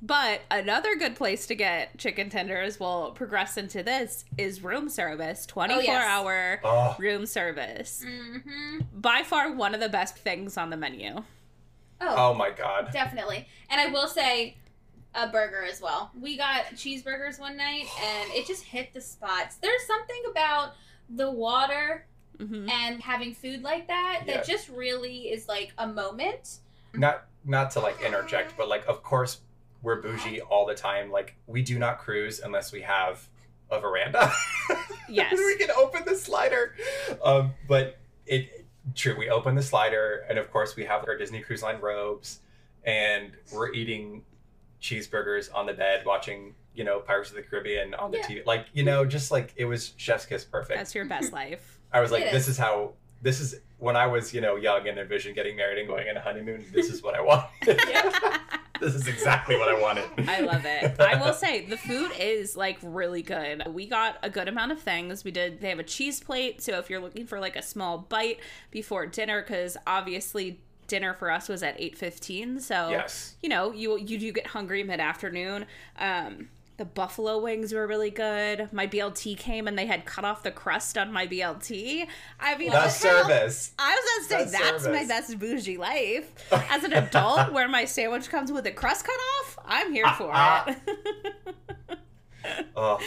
But 0.00 0.42
another 0.50 0.94
good 0.94 1.16
place 1.16 1.46
to 1.48 1.56
get 1.56 1.98
chicken 1.98 2.30
tenders, 2.30 2.78
we'll 2.78 3.10
progress 3.12 3.56
into 3.56 3.82
this, 3.82 4.24
is 4.36 4.62
room 4.62 4.88
service 4.88 5.44
24 5.46 5.82
yes. 5.82 6.06
hour 6.06 6.60
Oh, 6.62 6.94
room 7.00 7.26
service. 7.26 8.04
hmm 8.06 8.78
By 8.94 9.22
far 9.24 9.52
one 9.52 9.74
of 9.74 9.80
the 9.80 9.88
best 9.88 10.16
things 10.16 10.56
on 10.56 10.70
the 10.70 10.76
menu. 10.76 11.16
Oh, 12.00 12.14
oh 12.16 12.34
my 12.34 12.50
god. 12.50 12.90
definitely. 12.92 13.48
And 13.70 13.80
I 13.80 13.86
will 13.86 14.06
say, 14.06 14.56
a 15.18 15.28
burger 15.28 15.64
as 15.64 15.80
well. 15.82 16.10
We 16.18 16.36
got 16.36 16.64
cheeseburgers 16.74 17.38
one 17.40 17.56
night, 17.56 17.86
and 18.02 18.30
it 18.32 18.46
just 18.46 18.62
hit 18.64 18.94
the 18.94 19.00
spots. 19.00 19.56
There's 19.56 19.84
something 19.86 20.22
about 20.30 20.74
the 21.10 21.30
water 21.30 22.06
hmm 22.38 22.68
and 22.70 23.00
having 23.02 23.34
food 23.34 23.62
like 23.64 23.88
that 23.88 24.22
Yeah. 24.24 24.36
that 24.36 24.46
just 24.46 24.68
really 24.68 25.22
is 25.30 25.48
like 25.48 25.72
a 25.78 25.86
moment. 25.88 26.58
Not 26.94 27.24
not 27.44 27.72
to 27.72 27.80
like 27.80 28.00
interject, 28.00 28.54
but 28.56 28.68
like 28.68 28.86
of 28.86 29.02
course 29.02 29.40
we're 29.82 30.00
bougie 30.00 30.40
all 30.42 30.64
the 30.66 30.74
time. 30.74 31.10
Like 31.10 31.34
we 31.48 31.62
do 31.62 31.78
not 31.80 31.98
cruise 31.98 32.38
unless 32.40 32.70
we 32.72 32.82
have 32.82 33.28
a 33.70 33.80
veranda. 33.80 34.30
Yes. 35.10 35.32
we 35.38 35.56
can 35.56 35.70
open 35.70 36.02
the 36.04 36.14
slider. 36.14 36.74
Um, 37.24 37.54
but 37.66 37.98
it 38.26 38.66
true, 38.94 39.16
we 39.18 39.30
open 39.30 39.54
the 39.56 39.62
slider 39.62 40.24
and 40.28 40.38
of 40.38 40.50
course 40.52 40.76
we 40.76 40.84
have 40.84 41.08
our 41.08 41.16
Disney 41.16 41.40
Cruise 41.40 41.62
Line 41.62 41.80
robes 41.80 42.40
and 42.84 43.32
we're 43.52 43.72
eating 43.72 44.22
cheeseburgers 44.80 45.48
on 45.54 45.66
the 45.66 45.72
bed 45.74 46.04
watching, 46.06 46.54
you 46.74 46.84
know, 46.84 47.00
Pirates 47.00 47.30
of 47.30 47.36
the 47.36 47.42
Caribbean 47.42 47.94
on 47.94 48.10
the 48.10 48.18
Yeah. 48.18 48.26
TV. 48.26 48.46
Like, 48.46 48.66
you 48.72 48.84
know, 48.84 49.04
just 49.04 49.30
like 49.30 49.52
it 49.56 49.64
was 49.64 49.92
chef's 49.96 50.26
kiss 50.26 50.44
perfect. 50.44 50.78
That's 50.78 50.94
your 50.94 51.04
best 51.04 51.32
life. 51.32 51.78
I 51.92 52.00
was 52.00 52.10
like, 52.12 52.24
It 52.24 52.32
this 52.32 52.44
is. 52.44 52.50
is 52.50 52.58
how 52.58 52.92
this 53.22 53.40
is 53.40 53.56
when 53.78 53.96
I 53.96 54.06
was, 54.06 54.32
you 54.32 54.40
know, 54.40 54.56
young 54.56 54.86
and 54.86 54.98
envisioned 54.98 55.34
getting 55.34 55.56
married 55.56 55.78
and 55.78 55.88
going 55.88 56.08
on 56.08 56.16
a 56.16 56.20
honeymoon. 56.20 56.64
This 56.72 56.88
is 56.90 57.02
what 57.02 57.14
I 57.14 57.20
wanted. 57.20 57.48
this 58.80 58.94
is 58.94 59.08
exactly 59.08 59.56
what 59.56 59.68
I 59.68 59.80
wanted. 59.80 60.04
I 60.28 60.40
love 60.40 60.64
it. 60.64 61.00
I 61.00 61.16
will 61.20 61.32
say 61.32 61.66
the 61.66 61.76
food 61.76 62.12
is 62.18 62.56
like 62.56 62.78
really 62.82 63.22
good. 63.22 63.64
We 63.74 63.86
got 63.86 64.18
a 64.22 64.30
good 64.30 64.46
amount 64.46 64.70
of 64.72 64.80
things. 64.80 65.24
We 65.24 65.32
did. 65.32 65.60
They 65.60 65.68
have 65.70 65.80
a 65.80 65.84
cheese 65.84 66.20
plate, 66.20 66.62
so 66.62 66.78
if 66.78 66.88
you're 66.90 67.00
looking 67.00 67.26
for 67.26 67.40
like 67.40 67.56
a 67.56 67.62
small 67.62 67.98
bite 67.98 68.38
before 68.70 69.06
dinner, 69.06 69.42
because 69.42 69.76
obviously 69.86 70.60
dinner 70.88 71.14
for 71.14 71.30
us 71.30 71.48
was 71.48 71.62
at 71.62 71.76
eight 71.78 71.96
fifteen. 71.96 72.58
So 72.60 72.88
Yes. 72.90 73.36
you 73.42 73.48
know 73.48 73.70
you 73.72 73.96
you 73.98 74.18
do 74.18 74.32
get 74.32 74.48
hungry 74.48 74.82
mid 74.82 74.98
afternoon. 75.00 75.66
Um, 75.98 76.48
the 76.78 76.84
buffalo 76.84 77.38
wings 77.38 77.72
were 77.72 77.88
really 77.88 78.10
good. 78.10 78.72
My 78.72 78.86
BLT 78.86 79.36
came 79.36 79.66
and 79.66 79.76
they 79.76 79.86
had 79.86 80.04
cut 80.06 80.24
off 80.24 80.44
the 80.44 80.52
crust 80.52 80.96
on 80.96 81.12
my 81.12 81.26
BLT. 81.26 82.06
I 82.38 82.56
mean, 82.56 82.70
The 82.70 82.88
service. 82.88 83.72
I 83.80 83.96
was 83.96 84.28
gonna 84.28 84.44
say 84.44 84.44
The 84.44 84.50
that's 84.64 84.84
my 84.86 85.04
best 85.04 85.38
bougie 85.40 85.76
life. 85.76 86.32
As 86.70 86.84
an 86.84 86.92
adult, 86.92 87.52
where 87.52 87.66
my 87.68 87.84
sandwich 87.84 88.28
comes 88.30 88.52
with 88.52 88.64
a 88.66 88.70
crust 88.70 89.04
cut 89.04 89.18
off, 89.40 89.58
I'm 89.64 89.92
here 89.92 90.06
for 90.16 90.32
it. 90.34 90.76
Oh. 92.76 92.98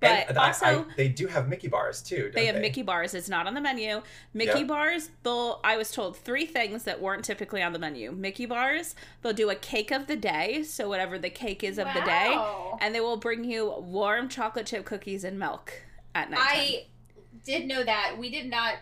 But 0.00 0.28
and 0.30 0.38
also- 0.38 0.64
I- 0.66 0.84
they 0.96 1.08
do 1.08 1.26
have 1.26 1.46
Mickey 1.48 1.68
bars 1.68 2.00
too. 2.02 2.22
Don't 2.24 2.34
they 2.34 2.46
have 2.46 2.56
Mickey 2.56 2.82
bars. 2.82 3.12
It's 3.12 3.28
not 3.28 3.46
on 3.46 3.52
the 3.54 3.60
menu. 3.60 4.00
Mickey 4.32 4.60
Yep. 4.60 4.66
bars. 4.68 5.10
They'll. 5.22 5.60
I 5.62 5.76
was 5.76 5.90
told 5.92 6.16
three 6.16 6.46
things 6.46 6.84
that 6.84 7.00
weren't 7.02 7.24
typically 7.24 7.62
on 7.62 7.72
the 7.74 7.78
menu. 7.78 8.10
Mickey 8.10 8.46
bars. 8.46 8.94
They'll 9.22 9.34
do 9.34 9.50
a 9.50 9.54
cake 9.54 9.90
of 9.90 10.06
the 10.06 10.16
day, 10.16 10.62
so 10.62 10.88
whatever 10.88 11.18
the 11.18 11.28
cake 11.30 11.62
is 11.62 11.78
of 11.78 11.86
the 11.94 12.00
day, 12.00 12.34
and 12.80 12.94
they 12.94 13.00
will 13.00 13.18
bring 13.18 13.44
you 13.44 13.74
warm 13.78 14.28
chocolate 14.30 14.66
chip 14.66 14.86
cookies 14.86 15.22
and 15.22 15.38
milk 15.38 15.72
at 16.14 16.30
night. 16.30 16.38
I 16.40 16.86
did 17.44 17.66
know 17.66 17.84
that. 17.84 18.16
We 18.18 18.30
did 18.30 18.48
not. 18.48 18.76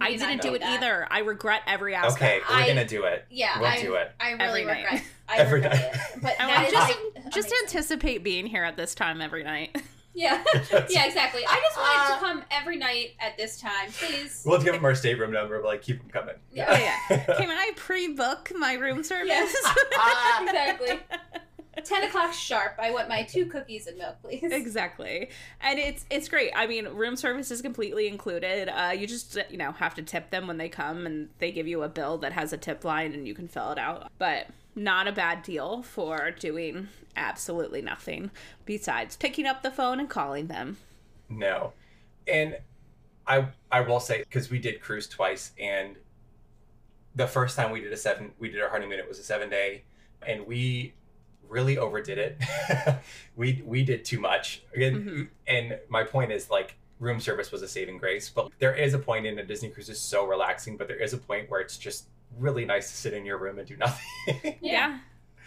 we 0.00 0.06
I 0.06 0.10
did 0.10 0.20
not 0.22 0.28
didn't 0.30 0.42
do 0.42 0.54
it 0.54 0.60
that. 0.62 0.70
either. 0.82 1.06
I 1.08 1.20
regret 1.20 1.62
every 1.68 1.94
aspect. 1.94 2.16
Okay, 2.20 2.40
we're 2.50 2.62
I- 2.62 2.66
gonna 2.66 2.84
do 2.84 3.04
it. 3.04 3.26
Yeah, 3.30 3.60
We'll 3.60 3.68
I, 3.70 3.80
do 3.80 3.94
it. 3.94 4.10
I 4.18 4.32
Every 4.32 4.44
really 4.46 4.64
night. 4.64 4.82
regret. 4.90 5.02
I 5.28 5.36
Every 5.36 5.60
regret 5.60 5.72
night. 5.80 5.94
it. 6.16 6.20
But 6.22 6.32
I 6.40 6.44
oh, 6.44 6.46
that 6.48 6.54
want 6.56 6.66
is 6.66 6.72
just 6.72 6.98
like 7.24 7.32
just 7.32 7.54
anticipate 7.62 8.24
being 8.24 8.46
here 8.46 8.64
at 8.64 8.76
this 8.76 8.92
time 8.96 9.20
every 9.20 9.44
night. 9.44 9.76
Yeah, 10.14 10.42
yeah, 10.88 11.06
exactly. 11.06 11.42
I 11.46 11.60
just 11.60 11.76
wanted 11.76 12.14
to 12.14 12.20
come 12.20 12.44
every 12.50 12.76
night 12.76 13.14
at 13.18 13.36
this 13.36 13.60
time, 13.60 13.90
please. 13.90 14.42
We'll 14.46 14.62
give 14.62 14.74
them 14.74 14.84
our 14.84 14.94
stateroom 14.94 15.32
number, 15.32 15.60
but 15.60 15.66
like 15.66 15.82
keep 15.82 15.98
them 15.98 16.08
coming. 16.08 16.36
Yeah. 16.52 16.66
Oh, 16.68 16.74
yeah. 17.10 17.24
Can 17.36 17.50
I 17.50 17.72
pre-book 17.76 18.52
my 18.56 18.74
room 18.74 19.02
service? 19.02 19.28
Yes. 19.28 19.54
exactly. 20.42 21.00
Ten 21.84 22.04
o'clock 22.04 22.32
sharp. 22.32 22.76
I 22.78 22.92
want 22.92 23.08
my 23.08 23.24
two 23.24 23.46
cookies 23.46 23.88
and 23.88 23.98
milk, 23.98 24.16
please. 24.22 24.44
exactly 24.44 25.28
and 25.60 25.78
it's 25.78 26.06
it's 26.08 26.28
great 26.28 26.52
i 26.54 26.66
mean 26.66 26.86
room 26.88 27.16
service 27.16 27.50
is 27.50 27.60
completely 27.60 28.06
included 28.08 28.68
uh, 28.68 28.90
you 28.90 29.06
just 29.06 29.36
you 29.50 29.56
know 29.56 29.72
have 29.72 29.94
to 29.94 30.02
tip 30.02 30.30
them 30.30 30.46
when 30.46 30.56
they 30.56 30.68
come 30.68 31.06
and 31.06 31.28
they 31.38 31.50
give 31.50 31.66
you 31.66 31.82
a 31.82 31.88
bill 31.88 32.18
that 32.18 32.32
has 32.32 32.52
a 32.52 32.56
tip 32.56 32.84
line 32.84 33.12
and 33.12 33.26
you 33.26 33.34
can 33.34 33.48
fill 33.48 33.70
it 33.72 33.78
out 33.78 34.10
but 34.18 34.46
not 34.74 35.06
a 35.06 35.12
bad 35.12 35.42
deal 35.42 35.82
for 35.82 36.30
doing 36.32 36.88
absolutely 37.16 37.80
nothing 37.80 38.30
besides 38.64 39.16
picking 39.16 39.46
up 39.46 39.62
the 39.62 39.70
phone 39.70 40.00
and 40.00 40.10
calling 40.10 40.46
them 40.48 40.76
No, 41.28 41.72
and 42.26 42.58
I 43.26 43.46
I 43.70 43.80
will 43.80 44.00
say 44.00 44.18
because 44.18 44.50
we 44.50 44.58
did 44.58 44.80
cruise 44.82 45.08
twice, 45.08 45.52
and 45.58 45.96
the 47.14 47.26
first 47.26 47.56
time 47.56 47.70
we 47.70 47.80
did 47.80 47.92
a 47.92 47.96
seven, 47.96 48.32
we 48.38 48.50
did 48.50 48.60
our 48.60 48.68
honeymoon. 48.68 48.98
It 48.98 49.08
was 49.08 49.18
a 49.18 49.22
seven 49.22 49.48
day, 49.48 49.84
and 50.26 50.46
we 50.46 50.92
really 51.48 51.78
overdid 51.78 52.18
it. 52.18 52.38
we 53.36 53.62
we 53.64 53.84
did 53.84 54.04
too 54.04 54.20
much. 54.20 54.62
Again, 54.74 54.94
Mhm. 54.94 55.28
and 55.46 55.78
my 55.88 56.02
point 56.04 56.32
is 56.32 56.50
like 56.50 56.76
room 57.00 57.20
service 57.20 57.50
was 57.52 57.62
a 57.62 57.68
saving 57.68 57.98
grace, 57.98 58.28
but 58.28 58.50
there 58.58 58.74
is 58.74 58.92
a 58.94 58.98
point 58.98 59.26
in 59.26 59.38
a 59.38 59.44
Disney 59.44 59.70
cruise 59.70 59.88
is 59.88 60.00
so 60.00 60.26
relaxing, 60.26 60.76
but 60.76 60.88
there 60.88 60.96
is 61.00 61.12
a 61.14 61.18
point 61.18 61.48
where 61.50 61.60
it's 61.60 61.78
just 61.78 62.08
really 62.38 62.64
nice 62.64 62.90
to 62.90 62.96
sit 62.96 63.12
in 63.14 63.24
your 63.24 63.38
room 63.38 63.58
and 63.58 63.66
do 63.68 63.76
nothing. 63.76 64.56
yeah, 64.60 64.98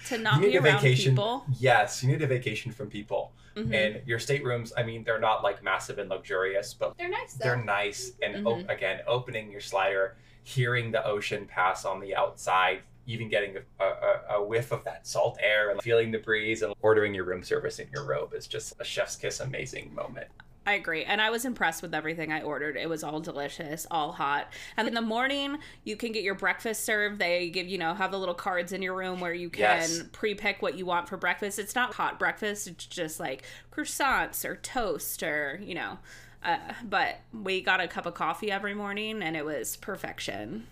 to 0.07 0.17
not 0.17 0.35
you 0.35 0.41
need 0.41 0.51
be 0.51 0.57
a 0.57 0.61
around 0.61 0.81
vacation. 0.81 1.11
people 1.13 1.45
Yes, 1.59 2.03
you 2.03 2.09
need 2.11 2.21
a 2.21 2.27
vacation 2.27 2.71
from 2.71 2.89
people. 2.89 3.31
Mhm. 3.55 3.73
And 3.73 4.07
your 4.07 4.19
staterooms, 4.19 4.71
I 4.77 4.83
mean, 4.83 5.03
they're 5.03 5.19
not 5.19 5.41
like 5.43 5.63
massive 5.63 5.97
and 5.97 6.09
luxurious, 6.09 6.73
but 6.75 6.95
They're 6.97 7.09
nice 7.09 7.33
though. 7.33 7.43
they're 7.45 7.63
nice. 7.63 8.11
And 8.21 8.47
o- 8.47 8.55
Mhm. 8.57 8.69
again, 8.69 9.01
opening 9.07 9.49
your 9.51 9.61
slider, 9.61 10.15
hearing 10.43 10.91
the 10.91 11.03
ocean 11.05 11.45
pass 11.47 11.83
on 11.83 11.99
the 11.99 12.15
outside, 12.15 12.81
even 13.07 13.29
getting 13.29 13.57
a, 13.79 13.83
a, 13.83 14.21
a 14.35 14.43
whiff 14.43 14.71
of 14.71 14.83
that 14.83 15.07
salt 15.07 15.37
air 15.41 15.71
and 15.71 15.81
feeling 15.81 16.11
the 16.11 16.19
breeze 16.19 16.61
and 16.61 16.73
ordering 16.81 17.13
your 17.15 17.23
room 17.23 17.41
service 17.43 17.79
in 17.79 17.87
your 17.91 18.05
robe 18.05 18.33
is 18.33 18.45
just 18.47 18.75
a 18.79 18.83
chef's 18.83 19.15
kiss 19.15 19.39
amazing 19.39 19.93
moment. 19.95 20.27
I 20.67 20.73
agree. 20.73 21.05
And 21.05 21.21
I 21.21 21.29
was 21.29 21.45
impressed 21.45 21.81
with 21.81 21.95
everything 21.95 22.33
I 22.33 22.41
ordered. 22.41 22.75
It 22.75 22.89
was 22.89 23.01
all 23.01 23.21
delicious, 23.21 23.87
all 23.89 24.11
hot. 24.11 24.51
And 24.75 24.85
in 24.85 24.93
the 24.93 25.01
morning, 25.01 25.59
you 25.85 25.95
can 25.95 26.11
get 26.11 26.23
your 26.23 26.35
breakfast 26.35 26.83
served. 26.83 27.19
They 27.19 27.49
give, 27.49 27.69
you 27.69 27.77
know, 27.77 27.93
have 27.93 28.11
the 28.11 28.19
little 28.19 28.35
cards 28.35 28.73
in 28.73 28.81
your 28.81 28.93
room 28.93 29.21
where 29.21 29.33
you 29.33 29.49
can 29.49 29.61
Yes. 29.61 30.03
pre 30.11 30.35
pick 30.35 30.61
what 30.61 30.75
you 30.77 30.85
want 30.85 31.07
for 31.07 31.15
breakfast. 31.15 31.57
It's 31.57 31.73
not 31.73 31.93
hot 31.93 32.19
breakfast, 32.19 32.67
it's 32.67 32.85
just 32.85 33.17
like 33.17 33.43
croissants 33.71 34.43
or 34.43 34.57
toast 34.57 35.23
or, 35.23 35.57
you 35.63 35.73
know. 35.73 35.99
Uh, 36.43 36.57
but 36.83 37.21
we 37.33 37.61
got 37.61 37.79
a 37.79 37.87
cup 37.87 38.05
of 38.05 38.13
coffee 38.13 38.51
every 38.51 38.73
morning 38.73 39.23
and 39.23 39.37
it 39.37 39.45
was 39.45 39.77
perfection. 39.77 40.67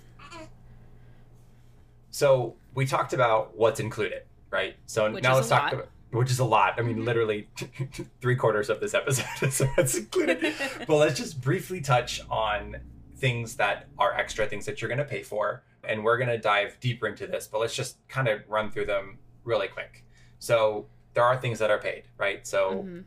So 2.11 2.55
we 2.73 2.85
talked 2.85 3.13
about 3.13 3.55
what's 3.57 3.79
included, 3.79 4.23
right? 4.51 4.75
So 4.87 5.09
Which 5.11 5.23
now 5.23 5.35
let's 5.35 5.47
talk 5.47 5.63
lot. 5.63 5.73
about 5.73 5.87
which 6.15 6.31
is 6.31 6.39
a 6.39 6.45
lot. 6.45 6.75
I 6.77 6.81
mean, 6.81 7.03
literally 7.05 7.47
three 8.21 8.35
quarters 8.35 8.69
of 8.69 8.79
this 8.79 8.93
episode, 8.93 9.51
so 9.51 9.67
that's 9.75 9.95
included. 9.95 10.53
but 10.87 10.95
let's 10.95 11.17
just 11.17 11.41
briefly 11.41 11.81
touch 11.81 12.21
on 12.29 12.77
things 13.17 13.55
that 13.57 13.87
are 13.97 14.13
extra, 14.15 14.45
things 14.45 14.65
that 14.65 14.81
you're 14.81 14.89
going 14.89 14.97
to 14.99 15.05
pay 15.05 15.23
for, 15.23 15.63
and 15.83 16.03
we're 16.03 16.17
going 16.17 16.29
to 16.29 16.37
dive 16.37 16.77
deeper 16.79 17.07
into 17.07 17.27
this. 17.27 17.47
But 17.47 17.59
let's 17.61 17.75
just 17.75 17.97
kind 18.07 18.27
of 18.27 18.41
run 18.47 18.71
through 18.71 18.85
them 18.85 19.17
really 19.43 19.67
quick. 19.67 20.03
So 20.39 20.87
there 21.13 21.23
are 21.23 21.37
things 21.37 21.59
that 21.59 21.69
are 21.71 21.79
paid, 21.79 22.03
right? 22.17 22.45
So 22.45 22.71
Mhm. 22.83 23.03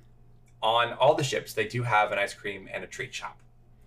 on 0.63 0.93
all 0.95 1.15
the 1.15 1.25
ships, 1.25 1.53
they 1.53 1.67
do 1.67 1.83
have 1.83 2.13
an 2.13 2.19
ice 2.19 2.35
cream 2.35 2.69
and 2.73 2.83
a 2.85 2.87
treat 2.87 3.15
shop. 3.15 3.41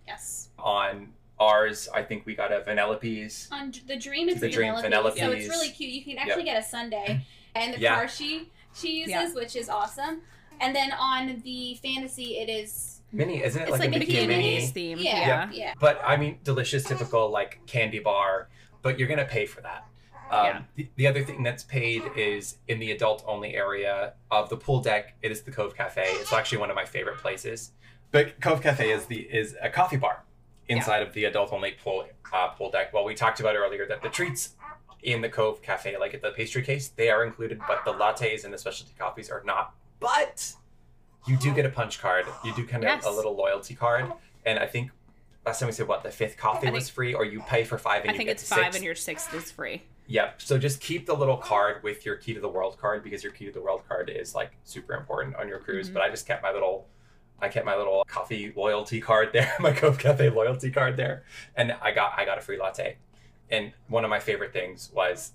Yes. 0.08 0.50
On 0.60 1.14
ours, 1.40 1.90
I 1.94 2.04
think 2.04 2.26
we 2.26 2.36
got 2.36 2.52
a 2.52 2.60
Vanellope's. 2.62 3.50
On 3.52 3.74
the 3.88 3.98
Dream, 3.98 4.30
it's 4.30 4.40
The 4.40 4.48
the 4.48 4.54
Dream 4.54 4.74
Vanellope, 4.76 5.18
so 5.18 5.32
it's 5.32 5.48
really 5.50 5.70
cute. 5.70 5.92
You 5.92 6.04
can 6.04 6.18
actually 6.20 6.44
get 6.44 6.58
a 6.58 6.64
sundae 6.64 7.26
and 7.56 7.74
the 7.74 7.80
Yeah. 7.80 7.96
car 7.96 8.08
she 8.74 8.88
she 8.88 8.94
uses, 9.00 9.12
Yeah. 9.12 9.34
which 9.34 9.56
is 9.56 9.70
awesome. 9.70 10.22
And 10.60 10.76
then 10.76 10.92
on 10.94 11.42
the 11.44 11.76
fantasy, 11.82 12.38
it 12.38 12.50
is 12.50 13.02
Mini, 13.12 13.44
isn't 13.44 13.62
it 13.62 13.64
It's 13.64 13.72
like, 13.72 13.80
like, 13.82 13.92
a 13.92 13.96
a 13.96 14.00
Mickey 14.00 14.06
Mickey 14.14 14.22
and 14.24 14.32
and 14.32 14.42
Minnie? 14.42 14.54
Minnie's 14.56 14.72
theme. 14.72 14.98
yeah, 15.00 15.28
Yeah. 15.28 15.50
yeah. 15.52 15.74
But 15.80 16.00
I 16.04 16.16
mean, 16.18 16.40
delicious, 16.44 16.84
typical 16.84 17.30
like 17.30 17.60
candy 17.68 18.00
bar, 18.00 18.48
but 18.82 18.98
you're 19.00 19.08
gonna 19.08 19.26
pay 19.26 19.46
for 19.46 19.62
that. 19.62 19.86
Um, 20.30 20.46
Yeah. 20.46 20.62
the, 20.76 20.90
the 20.96 21.08
other 21.08 21.24
thing 21.24 21.44
that's 21.44 21.64
paid 21.64 22.04
is 22.16 22.58
in 22.70 22.80
the 22.80 22.92
adult 22.92 23.24
only 23.28 23.54
area 23.56 24.14
of 24.30 24.50
the 24.50 24.56
pool 24.56 24.80
deck. 24.80 25.16
It 25.22 25.32
is 25.32 25.42
the 25.42 25.52
Cove 25.52 25.76
Cafe. 25.76 26.04
It's 26.06 26.32
actually 26.32 26.60
one 26.60 26.70
of 26.70 26.76
my 26.76 26.86
favorite 26.86 27.18
places. 27.18 27.72
But 28.12 28.40
Cove 28.40 28.62
Cafe 28.62 28.90
is 28.92 29.06
the 29.08 29.20
is 29.20 29.56
a 29.62 29.70
coffee 29.70 29.98
bar 29.98 30.24
inside 30.70 31.02
of 31.02 31.14
the 31.14 31.26
adult 31.26 31.52
only 31.52 31.72
pool 31.72 32.06
uh, 32.32 32.48
pool 32.50 32.72
deck. 32.72 32.94
Well, 32.94 33.04
we 33.04 33.14
talked 33.16 33.42
about 33.42 33.56
earlier 33.58 33.86
that 33.88 34.02
the 34.02 34.10
treats 34.10 34.56
in 35.04 35.22
the 35.22 35.30
Cove 35.30 35.62
Cafe, 35.62 35.98
like 35.98 36.14
at 36.14 36.22
the 36.22 36.32
pastry 36.32 36.62
case, 36.64 36.90
they 36.90 37.10
are 37.10 37.24
included, 37.24 37.60
but 37.68 37.84
the 37.86 37.94
lattes 37.94 38.44
and 38.44 38.54
the 38.54 38.58
specialty 38.58 38.94
coffees 38.98 39.30
are 39.30 39.42
not. 39.46 39.74
But 40.00 40.54
you 41.28 41.38
do 41.38 41.54
get 41.54 41.66
a 41.66 41.70
punch 41.70 42.00
card. 42.00 42.26
You 42.44 42.54
do 42.56 42.66
kind 42.68 42.84
of 42.84 42.90
Yes. 42.90 43.06
a 43.06 43.12
little 43.12 43.36
loyalty 43.36 43.76
card, 43.76 44.12
and 44.46 44.60
I 44.60 44.66
think 44.68 44.92
last 45.46 45.60
time 45.60 45.68
we 45.68 45.74
said 45.74 45.88
what 45.88 46.04
the 46.04 46.12
fifth 46.12 46.38
coffee 46.38 46.68
I 46.68 46.72
was 46.72 46.90
free, 46.90 47.14
or 47.14 47.26
you 47.26 47.42
pay 47.42 47.64
for 47.64 47.78
five 47.78 48.02
and 48.02 48.12
I 48.12 48.14
you 48.14 48.18
think 48.18 48.28
get 48.28 48.34
it's 48.34 48.48
five 48.48 48.76
and 48.76 48.84
your 48.84 48.96
sixth 48.96 49.34
is 49.34 49.52
free. 49.52 49.84
Yep. 50.08 50.42
So 50.42 50.58
just 50.58 50.82
keep 50.82 51.06
the 51.06 51.14
little 51.16 51.38
card 51.38 51.84
with 51.84 52.06
your 52.06 52.16
key 52.18 52.34
to 52.34 52.40
the 52.42 52.50
world 52.50 52.78
card 52.78 53.04
because 53.04 53.24
your 53.24 53.32
key 53.32 53.46
to 53.46 53.52
the 53.52 53.62
world 53.62 53.82
card 53.88 54.10
is 54.10 54.36
like 54.36 54.52
super 54.66 54.94
important 54.94 55.36
on 55.38 55.48
your 55.48 55.60
cruise. 55.60 55.90
Mhm. 55.90 55.94
But 55.94 56.02
I 56.04 56.10
just 56.10 56.28
kept 56.28 56.44
my 56.44 56.52
little, 56.52 56.88
I 57.40 57.48
kept 57.48 57.66
my 57.66 57.76
little 57.78 58.04
coffee 58.08 58.52
loyalty 58.56 59.00
card 59.00 59.30
there, 59.32 59.54
my 59.60 59.72
Cove 59.72 59.98
Cafe 59.98 60.30
loyalty 60.30 60.70
card 60.70 60.98
there, 60.98 61.24
and 61.56 61.72
I 61.82 61.92
got 61.92 62.14
I 62.18 62.26
got 62.26 62.38
a 62.38 62.42
free 62.42 62.60
latte. 62.60 62.98
And 63.52 63.74
one 63.90 64.04
of 64.04 64.10
my 64.10 64.20
favorite 64.20 64.54
things 64.54 64.90
was 64.94 65.34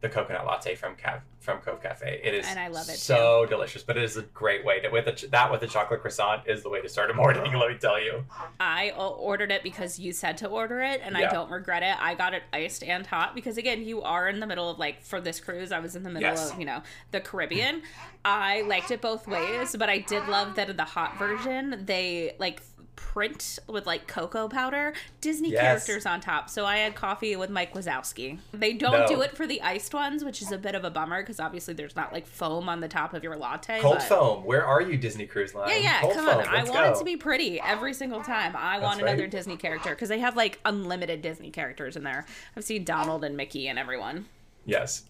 the 0.00 0.08
coconut 0.10 0.44
latte 0.44 0.74
from 0.74 0.94
Cav 0.96 1.20
from 1.40 1.58
Cove 1.60 1.82
Cafe. 1.82 2.20
It 2.22 2.34
is 2.34 2.46
And 2.46 2.58
I 2.58 2.68
love 2.68 2.88
it, 2.88 2.96
so 2.96 3.46
delicious, 3.46 3.82
but 3.82 3.96
it 3.98 4.02
is 4.02 4.16
a 4.18 4.22
great 4.22 4.64
way 4.64 4.80
to 4.80 4.88
with 4.90 5.06
a, 5.06 5.12
ch- 5.12 5.30
that 5.30 5.50
with 5.52 5.62
a 5.62 5.66
chocolate 5.66 6.00
croissant 6.02 6.42
is 6.46 6.62
the 6.62 6.68
way 6.70 6.80
to 6.82 6.88
start 6.88 7.10
a 7.10 7.14
morning. 7.14 7.42
Let 7.58 7.70
me 7.70 7.76
tell 7.78 7.98
you. 8.00 8.24
I 8.60 8.90
ordered 8.92 9.50
it 9.50 9.62
because 9.62 9.98
you 9.98 10.12
said 10.12 10.36
to 10.38 10.46
order 10.48 10.80
it, 10.80 11.00
and 11.02 11.16
Yeah. 11.16 11.28
I 11.28 11.32
don't 11.32 11.50
regret 11.50 11.82
it. 11.82 11.96
I 12.02 12.14
got 12.14 12.32
it 12.34 12.42
iced 12.52 12.82
and 12.82 13.06
hot 13.06 13.34
because, 13.34 13.56
again, 13.58 13.82
you 13.82 14.02
are 14.02 14.28
in 14.28 14.40
the 14.40 14.46
middle 14.46 14.68
of 14.70 14.78
like 14.78 15.02
for 15.02 15.20
this 15.22 15.38
cruise. 15.40 15.70
I 15.72 15.80
was 15.80 15.96
in 15.96 16.02
the 16.02 16.10
middle 16.10 16.28
Yes. 16.30 16.52
of 16.52 16.58
you 16.58 16.64
know 16.66 16.82
the 17.10 17.20
Caribbean. 17.20 17.82
I 18.26 18.62
liked 18.62 18.90
it 18.90 19.00
both 19.02 19.26
ways, 19.28 19.74
but 19.78 19.88
I 19.90 19.98
did 19.98 20.26
love 20.28 20.54
that 20.56 20.68
in 20.70 20.76
the 20.76 20.84
hot 20.84 21.18
version 21.18 21.82
they 21.84 22.36
like 22.38 22.62
print 22.96 23.58
with 23.66 23.86
like 23.86 24.06
cocoa 24.06 24.48
powder 24.48 24.92
Disney 25.20 25.50
Yes. 25.50 25.60
characters 25.86 26.06
on 26.06 26.20
top. 26.20 26.48
So 26.50 26.64
I 26.64 26.78
had 26.78 26.94
coffee 26.94 27.36
with 27.36 27.50
Mike 27.50 27.74
Wazowski. 27.74 28.38
They 28.52 28.72
don't 28.72 29.00
No. 29.00 29.06
do 29.08 29.20
it 29.22 29.36
for 29.36 29.46
the 29.46 29.60
iced 29.62 29.92
ones, 29.94 30.24
which 30.24 30.40
is 30.42 30.52
a 30.52 30.58
bit 30.58 30.74
of 30.74 30.84
a 30.84 30.90
bummer 30.90 31.22
because 31.22 31.40
obviously 31.40 31.74
there's 31.74 31.96
not 31.96 32.12
like 32.12 32.26
foam 32.26 32.68
on 32.68 32.80
the 32.80 32.88
top 32.88 33.14
of 33.14 33.22
your 33.24 33.36
latte. 33.36 33.80
Cold 33.80 33.98
but- 33.98 34.02
foam. 34.04 34.44
Where 34.44 34.64
are 34.64 34.80
you, 34.80 34.96
Disney 34.96 35.26
Cruise 35.26 35.54
Line? 35.54 35.68
yeah, 35.70 35.76
yeah, 35.76 36.00
Cold 36.00 36.14
come 36.14 36.26
foam. 36.26 36.38
on. 36.40 36.48
I 36.48 36.58
Let's 36.58 36.70
want 36.70 36.86
it 36.86 36.98
to 36.98 37.04
be 37.04 37.16
pretty 37.16 37.60
every 37.60 37.94
single 37.94 38.22
time. 38.22 38.54
I 38.56 38.78
want 38.78 39.00
right. 39.02 39.08
another 39.12 39.26
Disney 39.26 39.56
character 39.56 39.90
because 39.90 40.08
they 40.08 40.20
have 40.20 40.36
like 40.36 40.60
unlimited 40.64 41.22
Disney 41.22 41.50
characters 41.50 41.96
in 41.96 42.04
there. 42.04 42.26
I've 42.56 42.64
seen 42.64 42.84
Donald 42.84 43.24
and 43.24 43.36
Mickey 43.36 43.68
and 43.68 43.78
everyone. 43.78 44.26
Yes. 44.64 45.04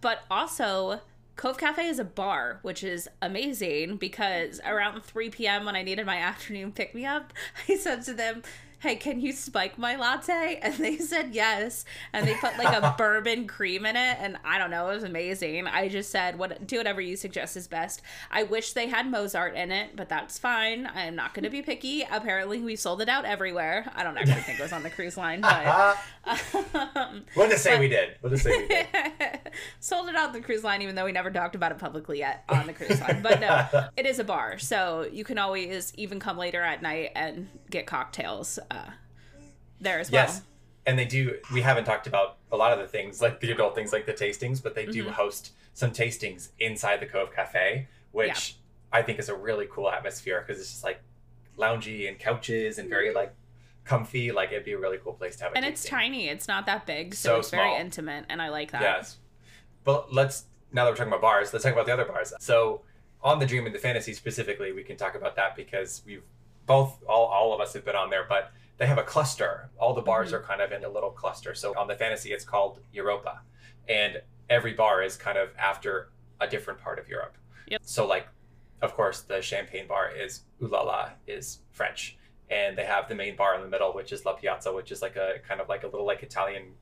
But 0.00 0.20
also, 0.30 1.00
Cove 1.40 1.56
Cafe 1.56 1.86
is 1.86 1.98
a 1.98 2.04
bar, 2.04 2.58
which 2.60 2.84
is 2.84 3.08
amazing 3.22 3.96
because 3.96 4.60
around 4.62 5.02
3 5.02 5.30
p.m. 5.30 5.64
when 5.64 5.74
I 5.74 5.82
needed 5.82 6.04
my 6.04 6.18
afternoon 6.18 6.70
pick 6.70 6.94
me 6.94 7.06
up, 7.06 7.32
I 7.68 7.76
said 7.76 8.02
to 8.02 8.12
them, 8.12 8.42
Hey, 8.80 8.96
can 8.96 9.20
you 9.20 9.32
spike 9.32 9.78
my 9.78 9.96
latte? 9.96 10.58
And 10.70 10.74
they 10.74 10.96
said 10.98 11.34
yes. 11.34 11.84
And 12.12 12.26
they 12.26 12.34
put 12.34 12.56
like 12.58 12.74
a 12.74 12.94
bourbon 12.98 13.46
cream 13.46 13.84
in 13.84 13.96
it. 13.96 14.16
And 14.20 14.38
I 14.44 14.56
don't 14.58 14.70
know, 14.70 14.88
it 14.88 14.94
was 14.94 15.04
amazing. 15.04 15.66
I 15.66 15.88
just 15.88 16.10
said, 16.10 16.38
what, 16.38 16.66
do 16.66 16.76
whatever 16.78 17.00
you 17.00 17.16
suggest 17.16 17.56
is 17.56 17.66
best. 17.68 18.02
I 18.30 18.44
wish 18.44 18.72
they 18.72 18.88
had 18.88 19.10
Mozart 19.10 19.54
in 19.54 19.70
it, 19.70 19.96
but 19.96 20.08
that's 20.08 20.38
fine. 20.38 20.86
I 20.86 21.02
am 21.04 21.14
not 21.16 21.34
going 21.34 21.44
to 21.44 21.50
be 21.50 21.60
picky. 21.62 22.06
Apparently, 22.10 22.60
we 22.60 22.76
sold 22.76 23.02
it 23.02 23.08
out 23.08 23.24
everywhere. 23.24 23.90
I 23.94 24.02
don't 24.02 24.16
actually 24.16 24.42
think 24.42 24.58
it 24.58 24.62
was 24.62 24.72
on 24.72 24.82
the 24.82 24.90
cruise 24.90 25.16
line, 25.16 25.40
but. 25.40 25.98
um, 26.74 27.24
We'll 27.36 27.48
just 27.48 27.62
say 27.64 27.78
we 27.78 27.88
did. 27.88 28.16
We'll 28.22 28.30
just 28.30 28.44
say 28.44 28.56
we 28.56 28.68
did. 28.68 28.86
Sold 29.80 30.08
it 30.08 30.16
on 30.16 30.32
the 30.32 30.40
cruise 30.40 30.64
line, 30.64 30.82
even 30.82 30.94
though 30.94 31.04
we 31.04 31.12
never 31.12 31.30
talked 31.30 31.54
about 31.54 31.72
it 31.72 31.78
publicly 31.78 32.18
yet 32.18 32.44
on 32.48 32.66
the 32.66 32.72
cruise 32.72 33.00
line. 33.00 33.22
But 33.22 33.40
no, 33.40 33.88
it 33.96 34.06
is 34.06 34.18
a 34.18 34.24
bar, 34.24 34.58
so 34.58 35.06
you 35.10 35.24
can 35.24 35.38
always 35.38 35.92
even 35.96 36.20
come 36.20 36.36
later 36.38 36.62
at 36.62 36.82
night 36.82 37.10
and 37.14 37.48
get 37.70 37.86
cocktails 37.86 38.58
uh, 38.70 38.90
there 39.80 39.98
as 39.98 40.10
well. 40.10 40.24
Yes. 40.24 40.42
And 40.86 40.98
they 40.98 41.04
do, 41.04 41.38
we 41.52 41.60
haven't 41.60 41.84
talked 41.84 42.06
about 42.06 42.38
a 42.50 42.56
lot 42.56 42.72
of 42.72 42.78
the 42.78 42.86
things, 42.86 43.20
like 43.20 43.40
the 43.40 43.50
adult 43.52 43.74
things, 43.74 43.92
like 43.92 44.06
the 44.06 44.12
tastings, 44.14 44.62
but 44.62 44.74
they 44.74 44.86
do 44.86 45.04
Mhm. 45.04 45.10
host 45.12 45.52
some 45.74 45.90
tastings 45.92 46.48
inside 46.58 47.00
the 47.00 47.06
Cove 47.06 47.32
Cafe, 47.34 47.86
which 48.12 48.56
I 48.92 49.02
think 49.02 49.18
is 49.18 49.28
a 49.28 49.34
really 49.36 49.66
cool 49.70 49.90
atmosphere 49.90 50.42
because 50.44 50.60
it's 50.60 50.70
just 50.70 50.84
like 50.84 51.00
loungy 51.58 52.08
and 52.08 52.18
couches 52.18 52.78
and 52.78 52.88
very 52.88 53.12
like 53.14 53.32
comfy. 53.84 54.32
Like 54.32 54.50
it'd 54.52 54.64
be 54.64 54.72
a 54.72 54.78
really 54.78 54.98
cool 54.98 55.12
place 55.12 55.36
to 55.36 55.44
have 55.44 55.52
a 55.52 55.56
And 55.56 55.64
it's 55.66 55.84
tiny; 55.84 56.28
it's 56.28 56.48
not 56.48 56.66
that 56.66 56.86
big, 56.86 57.14
so, 57.14 57.34
So 57.34 57.38
it's 57.40 57.50
very 57.50 57.76
intimate, 57.76 58.24
and 58.28 58.40
I 58.42 58.48
like 58.48 58.72
that. 58.72 58.82
Yes. 58.82 59.18
But 59.84 60.12
let's 60.12 60.44
now 60.72 60.84
that 60.84 60.90
we're 60.92 60.96
talking 60.96 61.12
about 61.12 61.20
bars, 61.22 61.52
let's 61.52 61.64
talk 61.64 61.72
about 61.74 61.86
the 61.86 61.92
other 61.92 62.04
bars. 62.04 62.32
So 62.40 62.82
on 63.22 63.38
the 63.38 63.46
Dream 63.46 63.66
and 63.66 63.74
the 63.74 63.78
Fantasy 63.78 64.12
specifically, 64.14 64.72
we 64.72 64.82
can 64.82 64.96
talk 64.96 65.14
about 65.14 65.36
that 65.36 65.54
because 65.56 66.02
we've 66.06 66.22
both 66.66 67.02
all, 67.08 67.26
all 67.26 67.52
of 67.54 67.60
us 67.60 67.72
have 67.74 67.84
been 67.84 67.96
on 67.96 68.10
there, 68.10 68.24
but 68.28 68.52
they 68.78 68.86
have 68.86 68.98
a 68.98 69.02
cluster. 69.02 69.70
All 69.78 69.92
the 69.94 70.02
bars 70.02 70.30
Mhm. 70.30 70.34
are 70.34 70.42
kind 70.42 70.60
of 70.60 70.72
in 70.72 70.84
a 70.84 70.88
little 70.88 71.10
cluster. 71.10 71.54
So 71.54 71.74
on 71.78 71.86
the 71.88 71.94
Fantasy, 71.96 72.32
it's 72.32 72.44
called 72.44 72.80
Europa, 72.92 73.42
and 73.88 74.22
every 74.48 74.72
bar 74.74 75.02
is 75.02 75.16
kind 75.16 75.36
of 75.38 75.50
after 75.58 76.10
a 76.40 76.46
different 76.46 76.80
part 76.80 76.98
of 76.98 77.08
Europe. 77.08 77.36
Yep. 77.66 77.80
So 77.84 78.06
like, 78.06 78.26
of 78.82 78.94
course, 78.94 79.20
the 79.22 79.42
Champagne 79.42 79.86
bar 79.86 80.10
is 80.10 80.44
Ooh 80.62 80.68
La 80.68 80.82
La 80.82 81.10
is 81.26 81.60
French, 81.72 82.16
and 82.48 82.76
they 82.78 82.84
have 82.84 83.08
the 83.08 83.14
main 83.14 83.36
bar 83.36 83.54
in 83.54 83.60
the 83.60 83.68
middle, 83.68 83.92
which 83.92 84.12
is 84.12 84.24
La 84.24 84.32
Piazza, 84.32 84.72
which 84.72 84.90
is 84.90 85.02
like 85.02 85.16
a 85.16 85.40
kind 85.46 85.60
of 85.60 85.68
like 85.68 85.82
a 85.82 85.86
little 85.86 86.06
like 86.06 86.22
Italian 86.22 86.74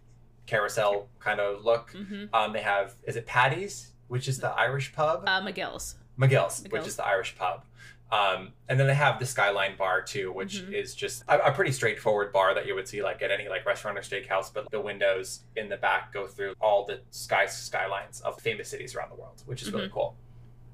carousel 0.47 1.09
kind 1.19 1.41
of 1.41 1.65
look. 1.65 1.91
hmm 1.93 2.27
Um, 2.33 2.53
they 2.53 2.63
have 2.63 2.95
is 3.05 3.17
it 3.17 3.27
Patty's, 3.27 3.93
which 4.09 4.29
is 4.29 4.39
the 4.39 4.51
Irish 4.51 4.93
pub, 4.95 5.25
Uh, 5.27 5.41
McGill's. 5.43 5.97
McGill's, 6.19 6.65
which 6.71 6.87
is 6.87 6.97
the 6.97 7.05
Irish 7.05 7.37
pub. 7.37 7.65
Um, 8.11 8.53
and 8.69 8.81
then 8.81 8.87
they 8.87 8.95
have 8.95 9.19
the 9.19 9.27
Skyline 9.27 9.77
Bar 9.77 10.01
too, 10.03 10.33
which 10.33 10.63
Mhm. 10.63 10.73
is 10.73 10.95
just 10.95 11.25
a, 11.29 11.39
a 11.49 11.53
pretty 11.53 11.73
straightforward 11.73 12.33
bar 12.33 12.55
that 12.55 12.65
you 12.67 12.75
would 12.75 12.89
see 12.89 13.03
like 13.03 13.21
at 13.21 13.31
any 13.31 13.49
like 13.49 13.67
restaurant 13.67 13.99
or 13.99 14.01
steakhouse. 14.01 14.53
But 14.53 14.71
the 14.71 14.81
windows 14.81 15.41
in 15.57 15.69
the 15.69 15.77
back 15.77 16.13
go 16.13 16.27
through 16.27 16.55
all 16.61 16.87
the 16.87 17.01
sky 17.11 17.45
skylines 17.47 18.21
of 18.23 18.41
famous 18.41 18.69
cities 18.71 18.95
around 18.95 19.11
the 19.11 19.17
world, 19.17 19.43
which 19.45 19.61
is 19.63 19.69
Mm-hmm. 19.69 19.77
really 19.77 19.91
cool. 19.93 20.17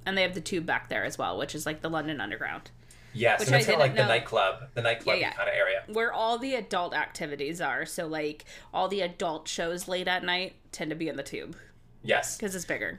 And 0.06 0.16
they 0.16 0.22
have 0.22 0.34
the 0.34 0.40
tube 0.40 0.64
back 0.66 0.88
there 0.88 1.04
as 1.04 1.18
well, 1.18 1.36
which 1.36 1.54
is 1.56 1.66
like 1.66 1.80
the 1.80 1.88
London 1.90 2.20
Underground, 2.20 2.70
Yes, 3.16 3.38
Which 3.40 3.48
and 3.48 3.54
I 3.56 3.58
it's 3.58 3.66
kind 3.66 3.74
of 3.76 3.80
like 3.80 3.92
didn't 3.94 4.06
the 4.08 4.12
nightclub, 4.12 4.56
the 4.74 4.82
nightclub 4.82 5.16
Yeah, 5.18 5.28
yeah. 5.28 5.32
kind 5.34 5.48
of 5.48 5.54
area. 5.54 5.82
where 5.86 6.12
all 6.12 6.36
the 6.36 6.54
adult 6.56 6.94
activities 6.94 7.60
are. 7.60 7.86
So, 7.86 8.06
like, 8.08 8.44
all 8.72 8.88
the 8.88 9.00
adult 9.02 9.46
shows 9.48 9.86
late 9.88 10.08
at 10.08 10.24
night 10.24 10.54
tend 10.72 10.90
to 10.90 10.96
be 10.96 11.08
in 11.08 11.16
the 11.16 11.22
tube 11.22 11.56
Yes, 12.02 12.36
because 12.36 12.54
it's 12.56 12.64
bigger. 12.64 12.98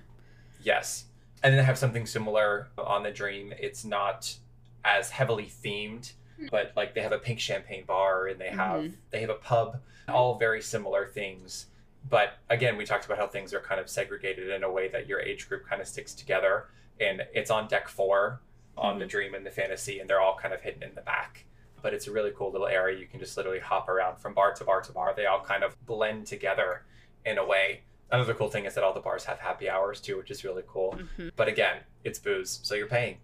Yes. 0.64 1.06
And 1.44 1.52
then 1.54 1.58
they 1.58 1.64
have 1.66 1.78
something 1.78 2.06
similar 2.06 2.68
on 2.78 3.04
the 3.04 3.12
Dream. 3.12 3.54
It's 3.60 3.86
not 3.86 4.36
as 4.84 5.10
heavily 5.12 5.46
themed, 5.46 6.14
but 6.52 6.72
like 6.76 6.94
they 6.96 7.02
have 7.02 7.12
a 7.12 7.18
pink 7.20 7.40
champagne 7.40 7.86
bar 7.86 8.28
and 8.28 8.40
they 8.40 8.50
have 8.50 8.82
Mhm. 8.84 8.94
they 9.12 9.22
have 9.22 9.30
a 9.30 9.36
pub, 9.36 9.82
all 10.08 10.36
very 10.38 10.62
similar 10.62 11.08
things. 11.08 11.68
But 12.08 12.34
again, 12.50 12.78
we 12.78 12.86
talked 12.86 13.06
about 13.06 13.18
how 13.18 13.28
things 13.28 13.54
are 13.54 13.60
kind 13.60 13.80
of 13.82 13.90
segregated 13.90 14.50
in 14.50 14.64
a 14.64 14.72
way 14.72 14.88
that 14.90 15.08
your 15.08 15.20
age 15.20 15.48
group 15.50 15.66
kind 15.68 15.82
of 15.82 15.88
sticks 15.88 16.14
together. 16.14 16.68
And 17.00 17.26
it's 17.34 17.50
on 17.52 17.68
deck 17.68 17.88
four 17.88 18.42
on 18.78 19.00
the 19.00 19.06
Dream 19.06 19.34
and 19.34 19.46
the 19.46 19.52
Fantasy, 19.52 20.00
and 20.00 20.10
they're 20.10 20.22
all 20.22 20.36
kind 20.38 20.54
of 20.54 20.62
hidden 20.62 20.84
in 20.84 20.94
the 20.96 21.02
back. 21.02 21.46
But 21.82 21.94
it's 21.94 22.08
a 22.08 22.12
really 22.12 22.32
cool 22.32 22.52
little 22.52 22.68
area. 22.68 22.98
You 23.00 23.08
can 23.08 23.20
just 23.20 23.38
literally 23.38 23.60
hop 23.60 23.90
around 23.90 24.18
from 24.18 24.34
bar 24.34 24.54
to 24.54 24.64
bar 24.64 24.82
to 24.82 24.92
bar. 24.92 25.14
They 25.16 25.26
all 25.26 25.42
kind 25.42 25.64
of 25.64 25.76
blend 25.86 26.28
together 26.28 26.84
in 27.26 27.38
a 27.38 27.46
way. 27.46 27.82
Another 28.12 28.34
cool 28.34 28.50
thing 28.50 28.66
is 28.66 28.76
that 28.76 28.84
all 28.84 28.94
the 28.94 29.00
bars 29.00 29.26
have 29.26 29.40
happy 29.40 29.70
hours 29.70 30.00
too, 30.00 30.18
which 30.18 30.30
is 30.32 30.44
really 30.44 30.64
cool. 30.68 30.98
hmm 31.18 31.30
But 31.36 31.48
again, 31.48 31.78
it's 32.04 32.20
booze, 32.20 32.60
so 32.64 32.76
you're 32.76 32.88
paying. 32.88 33.18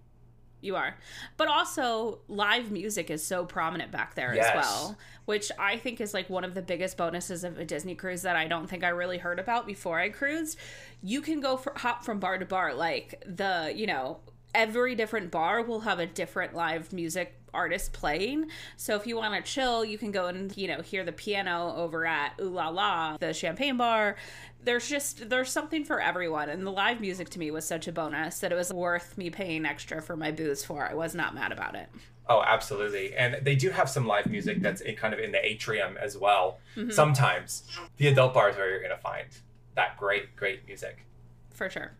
You 0.63 0.75
are. 0.75 0.95
But 1.37 1.47
also, 1.47 2.19
live 2.27 2.69
music 2.71 3.09
is 3.09 3.25
so 3.25 3.45
prominent 3.45 3.91
back 3.91 4.13
there 4.13 4.35
Yes. 4.35 4.45
as 4.47 4.55
well, 4.55 4.97
which 5.25 5.51
I 5.57 5.77
think 5.77 5.99
is 5.99 6.13
like 6.13 6.29
one 6.29 6.43
of 6.43 6.53
the 6.53 6.61
biggest 6.61 6.97
bonuses 6.97 7.43
of 7.43 7.57
a 7.57 7.65
Disney 7.65 7.95
cruise 7.95 8.21
that 8.23 8.35
I 8.35 8.47
don't 8.47 8.67
think 8.69 8.83
I 8.83 8.89
really 8.89 9.17
heard 9.17 9.39
about 9.39 9.65
before 9.65 9.99
I 9.99 10.09
cruised. 10.09 10.59
You 11.01 11.21
can 11.21 11.39
go 11.41 11.57
for, 11.57 11.73
hop 11.77 12.03
from 12.05 12.19
bar 12.19 12.37
to 12.37 12.45
bar. 12.45 12.75
Like, 12.75 13.23
the, 13.25 13.73
you 13.75 13.87
know, 13.87 14.19
every 14.53 14.93
different 14.93 15.31
bar 15.31 15.63
will 15.63 15.79
have 15.81 15.97
a 15.99 16.05
different 16.05 16.53
live 16.53 16.93
music 16.93 17.33
artist 17.53 17.91
playing. 17.91 18.47
So 18.77 18.95
if 18.95 19.05
you 19.07 19.17
want 19.17 19.33
to 19.43 19.51
chill, 19.51 19.83
you 19.83 19.97
can 19.97 20.11
go 20.11 20.27
and, 20.27 20.55
you 20.55 20.67
know, 20.67 20.81
hear 20.81 21.03
the 21.03 21.11
piano 21.11 21.73
over 21.75 22.05
at 22.05 22.33
Ooh 22.39 22.49
La 22.49 22.69
La, 22.69 23.17
the 23.17 23.33
champagne 23.33 23.77
bar. 23.77 24.15
There's 24.63 24.87
just 24.87 25.29
there's 25.29 25.49
something 25.49 25.83
for 25.83 25.99
everyone 25.99 26.47
and 26.49 26.65
the 26.65 26.71
live 26.71 27.01
music 27.01 27.29
to 27.31 27.39
me 27.39 27.49
was 27.49 27.65
such 27.65 27.87
a 27.87 27.91
bonus 27.91 28.39
that 28.39 28.51
it 28.51 28.55
was 28.55 28.71
worth 28.71 29.17
me 29.17 29.29
paying 29.31 29.65
extra 29.65 30.01
for 30.01 30.15
my 30.15 30.31
booze 30.31 30.63
for. 30.63 30.87
I 30.87 30.93
was 30.93 31.15
not 31.15 31.33
mad 31.33 31.51
about 31.51 31.75
it. 31.75 31.89
Oh, 32.29 32.43
absolutely. 32.45 33.15
And 33.15 33.43
they 33.43 33.55
do 33.55 33.71
have 33.71 33.89
some 33.89 34.05
live 34.05 34.27
music 34.27 34.61
that's 34.61 34.79
in, 34.81 34.95
kind 34.95 35.13
of 35.13 35.19
in 35.19 35.31
the 35.31 35.43
atrium 35.43 35.97
as 35.97 36.15
well. 36.17 36.59
Mhm. 36.77 36.93
Sometimes 36.93 37.63
the 37.97 38.07
adult 38.07 38.33
bars 38.35 38.55
where 38.55 38.69
you're 38.69 38.79
going 38.79 38.91
to 38.95 38.97
find 39.01 39.27
that 39.75 39.97
great, 39.97 40.35
great 40.35 40.65
music. 40.67 41.05
For 41.53 41.69
sure. 41.69 41.93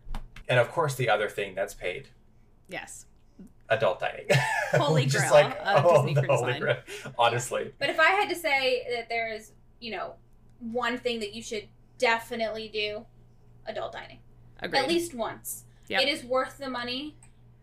And 0.48 0.60
of 0.60 0.70
course, 0.70 0.94
the 0.94 1.08
other 1.08 1.28
thing 1.28 1.54
that's 1.54 1.74
paid 1.74 2.08
Yes. 2.68 3.06
adult 3.68 3.98
dining. 4.00 4.26
Holy 4.72 5.04
Just 5.06 5.28
grail 5.28 5.32
like, 5.48 5.58
of 5.66 5.84
oh, 5.84 5.96
Disney 5.96 6.14
the 6.14 6.22
Cruise 6.22 6.38
holy 6.40 6.52
Line. 6.52 6.60
grail. 6.60 6.76
Honestly. 7.18 7.72
But 7.78 7.90
if 7.90 7.98
I 7.98 8.10
had 8.12 8.28
to 8.28 8.36
say 8.36 8.86
that 8.94 9.08
there 9.08 9.32
is, 9.34 9.50
you 9.80 9.90
know, 9.90 10.14
one 10.60 10.96
thing 10.98 11.18
that 11.20 11.34
you 11.34 11.42
should 11.42 11.66
definitely 12.02 12.68
do, 12.68 13.06
adult 13.66 13.92
dining. 13.92 14.18
Agreed. 14.60 14.80
At 14.80 14.88
least 14.88 15.14
once. 15.14 15.64
Yep. 15.88 16.02
It 16.02 16.08
is 16.08 16.24
worth 16.24 16.58
the 16.58 16.68
money. 16.68 17.16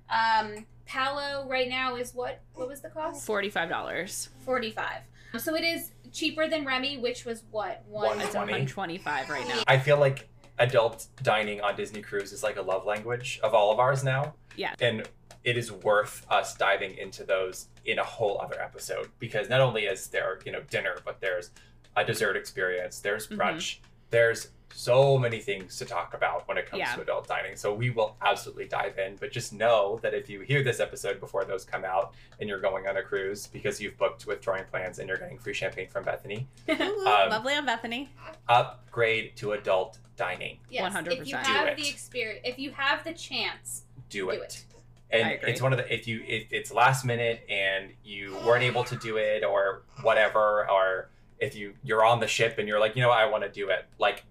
Um, 0.10 0.66
Palo 0.86 1.48
right 1.48 1.70
now 1.70 1.96
is 1.96 2.14
what? 2.16 2.42
What 2.56 2.68
was 2.68 2.82
the 2.82 2.90
cost? 2.90 3.26
forty-five 3.26 3.70
dollars. 3.70 4.30
Forty-five. 4.46 5.02
So 5.38 5.56
it 5.56 5.64
is 5.64 5.92
cheaper 6.12 6.48
than 6.48 6.66
Remy, 6.66 6.98
which 6.98 7.26
was 7.26 7.44
what 7.52 7.84
one. 7.88 8.20
It's 8.20 8.32
20. 8.34 8.52
one 8.52 8.66
twenty-five 8.66 9.30
right 9.30 9.48
now. 9.48 9.62
I 9.68 9.78
feel 9.78 10.00
like 10.00 10.28
adult 10.58 11.06
dining 11.22 11.62
on 11.62 11.76
Disney 11.76 12.02
Cruise 12.02 12.32
is 12.34 12.42
like 12.44 12.58
a 12.58 12.62
love 12.62 12.86
language 12.86 13.40
of 13.44 13.54
all 13.54 13.72
of 13.72 13.80
ours 13.80 14.04
now. 14.04 14.34
Yeah. 14.56 14.74
And 14.82 15.08
it 15.44 15.58
is 15.58 15.72
worth 15.72 16.26
us 16.30 16.56
diving 16.56 16.98
into 16.98 17.24
those 17.24 17.68
in 17.86 18.00
a 18.00 18.04
whole 18.04 18.42
other 18.42 18.60
episode 18.62 19.08
because 19.20 19.48
not 19.48 19.62
only 19.62 19.84
is 19.84 20.08
there, 20.08 20.40
you 20.46 20.52
know, 20.52 20.62
dinner, 20.70 20.96
but 21.06 21.22
there's 21.22 21.52
a 21.96 22.04
dessert 22.04 22.36
experience, 22.36 23.00
there's 23.00 23.28
Mhm. 23.28 23.38
brunch, 23.38 23.78
there's 24.10 24.50
so 24.72 25.18
many 25.18 25.40
things 25.40 25.78
to 25.78 25.84
talk 25.86 26.14
about 26.14 26.48
when 26.48 26.58
it 26.58 26.66
comes 26.70 26.80
Yeah. 26.80 26.96
to 26.96 27.02
adult 27.02 27.28
dining. 27.28 27.56
So 27.56 27.74
we 27.74 27.90
will 27.90 28.16
absolutely 28.22 28.66
dive 28.68 28.98
in, 28.98 29.16
but 29.18 29.32
just 29.32 29.52
know 29.52 30.00
that 30.04 30.14
if 30.14 30.30
you 30.30 30.42
hear 30.42 30.64
this 30.64 30.80
episode 30.80 31.20
before 31.20 31.44
those 31.44 31.66
come 31.66 31.84
out 31.84 32.14
and 32.40 32.48
you're 32.48 32.62
going 32.62 32.88
on 32.88 32.96
a 32.96 33.02
cruise 33.04 33.48
because 33.48 33.82
you've 33.82 33.98
booked 33.98 34.26
with 34.28 34.42
touring 34.42 34.64
plans 34.66 35.00
and 35.00 35.10
you're 35.10 35.18
getting 35.18 35.40
free 35.40 35.54
champagne 35.54 35.88
from 35.90 36.04
Bethany, 36.06 36.48
Ooh, 36.70 36.74
Um, 36.74 37.30
lovely 37.30 37.56
on 37.56 37.66
Bethany. 37.66 38.10
upgrade 38.48 39.36
to 39.38 39.54
adult 39.54 39.98
dining. 40.16 40.60
Yes, 40.70 40.94
If 40.96 41.28
you 41.28 41.36
100%. 41.36 41.44
Do 41.46 41.52
have 41.52 41.78
the 41.78 41.90
experience, 41.90 42.42
if 42.44 42.60
you 42.60 42.72
have 42.72 43.04
the 43.04 43.14
chance, 43.14 43.84
do 44.10 44.26
Do 44.26 44.30
it. 44.30 44.42
it. 44.42 44.66
And 45.12 45.28
I 45.28 45.32
agree. 45.32 45.52
it's 45.52 45.62
one 45.62 45.74
of 45.74 45.80
the 45.80 45.92
if 45.92 46.08
you 46.08 46.24
if 46.28 46.54
it's 46.54 46.72
last 46.72 47.04
minute 47.04 47.44
and 47.50 47.92
you 48.04 48.38
weren't 48.46 48.64
able 48.64 48.84
to 48.84 48.96
do 48.96 49.18
it 49.18 49.44
or 49.44 49.82
whatever, 50.04 50.70
or 50.70 51.10
if 51.40 51.56
you 51.56 51.74
you're 51.84 52.04
on 52.06 52.20
the 52.20 52.28
ship 52.28 52.58
and 52.58 52.68
you're 52.68 52.80
like, 52.80 52.96
you 52.96 53.02
know, 53.02 53.10
what, 53.10 53.20
I 53.20 53.26
want 53.26 53.44
to 53.44 53.50
do 53.50 53.70
it. 53.70 53.86
Like, 53.98 54.24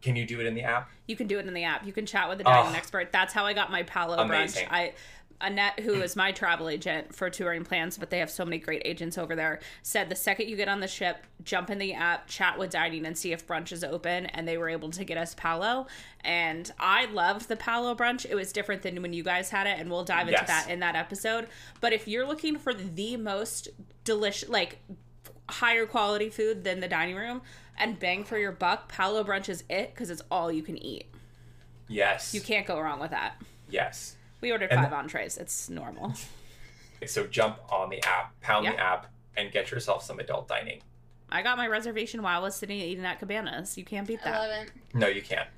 can 0.00 0.16
you 0.16 0.26
do 0.26 0.40
it 0.40 0.46
in 0.46 0.54
the 0.54 0.62
app? 0.62 0.90
You 1.06 1.16
can 1.16 1.26
do 1.26 1.38
it 1.38 1.46
in 1.46 1.54
the 1.54 1.64
app. 1.64 1.86
You 1.86 1.92
can 1.92 2.06
chat 2.06 2.28
with 2.28 2.38
the 2.38 2.44
dining 2.44 2.72
Oh. 2.74 2.76
expert. 2.76 3.12
That's 3.12 3.32
how 3.32 3.44
I 3.46 3.52
got 3.52 3.70
my 3.70 3.82
Palo 3.84 4.18
Amazing. 4.18 4.66
brunch. 4.66 4.72
I 4.72 4.92
Annette, 5.44 5.80
who 5.80 5.94
is 5.94 6.14
my 6.14 6.30
travel 6.30 6.68
agent 6.68 7.12
for 7.12 7.28
touring 7.28 7.64
plans, 7.64 7.98
but 7.98 8.10
they 8.10 8.20
have 8.20 8.30
so 8.30 8.44
many 8.44 8.58
great 8.58 8.80
agents 8.84 9.18
over 9.18 9.34
there, 9.34 9.58
said 9.82 10.08
the 10.08 10.14
second 10.14 10.48
you 10.48 10.54
get 10.54 10.68
on 10.68 10.78
the 10.78 10.86
ship, 10.86 11.26
jump 11.42 11.68
in 11.68 11.78
the 11.78 11.92
app, 11.94 12.28
chat 12.28 12.56
with 12.56 12.70
dining, 12.70 13.04
and 13.04 13.18
see 13.18 13.32
if 13.32 13.44
brunch 13.44 13.72
is 13.72 13.82
open. 13.82 14.26
And 14.26 14.46
they 14.46 14.56
were 14.56 14.68
able 14.68 14.90
to 14.90 15.02
get 15.04 15.18
us 15.18 15.34
Palo. 15.34 15.88
And 16.20 16.70
I 16.78 17.06
loved 17.06 17.48
the 17.48 17.56
Palo 17.56 17.92
brunch. 17.96 18.24
It 18.24 18.36
was 18.36 18.52
different 18.52 18.82
than 18.82 19.02
when 19.02 19.12
you 19.12 19.24
guys 19.24 19.50
had 19.50 19.66
it, 19.66 19.80
and 19.80 19.90
we'll 19.90 20.04
dive 20.04 20.28
into 20.28 20.38
Yes. 20.40 20.46
that 20.46 20.70
in 20.70 20.78
that 20.78 20.94
episode. 20.94 21.48
But 21.80 21.92
if 21.92 22.06
you're 22.06 22.24
looking 22.26 22.56
for 22.56 22.72
the 22.72 23.16
most 23.16 23.66
delicious, 24.04 24.48
like 24.48 24.78
higher 25.48 25.86
quality 25.86 26.28
food 26.30 26.64
than 26.64 26.80
the 26.80 26.88
dining 26.88 27.16
room 27.16 27.42
and 27.78 27.98
bang 27.98 28.24
for 28.24 28.38
your 28.38 28.52
buck, 28.52 28.88
Palo 28.88 29.24
brunch 29.24 29.48
is 29.48 29.64
it 29.68 29.94
because 29.94 30.10
it's 30.10 30.22
all 30.30 30.50
you 30.52 30.62
can 30.62 30.76
eat. 30.78 31.06
Yes. 31.88 32.32
You 32.34 32.40
can't 32.40 32.66
go 32.66 32.80
wrong 32.80 33.00
with 33.00 33.10
that. 33.10 33.34
Yes. 33.68 34.16
We 34.40 34.50
ordered 34.52 34.70
And 34.70 34.80
five 34.80 34.90
th- 34.90 34.98
entrees. 34.98 35.36
It's 35.38 35.68
normal. 35.70 36.14
So 37.06 37.26
jump 37.26 37.58
on 37.70 37.90
the 37.90 38.02
app, 38.04 38.38
pound 38.40 38.66
the 38.66 38.78
app, 38.78 39.06
and 39.36 39.50
get 39.50 39.70
yourself 39.70 40.04
some 40.04 40.20
adult 40.20 40.46
dining. 40.48 40.80
I 41.30 41.42
got 41.42 41.56
my 41.56 41.66
reservation 41.66 42.22
while 42.22 42.38
I 42.38 42.42
was 42.42 42.54
sitting 42.54 42.78
eating 42.78 43.04
at 43.04 43.18
Cabanas. 43.18 43.76
You 43.78 43.84
can't 43.84 44.06
beat 44.06 44.20
I 44.24 44.30
that. 44.30 44.38
love 44.38 44.50
it. 44.66 44.70
No, 44.94 45.08
you 45.08 45.22
can't. 45.22 45.48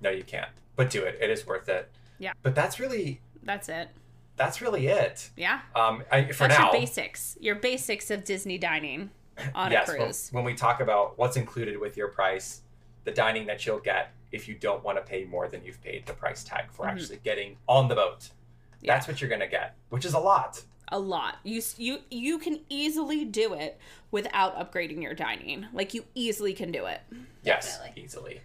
No, 0.00 0.10
you 0.10 0.22
can't. 0.24 0.48
But 0.76 0.88
do 0.90 1.02
it. 1.02 1.18
It 1.20 1.28
is 1.30 1.46
worth 1.46 1.68
it. 1.68 1.90
Yeah. 2.18 2.32
But 2.42 2.54
that's 2.54 2.78
really 2.80 3.20
That's 3.42 3.68
it. 3.68 3.88
That's 4.40 4.62
really 4.62 4.86
it. 4.86 5.28
Yeah. 5.36 5.60
Um, 5.76 6.02
I, 6.10 6.24
for 6.32 6.48
That's 6.48 6.58
now. 6.58 6.72
your 6.72 6.80
basics. 6.80 7.36
Your 7.40 7.54
basics 7.56 8.10
of 8.10 8.24
Disney 8.24 8.56
dining 8.56 9.10
on 9.54 9.70
yes, 9.70 9.86
a 9.88 9.92
when, 9.92 10.00
cruise. 10.00 10.28
when 10.32 10.44
we 10.44 10.54
talk 10.54 10.80
about 10.80 11.18
what's 11.18 11.36
included 11.36 11.78
with 11.78 11.96
your 11.96 12.08
price, 12.08 12.62
the 13.04 13.10
dining 13.10 13.46
that 13.46 13.66
you'll 13.66 13.78
get 13.80 14.12
if 14.32 14.48
you 14.48 14.54
don't 14.54 14.82
want 14.82 14.96
to 14.96 15.02
pay 15.02 15.24
more 15.24 15.46
than 15.48 15.62
you've 15.62 15.82
paid 15.82 16.06
the 16.06 16.14
price 16.14 16.42
tag 16.42 16.70
for 16.72 16.86
Mhm. 16.86 16.90
actually 16.92 17.18
getting 17.22 17.56
on 17.68 17.88
the 17.88 17.94
boat. 17.94 18.30
Yeah. 18.80 18.94
That's 18.94 19.06
what 19.08 19.20
you're 19.20 19.28
going 19.28 19.40
to 19.42 19.46
get, 19.46 19.74
which 19.90 20.04
is 20.06 20.14
a 20.14 20.18
lot. 20.18 20.62
A 20.88 20.98
lot. 20.98 21.36
You 21.44 21.60
you 21.76 21.98
you 22.10 22.38
can 22.38 22.60
easily 22.70 23.24
do 23.26 23.52
it 23.54 23.78
without 24.10 24.56
upgrading 24.56 25.02
your 25.02 25.14
dining. 25.14 25.66
Like 25.74 25.92
you 25.94 26.04
easily 26.14 26.52
can 26.54 26.72
do 26.72 26.86
it. 26.86 27.00
Yes, 27.44 27.76
Definitely. 27.76 28.02
easily. 28.02 28.40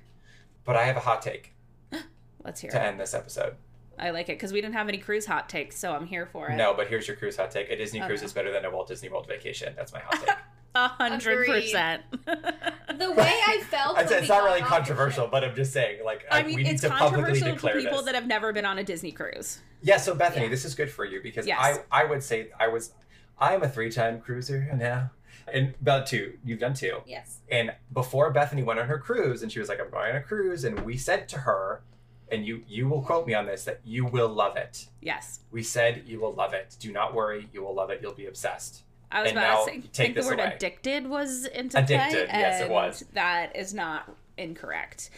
But 0.65 0.75
I 0.75 0.83
have 0.83 0.97
a 0.97 0.99
hot 0.99 1.21
take 1.21 1.53
Let's 2.43 2.59
hear 2.61 2.69
it. 2.69 2.73
to 2.73 2.83
it. 2.83 2.85
end 2.87 2.99
this 2.99 3.13
episode. 3.13 3.55
I 3.99 4.09
like 4.11 4.29
it 4.29 4.33
because 4.33 4.51
we 4.53 4.61
didn't 4.61 4.75
have 4.75 4.87
any 4.89 4.97
cruise 4.97 5.25
hot 5.25 5.47
takes, 5.49 5.77
so 5.77 5.93
I'm 5.93 6.05
here 6.05 6.25
for 6.25 6.49
it. 6.49 6.55
No, 6.55 6.73
but 6.73 6.87
here's 6.87 7.07
your 7.07 7.15
cruise 7.17 7.37
hot 7.37 7.51
take. 7.51 7.69
A 7.69 7.75
Disney 7.75 8.01
Oh, 8.01 8.05
cruise 8.07 8.21
is 8.23 8.33
better 8.33 8.51
than 8.51 8.65
a 8.65 8.71
Walt 8.71 8.87
Disney 8.87 9.09
World 9.09 9.27
vacation. 9.27 9.73
That's 9.75 9.93
my 9.93 9.99
hot 9.99 10.19
take. 10.25 10.35
A 10.77 10.87
hundred 10.89 11.45
percent. 11.47 12.01
The 12.25 13.11
way 13.11 13.39
I 13.47 13.61
felt. 13.69 13.97
it's 13.99 14.09
when 14.11 14.19
it's 14.19 14.29
we 14.29 14.35
not 14.35 14.41
got 14.41 14.43
really 14.45 14.61
controversial, 14.61 15.27
but 15.27 15.43
I'm 15.43 15.55
just 15.55 15.71
saying, 15.71 16.03
like, 16.03 16.25
I 16.29 16.39
I- 16.39 16.43
mean, 16.43 16.55
we 16.57 16.63
need 16.63 16.71
it's 16.71 16.81
to 16.81 16.89
publicly 16.89 17.39
controversial 17.39 17.53
declare 17.53 17.73
for 17.75 17.79
people 17.79 17.97
this. 17.97 18.05
that 18.07 18.15
have 18.15 18.27
never 18.27 18.51
been 18.51 18.65
on 18.65 18.77
a 18.77 18.83
Disney 18.83 19.11
cruise. 19.13 19.59
Yeah, 19.81 19.97
so 19.97 20.13
Bethany, 20.15 20.45
Yeah. 20.45 20.49
this 20.51 20.65
is 20.65 20.75
good 20.75 20.91
for 20.91 21.05
you 21.05 21.21
because 21.23 21.47
Yes. 21.47 21.57
I 21.91 22.01
I 22.01 22.03
would 22.05 22.23
say 22.23 22.49
I 22.59 22.67
was 22.67 22.91
I'm 23.39 23.63
a 23.63 23.69
three 23.69 23.89
time 23.91 24.19
cruiser 24.19 24.69
now. 24.75 25.11
And 25.53 25.75
about 25.79 26.07
two. 26.07 26.39
You've 26.43 26.59
done 26.59 26.73
two. 26.73 27.01
Yes. 27.05 27.39
And 27.51 27.71
before 27.93 28.31
Bethany 28.31 28.63
went 28.63 28.79
on 28.79 28.87
her 28.87 28.97
cruise 28.97 29.43
and 29.43 29.51
she 29.51 29.59
was 29.59 29.69
like, 29.69 29.79
I'm 29.79 29.91
going 29.91 30.09
on 30.09 30.15
a 30.15 30.21
cruise, 30.21 30.63
and 30.63 30.79
we 30.79 30.97
said 30.97 31.29
to 31.29 31.39
her, 31.39 31.83
and 32.31 32.45
you 32.45 32.63
you 32.67 32.87
will 32.87 33.01
quote 33.01 33.27
me 33.27 33.33
on 33.33 33.45
this, 33.45 33.63
that 33.65 33.81
you 33.85 34.05
will 34.05 34.29
love 34.29 34.57
it. 34.57 34.87
Yes. 35.01 35.39
We 35.51 35.63
said 35.63 36.03
you 36.05 36.19
will 36.19 36.33
love 36.33 36.53
it. 36.53 36.75
Do 36.79 36.91
not 36.91 37.13
worry, 37.13 37.47
you 37.53 37.63
will 37.63 37.73
love 37.75 37.89
it. 37.89 37.99
You'll 38.01 38.13
be 38.13 38.25
obsessed. 38.25 38.83
I 39.11 39.21
was 39.21 39.29
And 39.29 39.37
about 39.37 39.49
now 39.53 39.65
to 39.65 39.71
say, 39.71 39.77
take 39.81 39.91
think 39.93 40.15
the 40.15 40.23
word 40.23 40.39
away. 40.39 40.53
addicted 40.55 41.07
was 41.07 41.45
into 41.45 41.77
Addicted, 41.77 42.29
play. 42.29 42.39
yes, 42.39 42.61
it 42.61 42.69
was. 42.69 43.05
That 43.13 43.55
is 43.55 43.73
not 43.73 44.09
incorrect. 44.37 45.09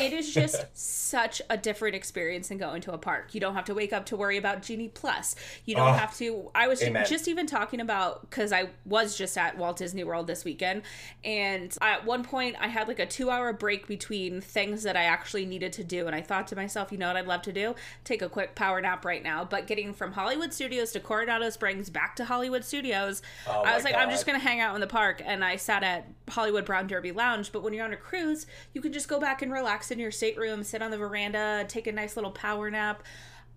It 0.00 0.12
is 0.12 0.32
just 0.32 0.64
such 0.74 1.40
a 1.50 1.56
different 1.56 1.94
experience 1.94 2.48
than 2.48 2.58
going 2.58 2.80
to 2.82 2.92
a 2.92 2.98
park. 2.98 3.34
You 3.34 3.40
don't 3.40 3.54
have 3.54 3.64
to 3.66 3.74
wake 3.74 3.92
up 3.92 4.06
to 4.06 4.16
worry 4.16 4.36
about 4.36 4.62
Genie 4.62 4.88
Plus. 4.88 5.34
You 5.64 5.74
don't 5.76 5.88
Oh, 5.88 5.92
have 5.92 6.16
to. 6.18 6.50
I 6.54 6.68
was 6.68 6.82
amen. 6.82 7.06
just 7.08 7.28
even 7.28 7.46
talking 7.46 7.80
about 7.80 8.22
because 8.28 8.52
I 8.52 8.70
was 8.84 9.16
just 9.16 9.36
at 9.38 9.56
Walt 9.56 9.76
Disney 9.78 10.04
World 10.04 10.26
this 10.26 10.44
weekend, 10.44 10.82
and 11.24 11.76
at 11.80 12.04
one 12.04 12.22
point 12.24 12.56
I 12.60 12.68
had 12.68 12.88
like 12.88 12.98
a 12.98 13.06
two-hour 13.06 13.52
break 13.54 13.86
between 13.86 14.40
things 14.40 14.82
that 14.82 14.96
I 14.96 15.04
actually 15.04 15.46
needed 15.46 15.72
to 15.74 15.84
do, 15.84 16.06
and 16.06 16.14
I 16.14 16.20
thought 16.20 16.46
to 16.48 16.56
myself, 16.56 16.90
you 16.92 16.98
know 16.98 17.06
what 17.08 17.16
I'd 17.16 17.26
love 17.26 17.42
to 17.42 17.52
do? 17.52 17.74
Take 18.04 18.22
a 18.22 18.28
quick 18.28 18.54
power 18.54 18.80
nap 18.80 19.04
right 19.04 19.22
now. 19.22 19.44
But 19.44 19.66
getting 19.66 19.92
from 19.94 20.12
Hollywood 20.12 20.52
Studios 20.52 20.92
to 20.92 21.00
Coronado 21.00 21.50
Springs 21.50 21.88
back 21.90 22.16
to 22.16 22.24
Hollywood 22.24 22.64
Studios. 22.64 23.22
Oh 23.48 23.62
I 23.62 23.74
was 23.74 23.84
like, 23.84 23.94
I'm 23.94 24.10
just 24.10 24.26
gonna 24.26 24.38
hang 24.38 24.60
out 24.60 24.74
in 24.74 24.80
the 24.80 24.86
park, 24.86 25.22
and 25.24 25.44
I 25.44 25.56
sat 25.56 25.82
at 25.82 26.06
Hollywood 26.28 26.64
Brown 26.64 26.86
Derby 26.86 27.12
Lounge. 27.12 27.52
But 27.52 27.62
when 27.62 27.72
you're 27.72 27.84
on 27.84 27.92
a 27.92 27.96
cruise, 27.96 28.46
you 28.76 28.82
can 28.82 28.92
just 28.92 29.08
go 29.08 29.18
back 29.18 29.40
and 29.40 29.50
relax 29.50 29.90
in 29.90 29.98
your 29.98 30.10
stateroom, 30.10 30.62
sit 30.62 30.82
on 30.82 30.90
the 30.90 30.98
veranda, 30.98 31.64
take 31.66 31.86
a 31.86 31.92
nice 31.92 32.14
little 32.14 32.30
power 32.30 32.70
nap. 32.70 33.02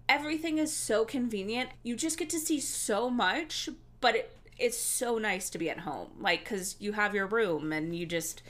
Everything 0.08 0.60
is 0.60 0.74
so 0.74 1.04
convenient. 1.04 1.70
You 1.84 1.98
just 1.98 2.18
get 2.18 2.30
to 2.30 2.40
see 2.40 2.62
so 2.62 3.10
much, 3.10 3.68
but 4.00 4.16
it, 4.16 4.38
it's 4.58 4.78
so 4.78 5.18
nice 5.18 5.50
to 5.50 5.58
be 5.58 5.70
at 5.70 5.80
home, 5.80 6.08
like 6.22 6.46
because 6.46 6.78
you 6.80 6.94
have 6.94 7.14
your 7.14 7.28
room 7.28 7.74
and 7.74 7.94
you 7.94 8.06
just. 8.06 8.42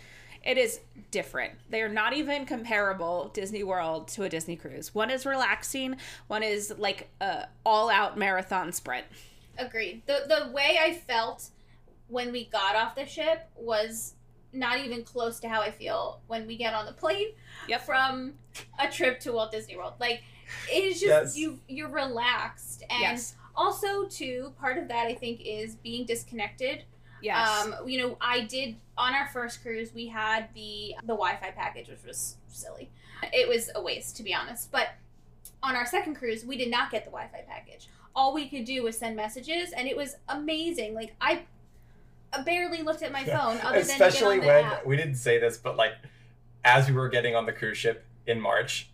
It 0.45 0.59
is 0.59 0.79
different. 1.09 1.53
They 1.71 1.81
are 1.81 1.89
not 1.89 2.13
even 2.13 2.45
comparable 2.45 3.31
Disney 3.33 3.63
World 3.63 4.07
to 4.09 4.23
a 4.23 4.29
Disney 4.29 4.55
cruise. 4.55 4.93
One 4.93 5.09
is 5.09 5.25
relaxing. 5.25 5.95
One 6.27 6.43
is 6.43 6.71
like 6.77 7.09
a 7.19 7.47
all-out 7.65 8.15
marathon 8.15 8.71
sprint. 8.73 9.07
Agreed. 9.57 10.03
The 10.05 10.25
the 10.27 10.51
way 10.51 10.77
I 10.79 10.93
felt 10.93 11.49
when 12.09 12.31
we 12.31 12.45
got 12.45 12.75
off 12.75 12.93
the 12.93 13.07
ship 13.07 13.49
was 13.55 14.13
not 14.51 14.79
even 14.79 15.03
close 15.03 15.39
to 15.41 15.49
how 15.49 15.61
I 15.61 15.71
feel 15.71 16.21
when 16.27 16.47
we 16.47 16.57
get 16.57 16.73
on 16.73 16.85
the 16.85 16.93
plane 16.93 17.27
Yep. 17.67 17.81
from 17.85 18.33
a 18.79 18.87
trip 18.89 19.19
to 19.21 19.31
Walt 19.31 19.51
Disney 19.51 19.77
World. 19.77 19.93
Like 19.99 20.23
it 20.71 20.83
is 20.83 20.99
just 20.99 21.35
Yes. 21.35 21.37
you 21.37 21.59
you're 21.67 21.89
relaxed 21.89 22.83
and 22.89 23.01
Yes. 23.01 23.35
Also, 23.55 24.05
too, 24.05 24.53
part 24.59 24.77
of 24.77 24.87
that 24.87 25.05
I 25.07 25.13
think 25.15 25.41
is 25.43 25.75
being 25.75 26.05
disconnected. 26.05 26.83
Yes. 27.21 27.65
Um, 27.65 27.75
you 27.87 27.97
know, 27.99 28.17
I 28.21 28.41
did 28.41 28.77
on 28.97 29.13
our 29.13 29.27
first 29.27 29.61
cruise 29.61 29.93
we 29.93 30.07
had 30.07 30.47
the 30.53 30.95
the 31.01 31.07
Wi-Fi 31.13 31.51
package, 31.51 31.89
which 31.89 32.03
was 32.05 32.37
silly. 32.47 32.89
It 33.33 33.47
was 33.49 33.69
a 33.75 33.81
waste, 33.81 34.15
to 34.17 34.23
be 34.23 34.33
honest. 34.33 34.71
But 34.71 34.87
on 35.61 35.75
our 35.75 35.85
second 35.85 36.15
cruise, 36.15 36.45
we 36.45 36.55
did 36.57 36.71
not 36.71 36.89
get 36.89 37.03
the 37.03 37.11
Wi-Fi 37.11 37.43
package. 37.47 37.89
All 38.15 38.33
we 38.33 38.47
could 38.47 38.63
do 38.63 38.81
was 38.83 38.97
send 38.97 39.15
messages, 39.17 39.73
and 39.73 39.87
it 39.89 39.97
was 39.97 40.15
amazing. 40.29 40.93
Like 40.93 41.15
I 41.19 41.43
barely 42.45 42.81
looked 42.83 43.01
at 43.03 43.11
my 43.11 43.23
phone, 43.23 43.59
other 43.61 43.77
Especially 43.79 44.39
than 44.39 44.41
to 44.41 44.45
get 44.45 44.55
on 44.55 44.61
the 44.63 44.69
when 44.69 44.77
app. 44.79 44.85
we 44.85 44.95
didn't 44.97 45.15
say 45.15 45.39
this, 45.39 45.57
but 45.57 45.75
like 45.77 45.93
as 46.63 46.87
we 46.87 46.93
were 46.93 47.09
getting 47.09 47.35
on 47.35 47.45
the 47.45 47.53
cruise 47.53 47.77
ship 47.77 48.05
in 48.27 48.39
March, 48.39 48.89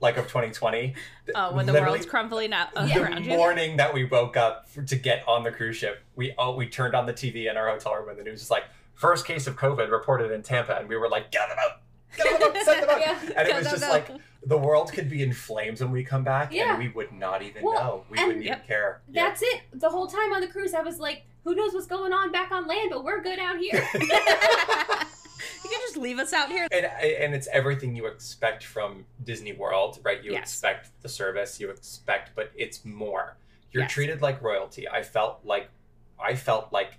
like 0.00 0.16
of 0.16 0.24
2020. 0.28 0.80
th- 0.80 0.94
oh, 1.34 1.52
when 1.54 1.66
the 1.66 1.72
world's 1.72 2.06
crumbling 2.06 2.52
up 2.52 2.70
Yeah. 2.74 2.82
Uh, 2.98 3.02
around 3.02 3.24
the 3.24 3.30
you. 3.30 3.36
morning 3.36 3.76
that 3.78 3.92
we 3.94 4.04
woke 4.04 4.36
up 4.36 4.68
for, 4.68 4.82
to 4.82 4.96
get 4.96 5.24
on 5.26 5.42
the 5.44 5.50
cruise 5.50 5.76
ship, 5.76 6.02
we 6.16 6.34
oh 6.38 6.54
we 6.54 6.68
turned 6.68 6.94
on 6.94 7.06
the 7.06 7.12
TV 7.14 7.50
in 7.50 7.56
our 7.56 7.68
hotel 7.68 7.94
room 7.94 8.08
and 8.10 8.18
the 8.18 8.22
news 8.24 8.32
was 8.34 8.40
just 8.42 8.50
like 8.50 8.64
first 8.94 9.26
case 9.26 9.46
of 9.46 9.56
COVID 9.56 9.90
reported 9.90 10.30
in 10.32 10.42
Tampa, 10.42 10.76
and 10.76 10.88
we 10.88 10.96
were 10.96 11.08
like, 11.08 11.30
get 11.30 11.48
them 11.48 11.58
out, 11.60 11.80
get 12.16 12.38
them 12.40 12.50
out, 12.56 12.64
send 12.64 12.82
them 12.82 12.90
out. 12.90 13.00
Yeah. 13.00 13.18
And 13.36 13.48
it 13.48 13.54
was 13.56 13.64
just 13.70 13.82
go. 13.82 13.88
like 13.90 14.08
the 14.44 14.56
world 14.58 14.92
could 14.92 15.08
be 15.10 15.22
in 15.22 15.32
flames 15.32 15.80
when 15.80 15.90
we 15.92 16.02
come 16.04 16.24
back, 16.24 16.52
Yeah. 16.52 16.70
and 16.74 16.78
we 16.82 16.88
would 16.88 17.12
not 17.12 17.42
even 17.42 17.62
Well, 17.62 17.74
know. 17.74 18.04
We 18.10 18.18
wouldn't 18.18 18.44
even 18.44 18.46
Yep. 18.46 18.66
care. 18.66 19.00
Yeah. 19.08 19.24
That's 19.28 19.42
it. 19.42 19.62
The 19.72 19.88
whole 19.90 20.06
time 20.06 20.32
on 20.32 20.40
the 20.40 20.46
cruise, 20.48 20.74
I 20.74 20.80
was 20.82 20.98
like, 20.98 21.24
"Who 21.44 21.54
knows 21.54 21.72
what's 21.74 21.86
going 21.86 22.12
on 22.12 22.30
back 22.32 22.50
on 22.52 22.66
land? 22.66 22.90
But 22.90 23.04
we're 23.04 23.22
good 23.22 23.38
out 23.38 23.58
here." 23.58 23.86
you 23.94 25.70
can 25.70 25.80
just 25.80 25.96
leave 25.96 26.18
us 26.18 26.32
out 26.32 26.48
here. 26.48 26.66
and 26.70 26.86
and 26.86 27.34
it's 27.34 27.48
everything 27.52 27.94
you 27.96 28.06
expect 28.06 28.64
from 28.64 29.04
Disney 29.24 29.52
World, 29.52 29.98
right? 30.02 30.22
You 30.22 30.32
Yes. 30.32 30.42
expect 30.52 30.90
the 31.02 31.08
service, 31.08 31.60
you 31.60 31.70
expect, 31.70 32.30
but 32.34 32.50
it's 32.56 32.84
more. 32.84 33.36
You're 33.72 33.84
Yes. 33.84 33.92
treated 33.92 34.22
like 34.22 34.42
royalty. 34.42 34.88
I 34.88 35.02
felt 35.02 35.40
like 35.44 35.68
I 36.20 36.34
felt 36.34 36.72
like 36.72 36.94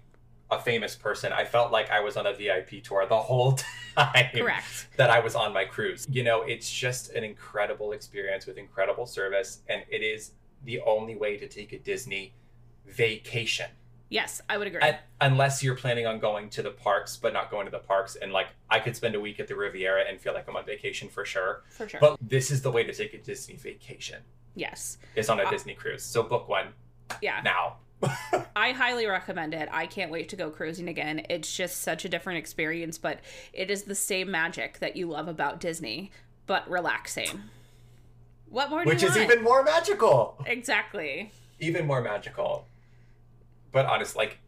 a 0.51 0.59
famous 0.59 0.95
person. 0.95 1.31
I 1.31 1.45
felt 1.45 1.71
like 1.71 1.91
I 1.91 1.99
was 1.99 2.17
on 2.17 2.25
a 2.25 2.33
VIP 2.33 2.81
tour 2.83 3.05
the 3.05 3.17
whole 3.19 3.53
time 3.97 4.29
Correct. 4.33 4.87
that 4.97 5.09
I 5.11 5.19
was 5.19 5.35
on 5.35 5.53
my 5.53 5.65
cruise. 5.65 6.07
You 6.09 6.23
know, 6.23 6.41
it's 6.41 6.71
just 6.71 7.11
an 7.11 7.23
incredible 7.23 7.91
experience 7.91 8.45
with 8.47 8.57
incredible 8.57 9.05
service, 9.05 9.59
and 9.67 9.83
it 9.89 10.01
is 10.01 10.31
the 10.65 10.79
only 10.81 11.15
way 11.15 11.37
to 11.37 11.47
take 11.47 11.71
a 11.73 11.77
Disney 11.79 12.33
vacation. 12.87 13.69
Yes, 14.09 14.41
I 14.49 14.57
would 14.57 14.65
agree. 14.67 14.81
Un- 14.81 14.95
unless 15.21 15.61
you're 15.63 15.75
planning 15.75 16.07
on 16.07 16.19
going 16.19 16.49
to 16.51 16.63
the 16.63 16.71
parks, 16.71 17.15
but 17.15 17.31
not 17.31 17.51
going 17.51 17.65
to 17.65 17.71
the 17.71 17.77
parks. 17.79 18.15
And 18.15 18.33
like, 18.33 18.47
I 18.69 18.79
could 18.79 18.95
spend 18.95 19.13
a 19.15 19.19
week 19.19 19.39
at 19.39 19.47
the 19.47 19.55
Riviera 19.55 20.03
and 20.09 20.19
feel 20.19 20.33
like 20.33 20.47
I'm 20.49 20.55
on 20.55 20.65
vacation 20.65 21.09
for 21.09 21.25
sure. 21.25 21.63
For 21.69 21.87
sure. 21.87 21.99
But 21.99 22.17
this 22.21 22.49
is 22.49 22.61
the 22.63 22.71
way 22.71 22.83
to 22.83 22.93
take 22.93 23.13
a 23.13 23.19
Disney 23.19 23.55
vacation. 23.55 24.21
yes. 24.55 24.97
Is 25.15 25.29
on 25.29 25.39
a 25.39 25.43
Uh, 25.43 25.49
Disney 25.51 25.73
cruise. 25.75 26.03
So 26.03 26.23
book 26.23 26.49
one 26.49 26.73
Yeah. 27.21 27.41
now. 27.43 27.77
I 28.55 28.71
highly 28.71 29.05
recommend 29.05 29.53
it. 29.53 29.69
I 29.71 29.85
can't 29.85 30.09
wait 30.09 30.29
to 30.29 30.35
go 30.35 30.49
cruising 30.49 30.87
again. 30.89 31.25
It's 31.29 31.55
just 31.55 31.81
such 31.81 32.03
a 32.05 32.09
different 32.09 32.39
experience, 32.39 32.97
but 32.97 33.19
it 33.53 33.69
is 33.69 33.83
the 33.83 33.93
same 33.95 34.31
magic 34.31 34.79
that 34.79 34.95
you 34.95 35.07
love 35.07 35.27
about 35.27 35.59
Disney, 35.59 36.11
but 36.47 36.67
relaxing. 36.69 37.43
What 38.49 38.69
more 38.71 38.83
do 38.83 38.89
Which 38.89 39.03
is 39.03 39.11
want? 39.15 39.21
even 39.31 39.43
more 39.43 39.63
magical. 39.63 40.41
Exactly. 40.47 41.31
Even 41.59 41.85
more 41.85 42.01
magical. 42.01 42.65
But 43.71 43.85
honest, 43.85 44.15
like, 44.15 44.39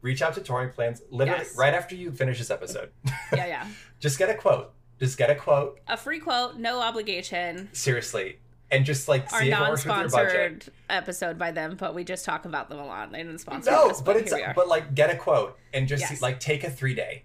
reach 0.00 0.22
out 0.22 0.34
to 0.34 0.40
touring 0.40 0.70
plans 0.70 1.02
literally 1.10 1.42
Yes. 1.44 1.56
right 1.56 1.74
after 1.74 1.94
you 1.94 2.10
finish 2.12 2.38
this 2.38 2.50
episode. 2.50 2.90
Yeah, 3.34 3.46
yeah. 3.46 3.66
Just 4.00 4.18
get 4.18 4.28
a 4.28 4.34
quote. 4.34 4.72
Just 4.98 5.16
get 5.16 5.30
a 5.30 5.34
quote. 5.34 5.80
A 5.88 5.96
free 5.96 6.18
quote, 6.20 6.56
no 6.56 6.80
obligation. 6.80 7.68
Seriously. 7.72 8.38
And 8.70 8.84
just 8.86 9.06
like 9.08 9.30
Our 9.32 9.40
see 9.40 9.50
if 9.50 9.58
it 9.58 9.60
works 9.60 9.84
with 9.84 9.94
your 9.96 10.08
budget. 10.08 10.10
non-sponsored 10.10 10.72
episode 10.90 11.38
by 11.38 11.50
them, 11.50 11.76
but 11.78 11.94
we 11.94 12.04
just 12.04 12.24
talk 12.24 12.44
about 12.46 12.68
them 12.70 12.78
a 12.78 12.86
lot. 12.86 13.10
They 13.12 13.18
didn't 13.18 13.38
sponsor 13.38 13.70
No, 13.70 13.90
us, 13.90 14.00
but 14.00 14.14
but 14.14 14.16
it's 14.22 14.30
here 14.30 14.38
we 14.40 14.44
are. 14.44 14.54
but 14.54 14.66
like 14.68 14.94
get 14.94 15.10
a 15.10 15.16
quote 15.16 15.58
and 15.74 15.86
just 15.86 16.06
see, 16.08 16.16
like 16.20 16.40
take 16.40 16.64
a 16.64 16.70
three 16.70 16.94
day. 16.94 17.24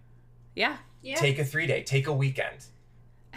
yeah. 0.55 0.77
yeah. 1.01 1.15
Take 1.15 1.39
a 1.39 1.45
three 1.45 1.65
day. 1.67 1.83
Take 1.83 2.07
a 2.07 2.13
weekend. 2.13 2.65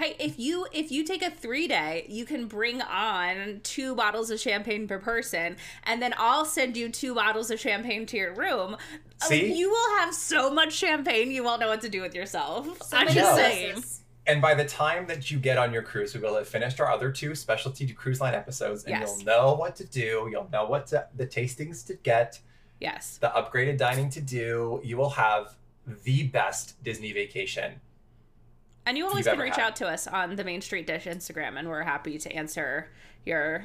Hey, 0.00 0.16
if 0.18 0.38
you 0.38 0.66
if 0.72 0.90
you 0.90 1.04
take 1.04 1.20
a 1.20 1.30
three 1.30 1.68
day, 1.68 2.06
you 2.08 2.24
can 2.24 2.46
bring 2.46 2.80
on 2.80 3.60
two 3.62 3.94
bottles 3.94 4.30
of 4.30 4.40
champagne 4.40 4.88
per 4.88 4.98
person, 4.98 5.58
and 5.84 6.00
then 6.00 6.14
I'll 6.16 6.46
send 6.46 6.74
you 6.74 6.88
two 6.88 7.14
bottles 7.14 7.50
of 7.50 7.60
champagne 7.60 8.06
to 8.06 8.16
your 8.16 8.32
room. 8.32 8.78
See? 9.18 9.52
you 9.52 9.68
will 9.68 9.98
have 9.98 10.14
so 10.14 10.50
much 10.50 10.72
champagne 10.72 11.30
you 11.30 11.44
won't 11.44 11.60
know 11.60 11.68
what 11.68 11.82
to 11.82 11.90
do 11.90 12.00
with 12.00 12.14
yourself. 12.14 12.82
So 12.82 12.96
I'm 12.96 13.08
just 13.08 13.36
saying. 13.36 13.84
And 14.26 14.40
by 14.40 14.54
the 14.54 14.64
time 14.64 15.06
that 15.08 15.30
you 15.30 15.38
get 15.38 15.58
on 15.58 15.70
your 15.70 15.82
cruise, 15.82 16.14
we 16.14 16.20
will 16.20 16.36
have 16.36 16.48
finished 16.48 16.80
our 16.80 16.90
other 16.90 17.12
two 17.12 17.34
specialty 17.34 17.86
cruise 17.88 18.22
line 18.22 18.32
episodes, 18.34 18.84
and 18.84 18.98
Yes. 18.98 19.16
you'll 19.18 19.26
know 19.26 19.54
what 19.54 19.76
to 19.76 19.84
do. 19.84 20.28
You'll 20.30 20.48
know 20.50 20.64
what 20.64 20.86
to, 20.88 21.06
the 21.14 21.26
tastings 21.26 21.86
to 21.88 21.94
get, 21.94 22.38
Yes. 22.80 23.18
the 23.18 23.28
upgraded 23.28 23.76
dining 23.76 24.08
to 24.10 24.22
do. 24.22 24.80
You 24.82 24.96
will 24.96 25.10
have 25.10 25.56
the 26.04 26.28
best 26.28 26.82
Disney 26.82 27.12
vacation. 27.12 27.82
And 28.86 28.96
you 28.98 29.06
always 29.06 29.26
can 29.26 29.38
reach 29.38 29.56
had. 29.56 29.66
out 29.66 29.76
to 29.76 29.86
us 29.88 30.06
on 30.06 30.36
the 30.36 30.44
Main 30.44 30.60
Street 30.60 30.86
Dish 30.86 31.04
Instagram, 31.04 31.58
and 31.58 31.68
we're 31.68 31.82
happy 31.82 32.18
to 32.18 32.32
answer 32.32 32.88
your 33.24 33.64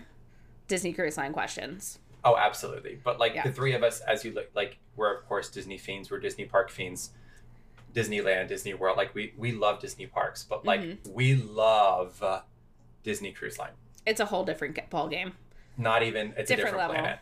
Disney 0.68 0.93
Cruise 0.93 1.18
Line 1.18 1.34
questions. 1.34 1.99
Oh, 2.24 2.36
absolutely. 2.36 2.99
But 3.03 3.20
like 3.20 3.36
Yeah. 3.36 3.43
the 3.43 3.51
three 3.51 3.74
of 3.74 3.84
us, 3.84 4.01
as 4.01 4.26
you 4.26 4.32
look, 4.34 4.49
like 4.55 4.78
we're 4.95 5.13
of 5.16 5.26
course 5.28 5.49
Disney 5.49 5.78
fiends. 5.78 6.09
We're 6.11 6.20
Disney 6.20 6.45
park 6.45 6.70
fiends. 6.70 7.11
Disneyland, 7.93 8.49
Disney 8.49 8.74
World. 8.74 8.97
Like 8.97 9.13
we 9.16 9.34
we 9.38 9.51
love 9.53 9.80
Disney 9.80 10.05
parks, 10.07 10.43
but 10.43 10.66
like 10.66 10.82
Mhm. 10.82 11.07
we 11.11 11.36
love 11.36 12.22
uh, 12.22 12.41
Disney 13.03 13.32
Cruise 13.32 13.57
Line. 13.57 13.72
It's 14.05 14.20
a 14.20 14.26
whole 14.26 14.43
different 14.43 14.89
ball 14.89 15.07
game. 15.07 15.34
Not 15.78 16.03
even 16.03 16.34
it's 16.38 16.51
a 16.51 16.55
Different 16.55 16.57
different 16.57 16.78
level. 16.78 16.95
planet. 16.95 17.20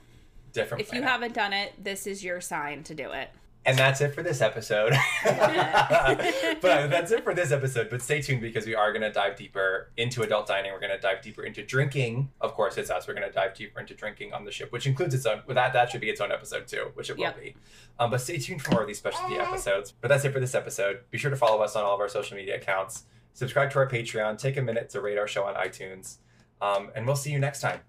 Different 0.52 0.82
If 0.82 0.94
you 0.94 1.02
haven't 1.04 1.34
done 1.34 1.54
it, 1.54 1.74
this 1.84 2.08
is 2.08 2.24
your 2.24 2.42
sign 2.42 2.84
to 2.84 2.96
do 2.96 3.12
it. 3.12 3.30
And 3.66 3.78
that's 3.78 4.02
it 4.02 4.14
for 4.14 4.22
this 4.24 4.42
episode. 4.42 4.94
but 5.24 5.36
uh, 5.36 6.88
that's 6.88 7.12
it 7.12 7.24
for 7.24 7.34
this 7.34 7.52
episode. 7.52 7.90
But 7.90 8.02
stay 8.02 8.22
tuned 8.22 8.42
because 8.42 8.66
we 8.66 8.76
are 8.76 8.92
going 8.92 9.04
to 9.04 9.12
dive 9.12 9.38
deeper 9.38 9.90
into 9.96 10.22
adult 10.22 10.48
dining. 10.48 10.72
We're 10.74 10.80
going 10.82 10.92
to 10.92 11.00
dive 11.00 11.22
deeper 11.22 11.44
into 11.44 11.64
drinking. 11.64 12.30
Of 12.42 12.54
course, 12.56 12.78
it's 12.78 12.90
us. 12.90 13.08
We're 13.08 13.14
going 13.14 13.28
to 13.28 13.32
dive 13.34 13.54
deeper 13.56 13.80
into 13.80 13.94
drinking 13.94 14.34
on 14.34 14.44
the 14.44 14.52
ship, 14.52 14.72
which 14.72 14.86
includes 14.86 15.14
its 15.16 15.26
own. 15.26 15.44
Well, 15.48 15.56
that 15.56 15.72
that 15.74 15.90
should 15.92 16.02
be 16.02 16.10
its 16.10 16.20
own 16.20 16.32
episode 16.32 16.68
too, 16.68 16.92
which 16.96 17.10
it 17.10 17.18
Yep. 17.18 17.36
will 17.36 17.42
be. 17.44 17.56
Um, 18.00 18.12
but 18.12 18.20
stay 18.20 18.38
tuned 18.38 18.62
for 18.62 18.72
more 18.72 18.82
of 18.82 18.88
these 18.88 18.98
specialty 18.98 19.36
episodes. 19.36 19.94
But 20.02 20.10
that's 20.10 20.26
it 20.26 20.34
for 20.34 20.40
this 20.42 20.56
episode. 20.56 21.00
Be 21.10 21.18
sure 21.18 21.32
to 21.32 21.38
follow 21.38 21.62
us 21.64 21.76
on 21.76 21.84
all 21.84 21.94
of 21.96 22.02
our 22.02 22.10
social 22.10 22.36
media 22.36 22.58
accounts. 22.58 23.04
Subscribe 23.34 23.72
to 23.72 23.80
our 23.80 23.88
Patreon. 23.90 24.38
Take 24.38 24.58
a 24.58 24.62
minute 24.62 24.90
to 24.90 25.00
rate 25.02 25.18
our 25.18 25.28
show 25.28 25.46
on 25.46 25.56
iTunes. 25.56 26.18
Um, 26.62 26.92
and 26.96 27.06
we'll 27.06 27.16
see 27.16 27.32
you 27.32 27.40
next 27.40 27.62
time. 27.62 27.80